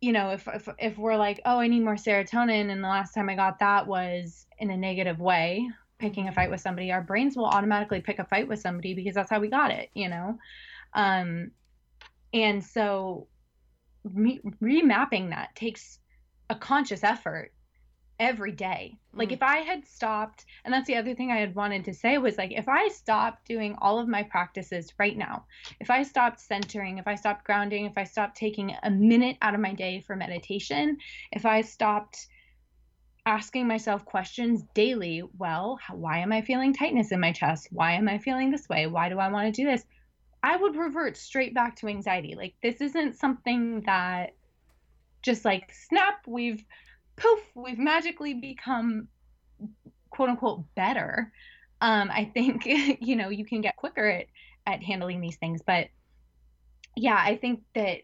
you 0.00 0.12
know 0.12 0.30
if, 0.30 0.46
if 0.48 0.68
if 0.78 0.98
we're 0.98 1.16
like 1.16 1.40
oh 1.46 1.58
i 1.58 1.66
need 1.66 1.80
more 1.80 1.96
serotonin 1.96 2.70
and 2.70 2.84
the 2.84 2.88
last 2.88 3.12
time 3.12 3.30
i 3.30 3.34
got 3.34 3.58
that 3.58 3.86
was 3.86 4.46
in 4.58 4.70
a 4.70 4.76
negative 4.76 5.18
way 5.18 5.66
picking 5.98 6.28
a 6.28 6.32
fight 6.32 6.50
with 6.50 6.60
somebody 6.60 6.92
our 6.92 7.00
brains 7.00 7.36
will 7.36 7.46
automatically 7.46 8.00
pick 8.00 8.18
a 8.18 8.24
fight 8.24 8.46
with 8.46 8.60
somebody 8.60 8.94
because 8.94 9.14
that's 9.14 9.30
how 9.30 9.40
we 9.40 9.48
got 9.48 9.70
it 9.70 9.88
you 9.94 10.08
know? 10.08 10.38
Um 10.92 11.50
and 12.34 12.62
so 12.62 13.26
re- 14.04 14.42
remapping 14.62 15.30
that 15.30 15.54
takes 15.56 15.98
a 16.50 16.54
conscious 16.54 17.02
effort 17.02 17.52
every 18.18 18.52
day. 18.52 18.98
Like 19.12 19.30
mm. 19.30 19.34
if 19.34 19.42
I 19.42 19.58
had 19.58 19.86
stopped, 19.86 20.44
and 20.64 20.72
that's 20.72 20.86
the 20.86 20.96
other 20.96 21.14
thing 21.14 21.30
I 21.30 21.38
had 21.38 21.54
wanted 21.54 21.84
to 21.86 21.94
say 21.94 22.18
was 22.18 22.38
like 22.38 22.52
if 22.52 22.68
I 22.68 22.88
stopped 22.88 23.46
doing 23.46 23.76
all 23.80 23.98
of 23.98 24.08
my 24.08 24.22
practices 24.22 24.92
right 24.98 25.16
now, 25.16 25.46
if 25.80 25.90
I 25.90 26.02
stopped 26.02 26.40
centering, 26.40 26.98
if 26.98 27.06
I 27.06 27.14
stopped 27.14 27.44
grounding, 27.44 27.84
if 27.84 27.96
I 27.96 28.04
stopped 28.04 28.36
taking 28.36 28.74
a 28.82 28.90
minute 28.90 29.36
out 29.42 29.54
of 29.54 29.60
my 29.60 29.74
day 29.74 30.00
for 30.00 30.16
meditation, 30.16 30.98
if 31.32 31.46
I 31.46 31.60
stopped 31.60 32.26
asking 33.26 33.66
myself 33.66 34.04
questions 34.04 34.62
daily, 34.72 35.22
well, 35.36 35.78
how, 35.82 35.96
why 35.96 36.18
am 36.18 36.32
I 36.32 36.42
feeling 36.42 36.72
tightness 36.72 37.10
in 37.10 37.20
my 37.20 37.32
chest? 37.32 37.68
Why 37.72 37.92
am 37.92 38.08
I 38.08 38.18
feeling 38.18 38.50
this 38.50 38.68
way? 38.68 38.86
Why 38.86 39.08
do 39.08 39.18
I 39.18 39.28
want 39.28 39.52
to 39.52 39.62
do 39.62 39.68
this? 39.68 39.84
I 40.42 40.56
would 40.56 40.76
revert 40.76 41.16
straight 41.16 41.52
back 41.52 41.74
to 41.76 41.88
anxiety. 41.88 42.36
Like 42.36 42.54
this 42.62 42.80
isn't 42.80 43.16
something 43.16 43.80
that 43.82 44.34
just 45.22 45.44
like 45.44 45.72
snap, 45.72 46.20
we've 46.28 46.64
poof, 47.16 47.40
we've 47.54 47.78
magically 47.78 48.34
become 48.34 49.08
quote 50.10 50.28
unquote 50.30 50.64
better. 50.74 51.32
Um, 51.80 52.10
I 52.10 52.30
think 52.32 52.66
you 53.00 53.16
know 53.16 53.28
you 53.28 53.44
can 53.44 53.60
get 53.60 53.76
quicker 53.76 54.08
at 54.08 54.26
at 54.66 54.82
handling 54.82 55.20
these 55.20 55.36
things, 55.36 55.60
but 55.64 55.88
yeah, 56.96 57.18
I 57.18 57.36
think 57.36 57.62
that 57.74 58.00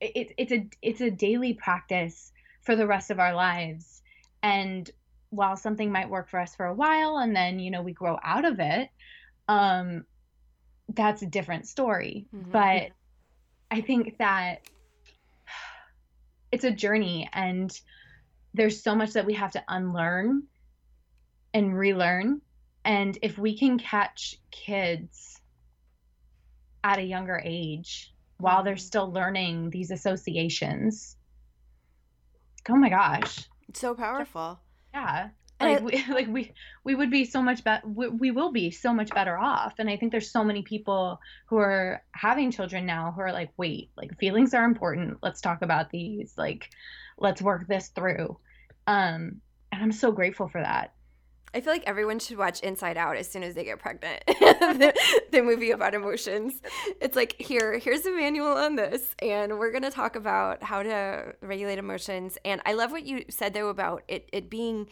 it's 0.00 0.32
it's 0.38 0.52
a 0.52 0.66
it's 0.82 1.00
a 1.00 1.10
daily 1.10 1.54
practice 1.54 2.32
for 2.62 2.74
the 2.76 2.86
rest 2.86 3.10
of 3.10 3.20
our 3.20 3.34
lives. 3.34 4.02
And 4.42 4.90
while 5.28 5.56
something 5.56 5.92
might 5.92 6.08
work 6.08 6.28
for 6.28 6.40
us 6.40 6.54
for 6.54 6.66
a 6.66 6.74
while, 6.74 7.18
and 7.18 7.36
then 7.36 7.60
you 7.60 7.70
know 7.70 7.82
we 7.82 7.92
grow 7.92 8.18
out 8.22 8.44
of 8.44 8.58
it, 8.58 8.88
um, 9.48 10.04
that's 10.88 11.22
a 11.22 11.26
different 11.26 11.68
story. 11.68 12.26
Mm-hmm. 12.34 12.50
But 12.50 12.90
I 13.70 13.82
think 13.82 14.18
that 14.18 14.62
it's 16.52 16.64
a 16.64 16.70
journey 16.70 17.28
and 17.32 17.70
there's 18.54 18.82
so 18.82 18.94
much 18.94 19.12
that 19.12 19.26
we 19.26 19.34
have 19.34 19.52
to 19.52 19.64
unlearn 19.68 20.44
and 21.54 21.76
relearn. 21.76 22.40
And 22.84 23.18
if 23.22 23.38
we 23.38 23.58
can 23.58 23.78
catch 23.78 24.36
kids 24.50 25.40
at 26.82 26.98
a 26.98 27.02
younger 27.02 27.40
age 27.44 28.12
while 28.38 28.62
they're 28.62 28.76
still 28.76 29.12
learning 29.12 29.70
these 29.70 29.90
associations, 29.90 31.16
oh 32.68 32.76
my 32.76 32.88
gosh. 32.88 33.48
It's 33.68 33.80
so 33.80 33.94
powerful. 33.94 34.60
Yeah 34.92 35.30
like 35.60 35.82
we, 35.82 36.04
like 36.08 36.28
we 36.28 36.52
we 36.84 36.94
would 36.94 37.10
be 37.10 37.24
so 37.24 37.42
much 37.42 37.62
better 37.64 37.86
we, 37.86 38.08
we 38.08 38.30
will 38.30 38.52
be 38.52 38.70
so 38.70 38.92
much 38.92 39.10
better 39.10 39.36
off 39.36 39.74
and 39.78 39.88
i 39.88 39.96
think 39.96 40.12
there's 40.12 40.30
so 40.30 40.44
many 40.44 40.62
people 40.62 41.20
who 41.46 41.56
are 41.56 42.02
having 42.12 42.50
children 42.50 42.86
now 42.86 43.12
who 43.12 43.20
are 43.20 43.32
like 43.32 43.50
wait 43.56 43.90
like 43.96 44.18
feelings 44.18 44.54
are 44.54 44.64
important 44.64 45.18
let's 45.22 45.40
talk 45.40 45.62
about 45.62 45.90
these 45.90 46.34
like 46.36 46.70
let's 47.20 47.42
work 47.42 47.66
this 47.68 47.88
through 47.88 48.36
um 48.86 49.40
and 49.72 49.82
i'm 49.82 49.92
so 49.92 50.10
grateful 50.10 50.48
for 50.48 50.60
that 50.60 50.92
I 51.52 51.60
feel 51.60 51.72
like 51.72 51.82
everyone 51.86 52.20
should 52.20 52.38
watch 52.38 52.60
Inside 52.60 52.96
Out 52.96 53.16
as 53.16 53.28
soon 53.28 53.42
as 53.42 53.54
they 53.54 53.64
get 53.64 53.80
pregnant. 53.80 54.22
the, 54.26 54.94
the, 55.32 55.42
movie 55.42 55.72
about 55.72 55.94
emotions. 55.94 56.60
It's 57.00 57.16
like 57.16 57.34
here, 57.40 57.76
here's 57.78 58.06
a 58.06 58.12
manual 58.12 58.52
on 58.52 58.76
this, 58.76 59.14
and 59.20 59.58
we're 59.58 59.72
gonna 59.72 59.90
talk 59.90 60.14
about 60.14 60.62
how 60.62 60.82
to 60.84 61.34
regulate 61.40 61.78
emotions. 61.78 62.38
And 62.44 62.62
I 62.64 62.74
love 62.74 62.92
what 62.92 63.04
you 63.04 63.24
said 63.30 63.54
though 63.54 63.68
about 63.68 64.04
it, 64.06 64.28
it 64.32 64.48
being 64.48 64.86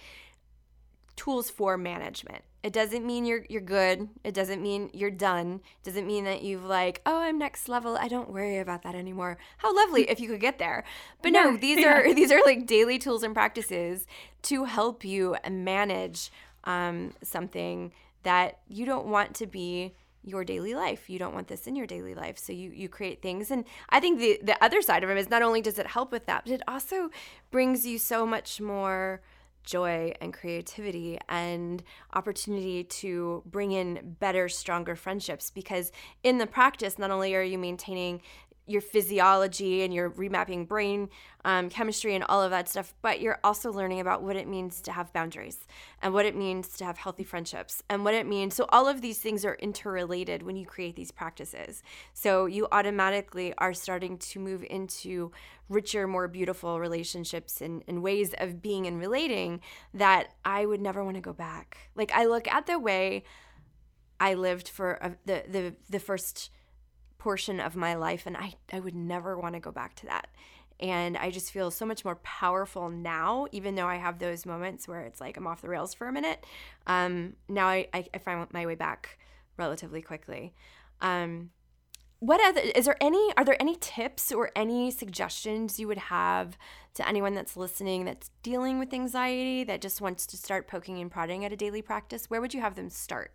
tools 1.14 1.48
for 1.48 1.76
management. 1.76 2.42
It 2.62 2.72
doesn't 2.72 3.06
mean 3.06 3.24
you're 3.24 3.44
you're 3.48 3.60
good. 3.60 4.08
It 4.24 4.34
doesn't 4.34 4.60
mean 4.60 4.90
you're 4.92 5.12
done. 5.12 5.60
It 5.82 5.84
doesn't 5.84 6.06
mean 6.06 6.24
that 6.24 6.42
you've 6.42 6.64
like, 6.64 7.00
oh, 7.06 7.20
I'm 7.20 7.38
next 7.38 7.68
level. 7.68 7.96
I 7.96 8.08
don't 8.08 8.30
worry 8.30 8.58
about 8.58 8.82
that 8.82 8.96
anymore. 8.96 9.38
How 9.58 9.74
lovely 9.74 10.10
if 10.10 10.18
you 10.18 10.28
could 10.28 10.40
get 10.40 10.58
there. 10.58 10.84
But 11.22 11.32
no, 11.32 11.56
these 11.56 11.78
yeah. 11.78 11.98
are 11.98 12.14
these 12.20 12.32
are 12.32 12.40
like 12.44 12.66
daily 12.66 12.98
tools 12.98 13.22
and 13.22 13.32
practices 13.32 14.06
to 14.42 14.64
help 14.64 15.04
you 15.04 15.36
manage 15.48 16.32
um, 16.64 17.14
something 17.22 17.92
that 18.24 18.58
you 18.68 18.84
don't 18.84 19.06
want 19.06 19.34
to 19.36 19.46
be 19.46 19.94
your 20.24 20.44
daily 20.44 20.74
life. 20.74 21.08
You 21.08 21.18
don't 21.18 21.34
want 21.34 21.46
this 21.46 21.68
in 21.68 21.76
your 21.76 21.86
daily 21.86 22.14
life. 22.14 22.38
So 22.38 22.52
you 22.52 22.70
you 22.70 22.88
create 22.88 23.22
things 23.22 23.52
and 23.52 23.64
I 23.88 24.00
think 24.00 24.18
the 24.18 24.40
the 24.42 24.62
other 24.62 24.82
side 24.82 25.04
of 25.04 25.10
it 25.10 25.16
is 25.16 25.30
not 25.30 25.42
only 25.42 25.60
does 25.60 25.78
it 25.78 25.86
help 25.86 26.10
with 26.10 26.26
that, 26.26 26.44
but 26.44 26.52
it 26.52 26.62
also 26.66 27.10
brings 27.52 27.86
you 27.86 27.98
so 27.98 28.26
much 28.26 28.60
more 28.60 29.22
joy 29.64 30.12
and 30.20 30.32
creativity 30.32 31.18
and 31.28 31.82
opportunity 32.14 32.84
to 32.84 33.42
bring 33.46 33.72
in 33.72 34.16
better, 34.20 34.48
stronger 34.48 34.96
friendships. 34.96 35.50
Because 35.50 35.92
in 36.22 36.38
the 36.38 36.46
practice, 36.46 36.98
not 36.98 37.10
only 37.10 37.34
are 37.34 37.42
you 37.42 37.58
maintaining 37.58 38.20
your 38.68 38.80
physiology 38.80 39.82
and 39.82 39.92
your 39.92 40.10
remapping 40.10 40.68
brain 40.68 41.08
um, 41.44 41.70
chemistry 41.70 42.14
and 42.14 42.24
all 42.24 42.42
of 42.42 42.50
that 42.50 42.68
stuff, 42.68 42.94
but 43.00 43.20
you're 43.20 43.38
also 43.42 43.72
learning 43.72 44.00
about 44.00 44.22
what 44.22 44.36
it 44.36 44.46
means 44.46 44.80
to 44.82 44.92
have 44.92 45.12
boundaries 45.12 45.66
and 46.02 46.12
what 46.12 46.26
it 46.26 46.36
means 46.36 46.68
to 46.76 46.84
have 46.84 46.98
healthy 46.98 47.24
friendships 47.24 47.82
and 47.88 48.04
what 48.04 48.14
it 48.14 48.26
means. 48.26 48.54
So, 48.54 48.66
all 48.70 48.86
of 48.86 49.00
these 49.00 49.18
things 49.18 49.44
are 49.44 49.54
interrelated 49.54 50.42
when 50.42 50.56
you 50.56 50.66
create 50.66 50.96
these 50.96 51.10
practices. 51.10 51.82
So, 52.12 52.46
you 52.46 52.68
automatically 52.72 53.54
are 53.58 53.72
starting 53.72 54.18
to 54.18 54.40
move 54.40 54.64
into 54.68 55.32
richer, 55.68 56.06
more 56.06 56.28
beautiful 56.28 56.80
relationships 56.80 57.60
and, 57.60 57.82
and 57.86 58.02
ways 58.02 58.34
of 58.38 58.60
being 58.60 58.86
and 58.86 58.98
relating 58.98 59.60
that 59.94 60.34
I 60.44 60.66
would 60.66 60.80
never 60.80 61.04
want 61.04 61.16
to 61.16 61.22
go 61.22 61.32
back. 61.32 61.90
Like, 61.94 62.12
I 62.12 62.26
look 62.26 62.48
at 62.48 62.66
the 62.66 62.78
way 62.78 63.24
I 64.20 64.34
lived 64.34 64.68
for 64.68 64.94
a, 64.94 65.16
the 65.24 65.44
the 65.48 65.74
the 65.88 66.00
first 66.00 66.50
portion 67.28 67.60
of 67.60 67.76
my 67.76 67.92
life 67.92 68.22
and 68.24 68.38
I 68.38 68.54
I 68.72 68.80
would 68.80 68.94
never 68.94 69.38
want 69.38 69.54
to 69.54 69.60
go 69.60 69.70
back 69.70 69.94
to 69.96 70.06
that. 70.06 70.28
And 70.80 71.14
I 71.14 71.30
just 71.30 71.52
feel 71.52 71.70
so 71.70 71.84
much 71.84 72.02
more 72.02 72.16
powerful 72.16 72.88
now, 72.88 73.48
even 73.52 73.74
though 73.74 73.86
I 73.86 73.96
have 73.96 74.18
those 74.18 74.46
moments 74.46 74.88
where 74.88 75.02
it's 75.02 75.20
like 75.20 75.36
I'm 75.36 75.46
off 75.46 75.60
the 75.60 75.68
rails 75.68 75.92
for 75.92 76.08
a 76.08 76.12
minute. 76.12 76.46
Um, 76.86 77.34
now 77.46 77.66
I, 77.66 77.86
I, 77.92 78.18
find 78.18 78.46
my 78.54 78.64
way 78.64 78.76
back 78.76 79.18
relatively 79.58 80.00
quickly. 80.00 80.54
Um, 81.02 81.50
what 82.20 82.40
other 82.40 82.62
is 82.62 82.86
there 82.86 82.96
any 82.98 83.30
are 83.36 83.44
there 83.44 83.60
any 83.60 83.76
tips 83.78 84.32
or 84.32 84.50
any 84.56 84.90
suggestions 84.90 85.78
you 85.78 85.86
would 85.86 85.98
have 85.98 86.56
to 86.94 87.06
anyone 87.06 87.34
that's 87.34 87.58
listening 87.58 88.06
that's 88.06 88.30
dealing 88.42 88.78
with 88.78 88.94
anxiety 88.94 89.64
that 89.64 89.82
just 89.82 90.00
wants 90.00 90.26
to 90.28 90.38
start 90.38 90.66
poking 90.66 90.98
and 90.98 91.10
prodding 91.10 91.44
at 91.44 91.52
a 91.52 91.56
daily 91.56 91.82
practice 91.82 92.30
where 92.30 92.40
would 92.40 92.54
you 92.54 92.60
have 92.62 92.74
them 92.74 92.88
start 92.88 93.32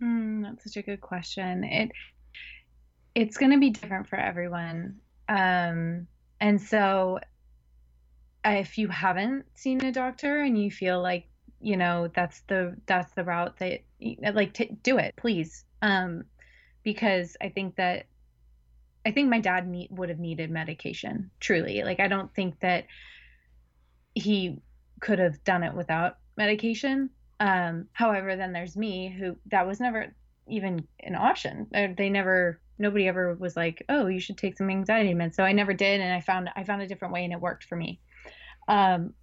mm, 0.00 0.42
that's 0.42 0.62
such 0.64 0.76
a 0.76 0.82
good 0.82 1.00
question 1.00 1.64
it 1.64 1.90
it's 3.18 3.36
going 3.36 3.52
to 3.52 3.58
be 3.58 3.70
different 3.70 4.08
for 4.08 4.16
everyone 4.16 4.96
um, 5.28 6.06
and 6.40 6.60
so 6.60 7.18
if 8.44 8.78
you 8.78 8.88
haven't 8.88 9.44
seen 9.54 9.84
a 9.84 9.92
doctor 9.92 10.40
and 10.40 10.62
you 10.62 10.70
feel 10.70 11.02
like 11.02 11.28
you 11.60 11.76
know 11.76 12.08
that's 12.14 12.40
the 12.42 12.76
that's 12.86 13.12
the 13.14 13.24
route 13.24 13.56
that 13.58 13.80
like 14.34 14.54
t- 14.54 14.76
do 14.82 14.96
it 14.96 15.12
please 15.16 15.64
um 15.82 16.22
because 16.84 17.36
I 17.40 17.50
think 17.50 17.76
that 17.76 18.06
I 19.04 19.10
think 19.10 19.28
my 19.28 19.40
dad 19.40 19.68
need, 19.68 19.88
would 19.90 20.08
have 20.08 20.18
needed 20.18 20.50
medication 20.50 21.30
truly. 21.40 21.82
Like 21.82 22.00
I 22.00 22.08
don't 22.08 22.34
think 22.34 22.60
that 22.60 22.86
he 24.14 24.60
could 25.00 25.18
have 25.18 25.42
done 25.44 25.62
it 25.62 25.74
without 25.74 26.16
medication. 26.36 27.10
Um, 27.40 27.88
however, 27.92 28.36
then 28.36 28.52
there's 28.52 28.76
me 28.76 29.08
who 29.08 29.36
that 29.50 29.66
was 29.66 29.80
never 29.80 30.14
even 30.46 30.86
an 31.00 31.14
option. 31.14 31.66
They 31.72 32.08
never 32.08 32.60
nobody 32.78 33.08
ever 33.08 33.34
was 33.34 33.56
like, 33.56 33.84
"Oh, 33.88 34.06
you 34.06 34.20
should 34.20 34.38
take 34.38 34.56
some 34.56 34.70
anxiety 34.70 35.14
meds." 35.14 35.34
So 35.34 35.42
I 35.44 35.52
never 35.52 35.72
did 35.72 36.00
and 36.00 36.12
I 36.12 36.20
found 36.20 36.50
I 36.56 36.64
found 36.64 36.82
a 36.82 36.86
different 36.86 37.14
way 37.14 37.24
and 37.24 37.32
it 37.32 37.40
worked 37.40 37.64
for 37.64 37.76
me. 37.76 38.00
Um, 38.68 39.14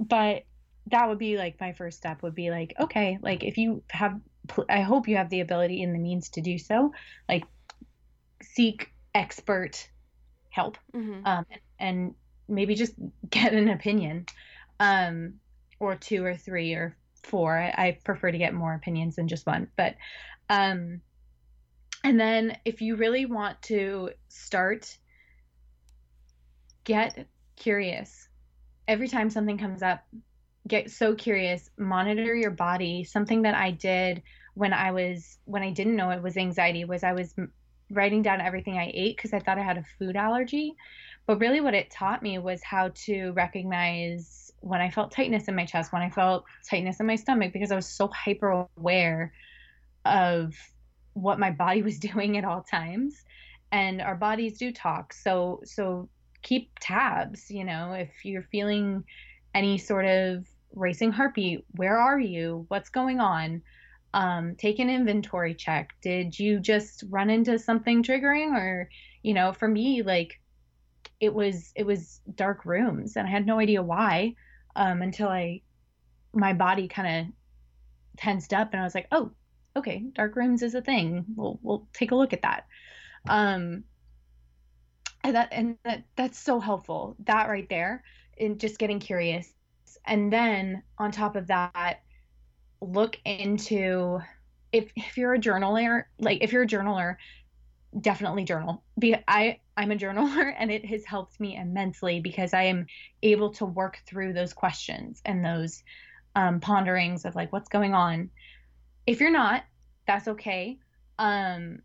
but 0.00 0.44
that 0.90 1.08
would 1.08 1.18
be 1.18 1.36
like 1.36 1.60
my 1.60 1.72
first 1.72 1.98
step 1.98 2.22
would 2.22 2.34
be 2.34 2.50
like, 2.50 2.74
okay, 2.80 3.18
like 3.22 3.44
if 3.44 3.56
you 3.56 3.82
have 3.90 4.20
I 4.68 4.80
hope 4.80 5.08
you 5.08 5.16
have 5.16 5.30
the 5.30 5.40
ability 5.40 5.82
and 5.82 5.94
the 5.94 5.98
means 5.98 6.28
to 6.30 6.40
do 6.40 6.58
so. 6.58 6.92
Like, 7.28 7.44
seek 8.42 8.92
expert 9.14 9.88
help, 10.50 10.78
mm-hmm. 10.94 11.24
um, 11.24 11.46
and 11.78 12.14
maybe 12.48 12.74
just 12.74 12.94
get 13.30 13.52
an 13.52 13.68
opinion, 13.68 14.26
um, 14.80 15.34
or 15.78 15.94
two 15.94 16.24
or 16.24 16.36
three 16.36 16.74
or 16.74 16.96
four. 17.22 17.56
I, 17.56 17.68
I, 17.76 17.98
prefer 18.04 18.32
to 18.32 18.38
get 18.38 18.52
more 18.52 18.74
opinions 18.74 19.16
than 19.16 19.28
just 19.28 19.46
one, 19.46 19.68
but, 19.76 19.94
um, 20.50 21.00
and 22.04 22.18
then 22.18 22.56
if 22.64 22.80
you 22.80 22.96
really 22.96 23.26
want 23.26 23.60
to 23.62 24.10
start, 24.28 24.96
get 26.84 27.26
curious. 27.56 28.28
Every 28.88 29.08
time 29.08 29.30
something 29.30 29.58
comes 29.58 29.82
up, 29.82 30.02
get 30.66 30.90
so 30.90 31.14
curious. 31.14 31.70
Monitor 31.78 32.34
your 32.34 32.50
body. 32.50 33.04
Something 33.04 33.42
that 33.42 33.54
i 33.54 33.70
did 33.70 34.22
when 34.54 34.72
i 34.72 34.90
was 34.90 35.38
when 35.44 35.62
i 35.62 35.70
didn't 35.70 35.96
know 35.96 36.10
it 36.10 36.22
was 36.22 36.36
anxiety 36.36 36.84
was 36.84 37.02
i 37.02 37.12
was 37.12 37.34
writing 37.90 38.20
down 38.20 38.40
everything 38.40 38.76
i 38.76 38.90
ate 38.92 39.16
because 39.16 39.32
i 39.32 39.38
thought 39.38 39.58
i 39.58 39.62
had 39.62 39.78
a 39.78 39.84
food 39.98 40.16
allergy. 40.16 40.74
But 41.24 41.38
really 41.38 41.60
what 41.60 41.74
it 41.74 41.90
taught 41.90 42.22
me 42.22 42.38
was 42.38 42.62
how 42.64 42.90
to 43.06 43.30
recognize 43.32 44.50
when 44.60 44.80
i 44.80 44.90
felt 44.90 45.12
tightness 45.12 45.48
in 45.48 45.54
my 45.54 45.64
chest 45.64 45.92
when 45.92 46.02
i 46.02 46.10
felt 46.10 46.44
tightness 46.68 47.00
in 47.00 47.06
my 47.06 47.16
stomach 47.16 47.52
because 47.52 47.72
i 47.72 47.76
was 47.76 47.86
so 47.86 48.08
hyper 48.08 48.66
aware 48.76 49.32
of 50.04 50.54
what 51.14 51.38
my 51.38 51.50
body 51.50 51.82
was 51.82 51.98
doing 52.10 52.38
at 52.38 52.44
all 52.44 52.62
times. 52.62 53.24
And 53.70 54.02
our 54.02 54.16
bodies 54.16 54.58
do 54.58 54.72
talk. 54.72 55.12
So 55.12 55.60
so 55.64 56.08
keep 56.42 56.72
tabs 56.80 57.48
you 57.52 57.62
know 57.62 57.92
if 57.92 58.10
you're 58.24 58.42
feeling 58.50 59.04
any 59.54 59.78
sort 59.78 60.04
of 60.04 60.44
racing 60.74 61.12
heartbeat 61.12 61.64
where 61.76 61.98
are 61.98 62.18
you? 62.18 62.64
What's 62.68 62.90
going 62.90 63.20
on? 63.20 63.62
Um, 64.14 64.56
take 64.56 64.78
an 64.78 64.90
inventory 64.90 65.54
check. 65.54 65.94
Did 66.02 66.38
you 66.38 66.60
just 66.60 67.04
run 67.08 67.30
into 67.30 67.58
something 67.58 68.02
triggering? 68.02 68.54
Or 68.54 68.88
you 69.22 69.34
know 69.34 69.52
for 69.52 69.68
me 69.68 70.02
like 70.02 70.40
it 71.20 71.32
was 71.32 71.72
it 71.76 71.86
was 71.86 72.20
dark 72.34 72.64
rooms 72.66 73.16
and 73.16 73.26
i 73.26 73.30
had 73.30 73.46
no 73.46 73.58
idea 73.58 73.82
why 73.82 74.34
um, 74.76 75.02
until 75.02 75.28
i 75.28 75.60
my 76.34 76.52
body 76.52 76.88
kind 76.88 77.28
of 77.28 77.32
tensed 78.18 78.52
up 78.52 78.72
and 78.72 78.80
i 78.80 78.84
was 78.84 78.94
like 78.94 79.08
oh 79.12 79.30
okay 79.76 80.04
dark 80.12 80.36
rooms 80.36 80.62
is 80.62 80.74
a 80.74 80.82
thing. 80.82 81.24
We'll 81.36 81.58
we'll 81.62 81.88
take 81.92 82.10
a 82.10 82.16
look 82.16 82.32
at 82.32 82.42
that. 82.42 82.66
Um 83.28 83.84
and 85.24 85.36
that 85.36 85.48
and 85.52 85.76
that 85.84 86.04
that's 86.16 86.38
so 86.38 86.60
helpful. 86.60 87.16
That 87.24 87.48
right 87.48 87.68
there 87.68 88.02
and 88.38 88.58
just 88.58 88.78
getting 88.78 89.00
curious. 89.00 89.52
And 90.04 90.32
then 90.32 90.82
on 90.98 91.12
top 91.12 91.36
of 91.36 91.46
that 91.48 92.00
look 92.80 93.18
into 93.24 94.18
if 94.72 94.90
if 94.96 95.16
you're 95.16 95.34
a 95.34 95.38
journaler 95.38 96.04
like 96.18 96.38
if 96.42 96.52
you're 96.52 96.64
a 96.64 96.66
journaler 96.66 97.16
definitely 98.00 98.44
journal. 98.44 98.82
Be 98.98 99.16
i 99.28 99.60
i'm 99.76 99.90
a 99.90 99.96
journaler 99.96 100.52
and 100.58 100.70
it 100.70 100.84
has 100.86 101.04
helped 101.04 101.38
me 101.38 101.56
immensely 101.56 102.20
because 102.20 102.52
i 102.54 102.64
am 102.64 102.86
able 103.22 103.50
to 103.50 103.64
work 103.64 104.00
through 104.06 104.32
those 104.32 104.52
questions 104.52 105.20
and 105.24 105.44
those 105.44 105.82
um, 106.34 106.60
ponderings 106.60 107.24
of 107.26 107.34
like 107.34 107.52
what's 107.52 107.68
going 107.68 107.94
on 107.94 108.30
if 109.06 109.20
you're 109.20 109.30
not 109.30 109.64
that's 110.06 110.28
okay 110.28 110.78
um 111.18 111.80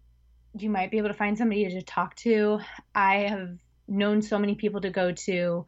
you 0.58 0.70
might 0.70 0.90
be 0.90 0.98
able 0.98 1.10
to 1.10 1.14
find 1.14 1.38
somebody 1.38 1.68
to 1.70 1.82
talk 1.82 2.16
to 2.16 2.60
i 2.96 3.18
have 3.18 3.58
known 3.88 4.22
so 4.22 4.38
many 4.38 4.56
people 4.56 4.82
to 4.82 4.90
go 4.90 5.12
to 5.12 5.66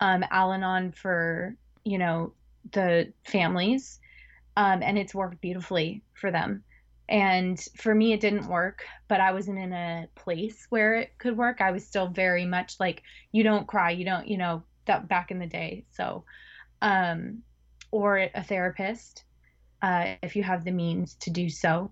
um, 0.00 0.24
Al-Anon 0.30 0.92
for 0.92 1.56
you 1.84 1.98
know 1.98 2.32
the 2.72 3.12
families, 3.24 4.00
um, 4.56 4.82
and 4.82 4.98
it's 4.98 5.14
worked 5.14 5.40
beautifully 5.40 6.02
for 6.14 6.30
them. 6.30 6.62
And 7.08 7.60
for 7.76 7.94
me, 7.94 8.12
it 8.12 8.20
didn't 8.20 8.46
work, 8.46 8.84
but 9.08 9.20
I 9.20 9.32
wasn't 9.32 9.58
in 9.58 9.72
a 9.72 10.08
place 10.14 10.66
where 10.70 10.94
it 10.94 11.18
could 11.18 11.36
work. 11.36 11.60
I 11.60 11.72
was 11.72 11.84
still 11.84 12.08
very 12.08 12.46
much 12.46 12.78
like, 12.80 13.02
you 13.32 13.42
don't 13.42 13.66
cry, 13.66 13.90
you 13.90 14.04
don't, 14.04 14.26
you 14.26 14.38
know, 14.38 14.62
that 14.86 15.08
back 15.08 15.30
in 15.30 15.38
the 15.38 15.46
day. 15.46 15.84
So, 15.90 16.24
um, 16.80 17.42
or 17.90 18.18
a 18.34 18.42
therapist, 18.42 19.24
uh, 19.82 20.14
if 20.22 20.36
you 20.36 20.42
have 20.42 20.64
the 20.64 20.70
means 20.70 21.14
to 21.16 21.30
do 21.30 21.50
so. 21.50 21.90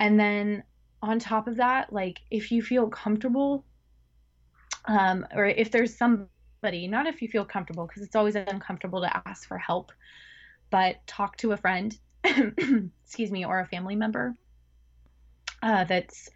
And 0.00 0.18
then 0.18 0.64
on 1.00 1.18
top 1.18 1.46
of 1.46 1.56
that, 1.56 1.92
like 1.92 2.20
if 2.30 2.50
you 2.50 2.62
feel 2.62 2.88
comfortable, 2.88 3.64
um, 4.86 5.26
or 5.32 5.46
if 5.46 5.70
there's 5.70 5.96
somebody, 5.96 6.88
not 6.88 7.06
if 7.06 7.22
you 7.22 7.28
feel 7.28 7.44
comfortable, 7.44 7.86
because 7.86 8.02
it's 8.02 8.16
always 8.16 8.34
uncomfortable 8.34 9.00
to 9.00 9.28
ask 9.28 9.46
for 9.46 9.58
help, 9.58 9.92
but 10.70 10.96
talk 11.06 11.36
to 11.38 11.52
a 11.52 11.56
friend, 11.56 11.96
excuse 12.24 13.30
me, 13.30 13.44
or 13.44 13.60
a 13.60 13.66
family 13.66 13.94
member 13.94 14.34
uh, 15.62 15.84
that's 15.84 16.28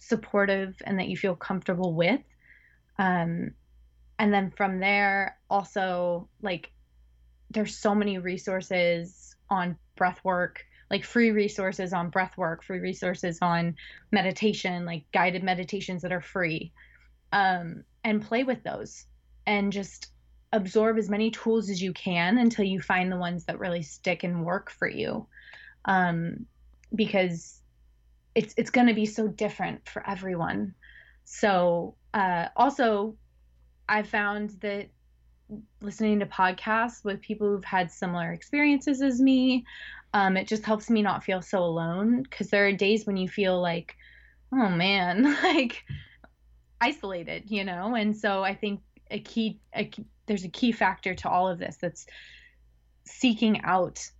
supportive 0.00 0.74
and 0.84 0.98
that 0.98 1.08
you 1.08 1.16
feel 1.16 1.36
comfortable 1.36 1.94
with. 1.94 2.20
Um, 2.98 3.52
and 4.18 4.34
then 4.34 4.50
from 4.50 4.80
there, 4.80 5.38
also, 5.48 6.28
like, 6.42 6.72
there's 7.50 7.76
so 7.76 7.94
many 7.94 8.18
resources 8.18 9.27
on 9.50 9.76
breath 9.96 10.20
work 10.24 10.64
like 10.90 11.04
free 11.04 11.30
resources 11.30 11.92
on 11.92 12.08
breath 12.10 12.36
work 12.36 12.62
free 12.62 12.78
resources 12.78 13.38
on 13.42 13.76
meditation 14.10 14.84
like 14.84 15.04
guided 15.12 15.42
meditations 15.42 16.02
that 16.02 16.12
are 16.12 16.20
free. 16.20 16.72
Um, 17.32 17.84
and 18.04 18.24
play 18.24 18.42
with 18.44 18.62
those 18.62 19.04
and 19.46 19.70
just 19.70 20.12
absorb 20.52 20.96
as 20.96 21.10
many 21.10 21.30
tools 21.30 21.68
as 21.68 21.82
you 21.82 21.92
can 21.92 22.38
until 22.38 22.64
you 22.64 22.80
find 22.80 23.12
the 23.12 23.18
ones 23.18 23.44
that 23.44 23.58
really 23.58 23.82
stick 23.82 24.24
and 24.24 24.46
work 24.46 24.70
for 24.70 24.88
you. 24.88 25.26
Um, 25.84 26.46
because 26.94 27.60
it's 28.34 28.54
it's 28.56 28.70
going 28.70 28.86
to 28.86 28.94
be 28.94 29.04
so 29.04 29.28
different 29.28 29.86
for 29.86 30.08
everyone. 30.08 30.74
So 31.24 31.96
uh, 32.14 32.48
also 32.56 33.16
i 33.88 34.02
found 34.02 34.50
that 34.60 34.88
listening 35.80 36.20
to 36.20 36.26
podcasts 36.26 37.04
with 37.04 37.20
people 37.20 37.48
who've 37.48 37.64
had 37.64 37.90
similar 37.90 38.32
experiences 38.32 39.00
as 39.02 39.20
me 39.20 39.64
um, 40.14 40.36
it 40.36 40.48
just 40.48 40.64
helps 40.64 40.88
me 40.88 41.02
not 41.02 41.22
feel 41.22 41.42
so 41.42 41.58
alone 41.58 42.22
because 42.22 42.48
there 42.48 42.66
are 42.66 42.72
days 42.72 43.06
when 43.06 43.16
you 43.16 43.28
feel 43.28 43.60
like 43.60 43.96
oh 44.52 44.68
man 44.68 45.24
like 45.42 45.84
isolated 46.80 47.50
you 47.50 47.64
know? 47.64 47.94
And 47.94 48.16
so 48.16 48.42
i 48.42 48.54
think 48.54 48.80
a 49.10 49.20
key, 49.20 49.58
a 49.72 49.84
key 49.84 50.04
there's 50.26 50.44
a 50.44 50.48
key 50.48 50.72
factor 50.72 51.14
to 51.14 51.28
all 51.28 51.48
of 51.48 51.58
this 51.58 51.76
that's 51.80 52.06
seeking 53.04 53.62
out 53.62 54.10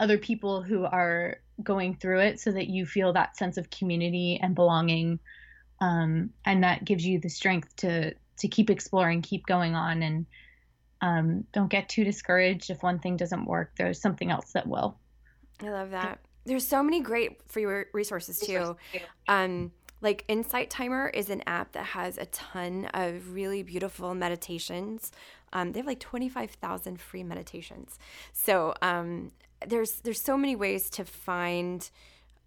other 0.00 0.16
people 0.16 0.62
who 0.62 0.84
are 0.84 1.36
going 1.62 1.94
through 1.94 2.20
it 2.20 2.40
so 2.40 2.50
that 2.50 2.68
you 2.68 2.86
feel 2.86 3.12
that 3.12 3.36
sense 3.36 3.58
of 3.58 3.68
community 3.68 4.40
and 4.42 4.54
belonging 4.54 5.20
um, 5.82 6.30
and 6.44 6.64
that 6.64 6.84
gives 6.84 7.04
you 7.04 7.20
the 7.20 7.28
strength 7.28 7.74
to 7.76 8.14
to 8.40 8.48
keep 8.48 8.70
exploring 8.70 9.22
keep 9.22 9.46
going 9.46 9.74
on 9.74 10.02
and 10.02 10.26
um, 11.02 11.44
don't 11.52 11.70
get 11.70 11.88
too 11.88 12.04
discouraged 12.04 12.68
if 12.68 12.82
one 12.82 12.98
thing 12.98 13.16
doesn't 13.16 13.46
work 13.46 13.72
there's 13.76 14.00
something 14.00 14.30
else 14.30 14.52
that 14.52 14.66
will 14.66 14.98
i 15.62 15.70
love 15.70 15.90
that 15.90 16.18
there's 16.44 16.66
so 16.66 16.82
many 16.82 17.00
great 17.00 17.40
free 17.46 17.66
resources 17.92 18.38
too. 18.38 18.76
Um, 19.28 19.72
like 20.02 20.24
Insight 20.28 20.70
Timer 20.70 21.08
is 21.08 21.28
an 21.28 21.42
app 21.46 21.72
that 21.72 21.84
has 21.84 22.16
a 22.16 22.24
ton 22.26 22.86
of 22.94 23.34
really 23.34 23.62
beautiful 23.62 24.14
meditations. 24.14 25.12
Um, 25.52 25.72
they 25.72 25.80
have 25.80 25.86
like 25.86 26.00
25,000 26.00 26.98
free 26.98 27.22
meditations. 27.22 27.98
So 28.32 28.74
um, 28.80 29.32
there's 29.66 30.00
there's 30.00 30.22
so 30.22 30.38
many 30.38 30.56
ways 30.56 30.88
to 30.90 31.04
find 31.04 31.88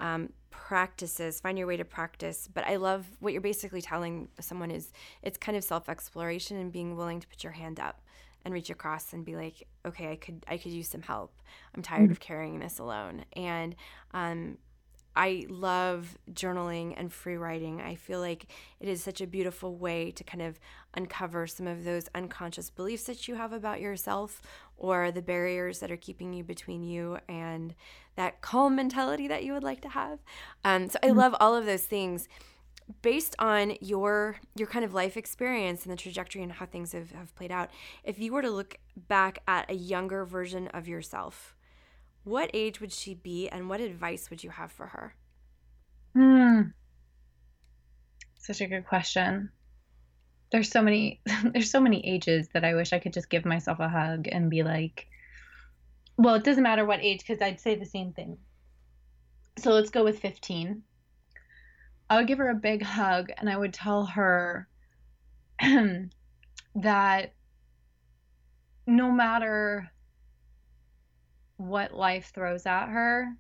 um, 0.04 0.30
practices, 0.52 1.40
find 1.40 1.58
your 1.58 1.66
way 1.66 1.78
to 1.78 1.86
practice. 1.86 2.50
But 2.54 2.68
I 2.68 2.76
love 2.76 3.08
what 3.20 3.32
you're 3.32 3.42
basically 3.42 3.82
telling 3.82 4.28
someone 4.40 4.70
is 4.70 4.92
it's 5.24 5.38
kind 5.38 5.58
of 5.58 5.64
self 5.64 5.90
exploration 5.90 6.58
and 6.58 6.72
being 6.72 6.96
willing 6.96 7.20
to 7.22 7.28
put 7.28 7.44
your 7.44 7.54
hand 7.54 7.80
up 7.80 8.02
and 8.46 8.54
reach 8.54 8.70
across 8.70 9.14
and 9.14 9.24
be 9.26 9.36
like, 9.36 9.68
okay, 9.86 10.12
I 10.12 10.18
could 10.18 10.46
I 10.48 10.58
could 10.58 10.74
use 10.74 10.90
some 10.90 11.02
help. 11.02 11.34
I'm 11.74 11.82
tired 11.82 12.04
mm-hmm. 12.04 12.12
of 12.12 12.20
carrying 12.20 12.60
this 12.60 12.80
alone. 12.80 13.24
And 13.34 13.76
um, 14.14 14.58
I 15.16 15.46
love 15.48 16.18
journaling 16.32 16.96
and 16.98 17.14
free 17.14 17.38
writing. 17.38 17.82
I 17.82 17.96
feel 17.96 18.20
like 18.20 18.48
it 18.80 18.90
is 18.90 19.02
such 19.02 19.22
a 19.22 19.28
beautiful 19.28 19.76
way 19.76 20.12
to 20.12 20.24
kind 20.24 20.42
of 20.42 20.60
uncover 20.96 21.48
some 21.48 21.68
of 21.68 21.84
those 21.84 22.10
unconscious 22.14 22.70
beliefs 22.70 23.04
that 23.04 23.28
you 23.28 23.36
have 23.36 23.54
about 23.54 23.80
yourself 23.80 24.42
or 24.84 25.12
the 25.12 25.22
barriers 25.22 25.80
that 25.80 25.90
are 25.90 25.98
keeping 25.98 26.34
you 26.34 26.44
between 26.44 26.84
you 26.84 27.18
and 27.30 27.74
that 28.18 28.42
calm 28.42 28.76
mentality 28.76 29.30
that 29.30 29.46
you 29.46 29.54
would 29.54 29.64
like 29.64 29.80
to 29.80 29.88
have. 29.88 30.20
Um, 30.66 30.90
so 30.90 31.00
I 31.02 31.08
mm-hmm. 31.08 31.20
love 31.20 31.36
all 31.40 31.56
of 31.56 31.66
those 31.66 31.84
things. 31.86 32.28
Based 33.02 33.34
on 33.40 33.78
your 33.80 34.36
your 34.56 34.68
kind 34.68 34.84
of 34.84 34.94
life 34.94 35.16
experience 35.16 35.86
and 35.86 35.92
the 35.94 35.96
trajectory 35.96 36.44
and 36.44 36.52
how 36.52 36.66
things 36.66 36.92
have, 36.92 37.12
have 37.12 37.34
played 37.34 37.52
out, 37.52 37.70
if 38.04 38.20
you 38.20 38.34
were 38.34 38.42
to 38.42 38.52
look 38.52 38.78
back 39.08 39.40
at 39.48 39.72
a 39.72 39.74
younger 39.74 40.26
version 40.26 40.68
of 40.68 40.86
yourself, 40.86 41.56
what 42.26 42.52
age 42.54 42.82
would 42.82 42.92
she 42.92 43.14
be 43.14 43.48
and 43.48 43.70
what 43.70 43.80
advice 43.80 44.30
would 44.30 44.44
you 44.44 44.50
have 44.50 44.70
for 44.70 44.88
her? 44.88 45.16
Hmm. 46.14 46.62
Such 48.38 48.60
a 48.60 48.68
good 48.68 48.86
question. 48.86 49.50
There's 50.54 50.70
so 50.70 50.84
many 50.84 51.20
there's 51.44 51.72
so 51.72 51.82
many 51.82 52.08
ages 52.08 52.48
that 52.54 52.64
I 52.64 52.76
wish 52.76 52.94
I 52.94 53.00
could 53.00 53.12
just 53.12 53.30
give 53.30 53.44
myself 53.44 53.80
a 53.80 53.90
hug 53.90 54.28
and 54.32 54.52
be 54.52 54.62
like 54.62 55.08
well, 56.16 56.36
it 56.36 56.44
doesn't 56.44 56.62
matter 56.62 56.86
what 56.86 57.00
age 57.02 57.26
cuz 57.26 57.42
I'd 57.42 57.60
say 57.60 57.74
the 57.74 57.86
same 57.86 58.14
thing. 58.14 58.38
So 59.58 59.72
let's 59.72 59.90
go 59.90 60.04
with 60.04 60.20
15. 60.20 60.84
I 62.08 62.18
would 62.18 62.28
give 62.28 62.38
her 62.38 62.52
a 62.52 62.56
big 62.56 62.84
hug 62.84 63.32
and 63.36 63.50
I 63.50 63.58
would 63.58 63.74
tell 63.74 64.06
her 64.06 64.68
that 66.76 67.34
no 68.86 69.12
matter 69.12 69.92
what 71.58 71.96
life 71.96 72.32
throws 72.32 72.68
at 72.68 72.90
her, 72.90 73.36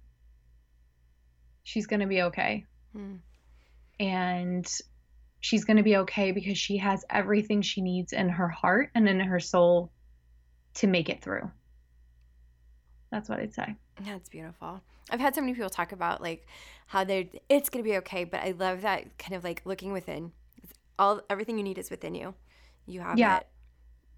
she's 1.62 1.86
going 1.86 2.00
to 2.00 2.08
be 2.08 2.24
okay. 2.24 2.66
Hmm. 2.94 3.18
And 4.00 4.68
she's 5.44 5.66
going 5.66 5.76
to 5.76 5.84
be 5.84 5.98
okay 5.98 6.32
because 6.32 6.58
she 6.58 6.78
has 6.78 7.04
everything 7.10 7.62
she 7.62 7.82
needs 7.82 8.14
in 8.14 8.30
her 8.30 8.48
heart 8.48 8.90
and 8.96 9.10
in 9.10 9.20
her 9.20 9.42
soul 9.42 9.92
to 10.74 10.88
make 10.88 11.10
it 11.10 11.22
through. 11.22 11.52
That's 13.12 13.28
what 13.28 13.42
I'd 13.42 13.54
say. 13.54 13.76
That's 14.06 14.30
beautiful. 14.30 14.82
I've 15.12 15.20
had 15.20 15.36
so 15.36 15.42
many 15.42 15.54
people 15.54 15.70
talk 15.70 15.92
about 15.92 16.22
like 16.22 16.48
how 16.88 17.04
they're 17.04 17.26
it's 17.50 17.70
going 17.70 17.84
to 17.84 17.90
be 17.90 17.98
okay, 17.98 18.24
but 18.24 18.40
I 18.40 18.52
love 18.52 18.84
that 18.84 19.18
kind 19.18 19.34
of 19.34 19.44
like 19.44 19.62
looking 19.66 19.92
within. 19.92 20.32
All 20.98 21.20
everything 21.30 21.58
you 21.58 21.64
need 21.66 21.78
is 21.78 21.90
within 21.90 22.16
you. 22.16 22.36
You 22.86 23.02
have 23.02 23.20
yeah. 23.20 23.40
it. 23.40 23.48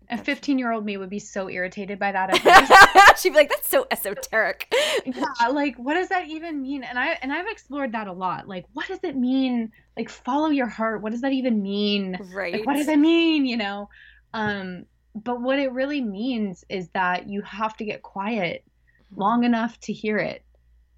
A 0.09 0.17
15 0.17 0.59
year 0.59 0.71
old 0.71 0.85
me 0.85 0.97
would 0.97 1.09
be 1.09 1.19
so 1.19 1.49
irritated 1.49 1.99
by 1.99 2.11
that. 2.11 3.15
She'd 3.19 3.29
be 3.29 3.35
like, 3.35 3.49
"That's 3.49 3.69
so 3.69 3.87
esoteric." 3.89 4.73
yeah, 5.05 5.47
like 5.49 5.75
what 5.77 5.95
does 5.95 6.09
that 6.09 6.27
even 6.27 6.61
mean? 6.61 6.83
And 6.83 6.99
I 6.99 7.17
and 7.21 7.33
I've 7.33 7.47
explored 7.47 7.93
that 7.93 8.07
a 8.07 8.13
lot. 8.13 8.47
Like, 8.47 8.65
what 8.73 8.87
does 8.87 8.99
it 9.03 9.15
mean? 9.15 9.71
Like, 9.97 10.09
follow 10.09 10.49
your 10.49 10.67
heart. 10.67 11.01
What 11.01 11.11
does 11.11 11.21
that 11.21 11.33
even 11.33 11.61
mean? 11.61 12.17
Right. 12.33 12.53
Like, 12.53 12.65
what 12.65 12.75
does 12.75 12.87
it 12.87 12.99
mean? 12.99 13.45
You 13.45 13.57
know. 13.57 13.89
Um, 14.33 14.85
but 15.15 15.41
what 15.41 15.59
it 15.59 15.71
really 15.71 16.01
means 16.01 16.65
is 16.67 16.89
that 16.89 17.29
you 17.29 17.41
have 17.41 17.75
to 17.77 17.85
get 17.85 18.01
quiet 18.03 18.63
mm-hmm. 18.65 19.21
long 19.21 19.43
enough 19.43 19.79
to 19.81 19.93
hear 19.93 20.17
it. 20.17 20.43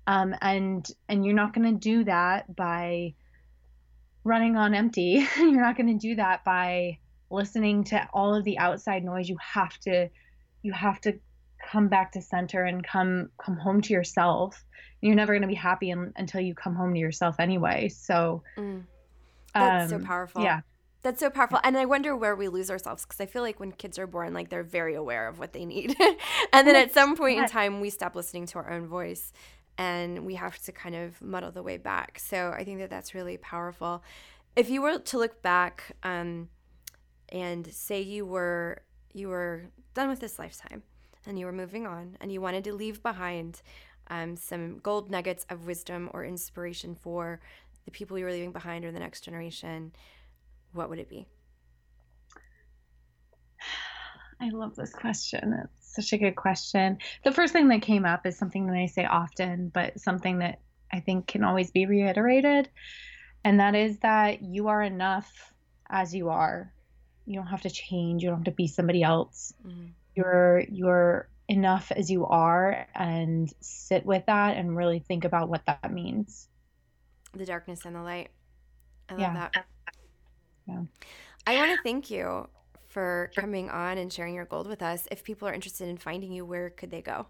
Um, 0.08 0.34
and 0.42 0.90
and 1.08 1.26
you're 1.26 1.36
not 1.36 1.54
going 1.54 1.72
to 1.74 1.80
do 1.80 2.04
that 2.06 2.56
by 2.56 3.14
running 4.24 4.56
on 4.58 4.74
empty. 4.74 5.28
you're 5.38 5.62
not 5.62 5.78
going 5.78 5.98
to 5.98 6.08
do 6.08 6.16
that 6.16 6.44
by 6.44 7.00
listening 7.30 7.84
to 7.86 8.08
all 8.14 8.34
of 8.34 8.44
the 8.44 8.58
outside 8.58 9.04
noise 9.04 9.28
you 9.28 9.38
have 9.42 9.78
to 9.80 10.10
you 10.64 10.74
have 10.74 11.00
to 11.02 11.20
come 11.72 11.88
back 11.88 12.12
to 12.14 12.22
center 12.22 12.64
and 12.64 12.86
come 12.86 13.30
come 13.44 13.58
home 13.58 13.82
to 13.82 13.94
yourself. 13.94 14.64
You're 15.02 15.16
never 15.16 15.34
going 15.34 15.42
to 15.42 15.48
be 15.48 15.54
happy 15.56 15.92
in, 15.92 16.14
until 16.16 16.42
you 16.42 16.56
come 16.56 16.76
home 16.76 16.94
to 16.94 17.00
yourself 17.00 17.36
anyway. 17.40 17.90
So 17.90 18.44
mm. 18.58 18.84
that's 19.54 19.92
um, 19.92 20.02
so 20.02 20.06
powerful. 20.06 20.44
yeah. 20.44 20.62
That's 21.04 21.20
so 21.20 21.30
powerful. 21.30 21.60
And 21.64 21.78
i 21.78 21.86
wonder 21.86 22.16
where 22.16 22.36
we 22.36 22.48
lose 22.48 22.70
ourselves 22.70 23.06
because 23.06 23.22
i 23.22 23.26
feel 23.26 23.42
like 23.42 23.60
when 23.60 23.72
kids 23.72 23.98
are 24.00 24.08
born 24.08 24.34
like 24.34 24.50
they're 24.50 24.64
very 24.64 24.96
aware 24.96 25.28
of 25.28 25.40
what 25.40 25.54
they 25.54 25.66
need. 25.66 25.96
And 26.54 26.68
then 26.68 26.76
at 26.76 26.94
some 26.94 27.16
point 27.16 27.40
in 27.40 27.48
time 27.48 27.82
we 27.82 27.90
stop 27.90 28.16
listening 28.16 28.46
to 28.48 28.60
our 28.60 28.72
own 28.72 28.88
voice 28.88 29.32
and 29.78 30.26
we 30.26 30.36
have 30.36 30.58
to 30.64 30.72
kind 30.72 30.96
of 30.96 31.22
muddle 31.22 31.52
the 31.52 31.64
way 31.64 31.78
back. 31.78 32.20
So 32.20 32.54
i 32.56 32.64
think 32.64 32.80
that 32.80 32.90
that's 32.90 33.14
really 33.14 33.38
powerful. 33.38 34.04
If 34.56 34.70
you 34.70 34.82
were 34.82 34.98
to 34.98 35.18
look 35.20 35.42
back 35.44 35.96
um, 36.02 36.50
and 37.30 37.72
say 37.74 38.02
you 38.02 38.26
were 38.26 38.82
you 39.14 39.30
were 39.30 39.70
done 39.94 40.10
with 40.10 40.20
this 40.20 40.38
lifetime 40.38 40.84
and 41.26 41.38
you 41.40 41.46
were 41.46 41.52
moving 41.52 41.86
on 41.86 42.18
and 42.22 42.32
you 42.32 42.40
wanted 42.40 42.64
to 42.64 42.74
leave 42.74 43.02
behind 43.02 43.62
um, 44.10 44.36
some 44.36 44.80
gold 44.80 45.12
nuggets 45.12 45.46
of 45.50 45.66
wisdom 45.66 46.10
or 46.14 46.24
inspiration 46.24 46.96
for 46.96 47.42
the 47.86 47.92
people 47.92 48.18
you 48.18 48.26
were 48.26 48.32
leaving 48.32 48.52
behind 48.52 48.86
or 48.86 48.92
the 48.92 49.00
next 49.00 49.22
generation, 49.22 49.92
what 50.74 50.90
would 50.90 51.00
it 51.00 51.10
be? 51.10 51.26
I 54.42 54.50
love 54.50 54.76
this 54.76 54.94
question. 54.94 55.54
It's 55.64 55.96
such 55.96 56.14
a 56.14 56.18
good 56.18 56.36
question. 56.36 57.00
The 57.24 57.32
first 57.32 57.54
thing 57.54 57.70
that 57.70 57.82
came 57.82 58.06
up 58.06 58.26
is 58.26 58.38
something 58.38 58.68
that 58.68 58.76
I 58.76 58.86
say 58.86 59.06
often, 59.06 59.70
but 59.70 60.00
something 60.00 60.40
that 60.40 60.60
I 60.92 61.00
think 61.00 61.28
can 61.28 61.44
always 61.44 61.72
be 61.72 61.86
reiterated. 61.86 62.70
And 63.44 63.60
that 63.60 63.74
is 63.74 63.98
that 64.00 64.44
you 64.44 64.68
are 64.68 64.82
enough 64.82 65.54
as 65.90 66.14
you 66.14 66.30
are 66.30 66.72
you 67.28 67.36
don't 67.36 67.48
have 67.48 67.62
to 67.62 67.70
change 67.70 68.24
you 68.24 68.30
don't 68.30 68.40
have 68.40 68.46
to 68.46 68.52
be 68.52 68.68
somebody 68.68 69.04
else. 69.04 69.54
Mm-hmm. 69.66 69.88
you're 70.16 70.64
you're 70.72 71.30
enough 71.48 71.92
as 71.96 72.10
you 72.12 72.26
are 72.26 72.88
and 72.94 73.52
sit 73.62 74.06
with 74.06 74.26
that 74.26 74.58
and 74.58 74.76
really 74.76 75.00
think 75.00 75.24
about 75.24 75.50
what 75.50 75.66
that 75.66 75.92
means. 75.94 76.50
The 77.34 77.46
darkness 77.46 77.86
and 77.86 77.96
the 77.96 78.02
light. 78.02 78.30
I 79.10 79.14
love 79.14 79.22
yeah. 79.22 79.34
that. 79.34 79.66
Yeah. 80.68 80.82
I 81.46 81.56
want 81.56 81.72
to 81.72 81.84
thank 81.84 82.12
you 82.12 82.50
for 82.90 83.32
coming 83.36 83.70
on 83.70 83.98
and 83.98 84.12
sharing 84.12 84.36
your 84.36 84.46
gold 84.46 84.68
with 84.68 84.82
us. 84.82 85.08
If 85.12 85.24
people 85.24 85.48
are 85.48 85.54
interested 85.54 85.88
in 85.88 85.98
finding 85.98 86.34
you 86.34 86.46
where 86.46 86.70
could 86.70 86.92
they 86.92 87.02
go? 87.02 87.28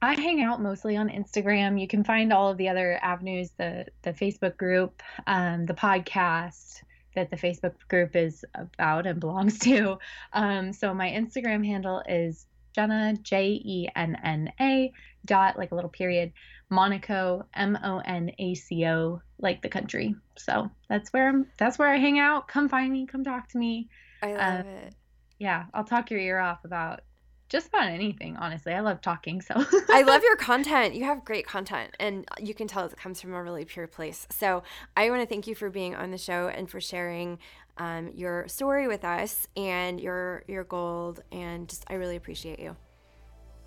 I 0.00 0.14
hang 0.14 0.42
out 0.42 0.60
mostly 0.60 0.96
on 0.96 1.08
Instagram. 1.08 1.80
You 1.80 1.88
can 1.88 2.04
find 2.04 2.32
all 2.32 2.50
of 2.50 2.56
the 2.56 2.68
other 2.68 2.98
avenues, 3.02 3.50
the 3.56 3.86
the 4.02 4.12
Facebook 4.12 4.56
group, 4.56 5.02
um, 5.26 5.66
the 5.66 5.74
podcast, 5.74 6.82
that 7.18 7.30
the 7.30 7.36
Facebook 7.36 7.74
group 7.88 8.14
is 8.14 8.44
about 8.54 9.06
and 9.06 9.18
belongs 9.18 9.58
to. 9.60 9.98
Um, 10.32 10.72
so 10.72 10.94
my 10.94 11.08
Instagram 11.08 11.66
handle 11.66 12.02
is 12.08 12.46
Jenna 12.74 13.14
J 13.22 13.60
E 13.64 13.88
N 13.96 14.16
N 14.22 14.52
A 14.60 14.92
dot 15.24 15.58
like 15.58 15.72
a 15.72 15.74
little 15.74 15.90
period 15.90 16.32
Monaco 16.70 17.44
M 17.54 17.76
O 17.82 17.98
N 17.98 18.30
A 18.38 18.54
C 18.54 18.86
O 18.86 19.20
like 19.40 19.62
the 19.62 19.68
country. 19.68 20.14
So 20.36 20.70
that's 20.88 21.12
where 21.12 21.28
I'm. 21.28 21.46
That's 21.58 21.78
where 21.78 21.88
I 21.88 21.96
hang 21.96 22.18
out. 22.18 22.46
Come 22.46 22.68
find 22.68 22.92
me. 22.92 23.06
Come 23.06 23.24
talk 23.24 23.48
to 23.48 23.58
me. 23.58 23.88
I 24.22 24.32
love 24.32 24.66
uh, 24.66 24.68
it. 24.68 24.94
Yeah, 25.38 25.64
I'll 25.74 25.84
talk 25.84 26.10
your 26.10 26.20
ear 26.20 26.38
off 26.38 26.64
about 26.64 27.00
just 27.48 27.68
about 27.68 27.88
anything 27.88 28.36
honestly. 28.36 28.72
I 28.72 28.80
love 28.80 29.00
talking 29.00 29.40
so. 29.40 29.54
I 29.90 30.02
love 30.02 30.22
your 30.24 30.36
content. 30.36 30.94
You 30.94 31.04
have 31.04 31.24
great 31.24 31.46
content 31.46 31.94
and 31.98 32.26
you 32.40 32.54
can 32.54 32.68
tell 32.68 32.84
it 32.84 32.96
comes 32.96 33.20
from 33.20 33.34
a 33.34 33.42
really 33.42 33.64
pure 33.64 33.86
place. 33.86 34.26
So 34.30 34.62
i 34.96 35.10
want 35.10 35.22
to 35.22 35.26
thank 35.26 35.46
you 35.46 35.54
for 35.54 35.70
being 35.70 35.94
on 35.94 36.10
the 36.10 36.18
show 36.18 36.48
and 36.48 36.68
for 36.68 36.80
sharing 36.80 37.38
um, 37.78 38.10
your 38.14 38.46
story 38.48 38.88
with 38.88 39.04
us 39.04 39.46
and 39.56 40.00
your 40.00 40.42
your 40.48 40.64
gold 40.64 41.20
and 41.30 41.68
just 41.68 41.84
i 41.88 41.94
really 41.94 42.16
appreciate 42.16 42.58
you. 42.58 42.76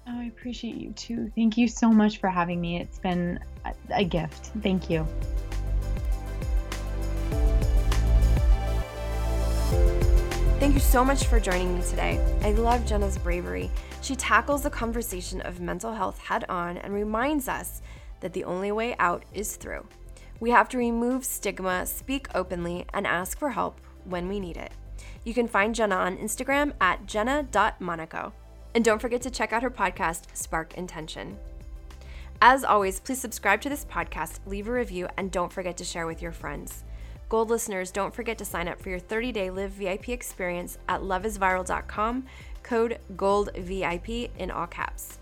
Oh, 0.07 0.19
i 0.19 0.25
appreciate 0.25 0.75
you 0.75 0.91
too. 0.93 1.31
Thank 1.35 1.57
you 1.57 1.67
so 1.67 1.89
much 1.89 2.19
for 2.19 2.29
having 2.29 2.59
me. 2.59 2.79
It's 2.79 2.99
been 2.99 3.39
a, 3.65 3.73
a 3.91 4.03
gift. 4.03 4.51
Thank 4.61 4.89
you 4.89 5.07
Thank 10.61 10.75
you 10.75 10.79
so 10.79 11.03
much 11.03 11.25
for 11.25 11.39
joining 11.39 11.75
me 11.75 11.81
today. 11.81 12.23
I 12.43 12.51
love 12.51 12.85
Jenna's 12.85 13.17
bravery. 13.17 13.71
She 14.03 14.15
tackles 14.15 14.61
the 14.61 14.69
conversation 14.69 15.41
of 15.41 15.59
mental 15.59 15.91
health 15.91 16.19
head 16.19 16.45
on 16.47 16.77
and 16.77 16.93
reminds 16.93 17.47
us 17.47 17.81
that 18.19 18.33
the 18.33 18.43
only 18.43 18.71
way 18.71 18.95
out 18.99 19.23
is 19.33 19.55
through. 19.55 19.87
We 20.39 20.51
have 20.51 20.69
to 20.69 20.77
remove 20.77 21.25
stigma, 21.25 21.87
speak 21.87 22.27
openly, 22.35 22.85
and 22.93 23.07
ask 23.07 23.39
for 23.39 23.49
help 23.49 23.81
when 24.05 24.27
we 24.27 24.39
need 24.39 24.55
it. 24.55 24.71
You 25.23 25.33
can 25.33 25.47
find 25.47 25.73
Jenna 25.73 25.95
on 25.95 26.17
Instagram 26.17 26.73
at 26.79 27.07
jenna.monaco. 27.07 28.31
And 28.75 28.85
don't 28.85 29.01
forget 29.01 29.23
to 29.23 29.31
check 29.31 29.51
out 29.51 29.63
her 29.63 29.71
podcast, 29.71 30.25
Spark 30.35 30.75
Intention. 30.75 31.39
As 32.39 32.63
always, 32.63 32.99
please 32.99 33.19
subscribe 33.19 33.61
to 33.61 33.69
this 33.69 33.85
podcast, 33.85 34.37
leave 34.45 34.67
a 34.67 34.71
review, 34.71 35.07
and 35.17 35.31
don't 35.31 35.51
forget 35.51 35.75
to 35.77 35.83
share 35.83 36.05
with 36.05 36.21
your 36.21 36.31
friends. 36.31 36.83
Gold 37.31 37.49
listeners, 37.49 37.91
don't 37.91 38.13
forget 38.13 38.37
to 38.39 38.43
sign 38.43 38.67
up 38.67 38.81
for 38.81 38.89
your 38.89 38.99
30 38.99 39.31
day 39.31 39.49
Live 39.49 39.71
VIP 39.71 40.09
experience 40.09 40.77
at 40.89 40.99
loveisviral.com, 40.99 42.25
code 42.61 42.99
GOLDVIP 43.15 44.31
in 44.37 44.51
all 44.51 44.67
caps. 44.67 45.17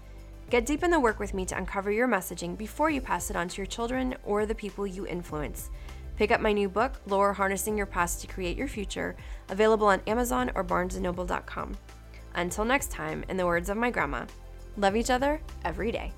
Get 0.50 0.66
deep 0.66 0.82
in 0.82 0.90
the 0.90 1.00
work 1.00 1.20
with 1.20 1.36
me 1.36 1.46
to 1.46 1.56
uncover 1.56 1.92
your 1.92 2.08
messaging 2.08 2.58
before 2.58 2.90
you 2.90 3.00
pass 3.00 3.30
it 3.30 3.36
on 3.36 3.48
to 3.50 3.58
your 3.58 3.68
children 3.68 4.16
or 4.24 4.48
the 4.48 4.56
people 4.56 4.88
you 4.88 5.06
influence. 5.06 5.70
Pick 6.16 6.32
up 6.32 6.42
my 6.42 6.52
new 6.52 6.68
book, 6.68 7.00
Lower 7.06 7.32
Harnessing 7.32 7.78
Your 7.78 7.86
Past 7.86 8.22
to 8.22 8.28
Create 8.28 8.58
Your 8.58 8.68
Future, 8.68 9.16
available 9.50 9.86
on 9.86 10.02
Amazon 10.08 10.50
or 10.56 10.64
barnesandnoble.com. 10.64 11.78
Until 12.34 12.66
next 12.66 12.90
time, 12.90 13.24
in 13.30 13.38
the 13.38 13.46
words 13.46 13.70
of 13.70 13.78
my 13.78 13.92
grandma, 13.92 14.26
love 14.78 14.96
each 14.96 15.12
other 15.12 15.40
every 15.64 15.92
day. 15.92 16.12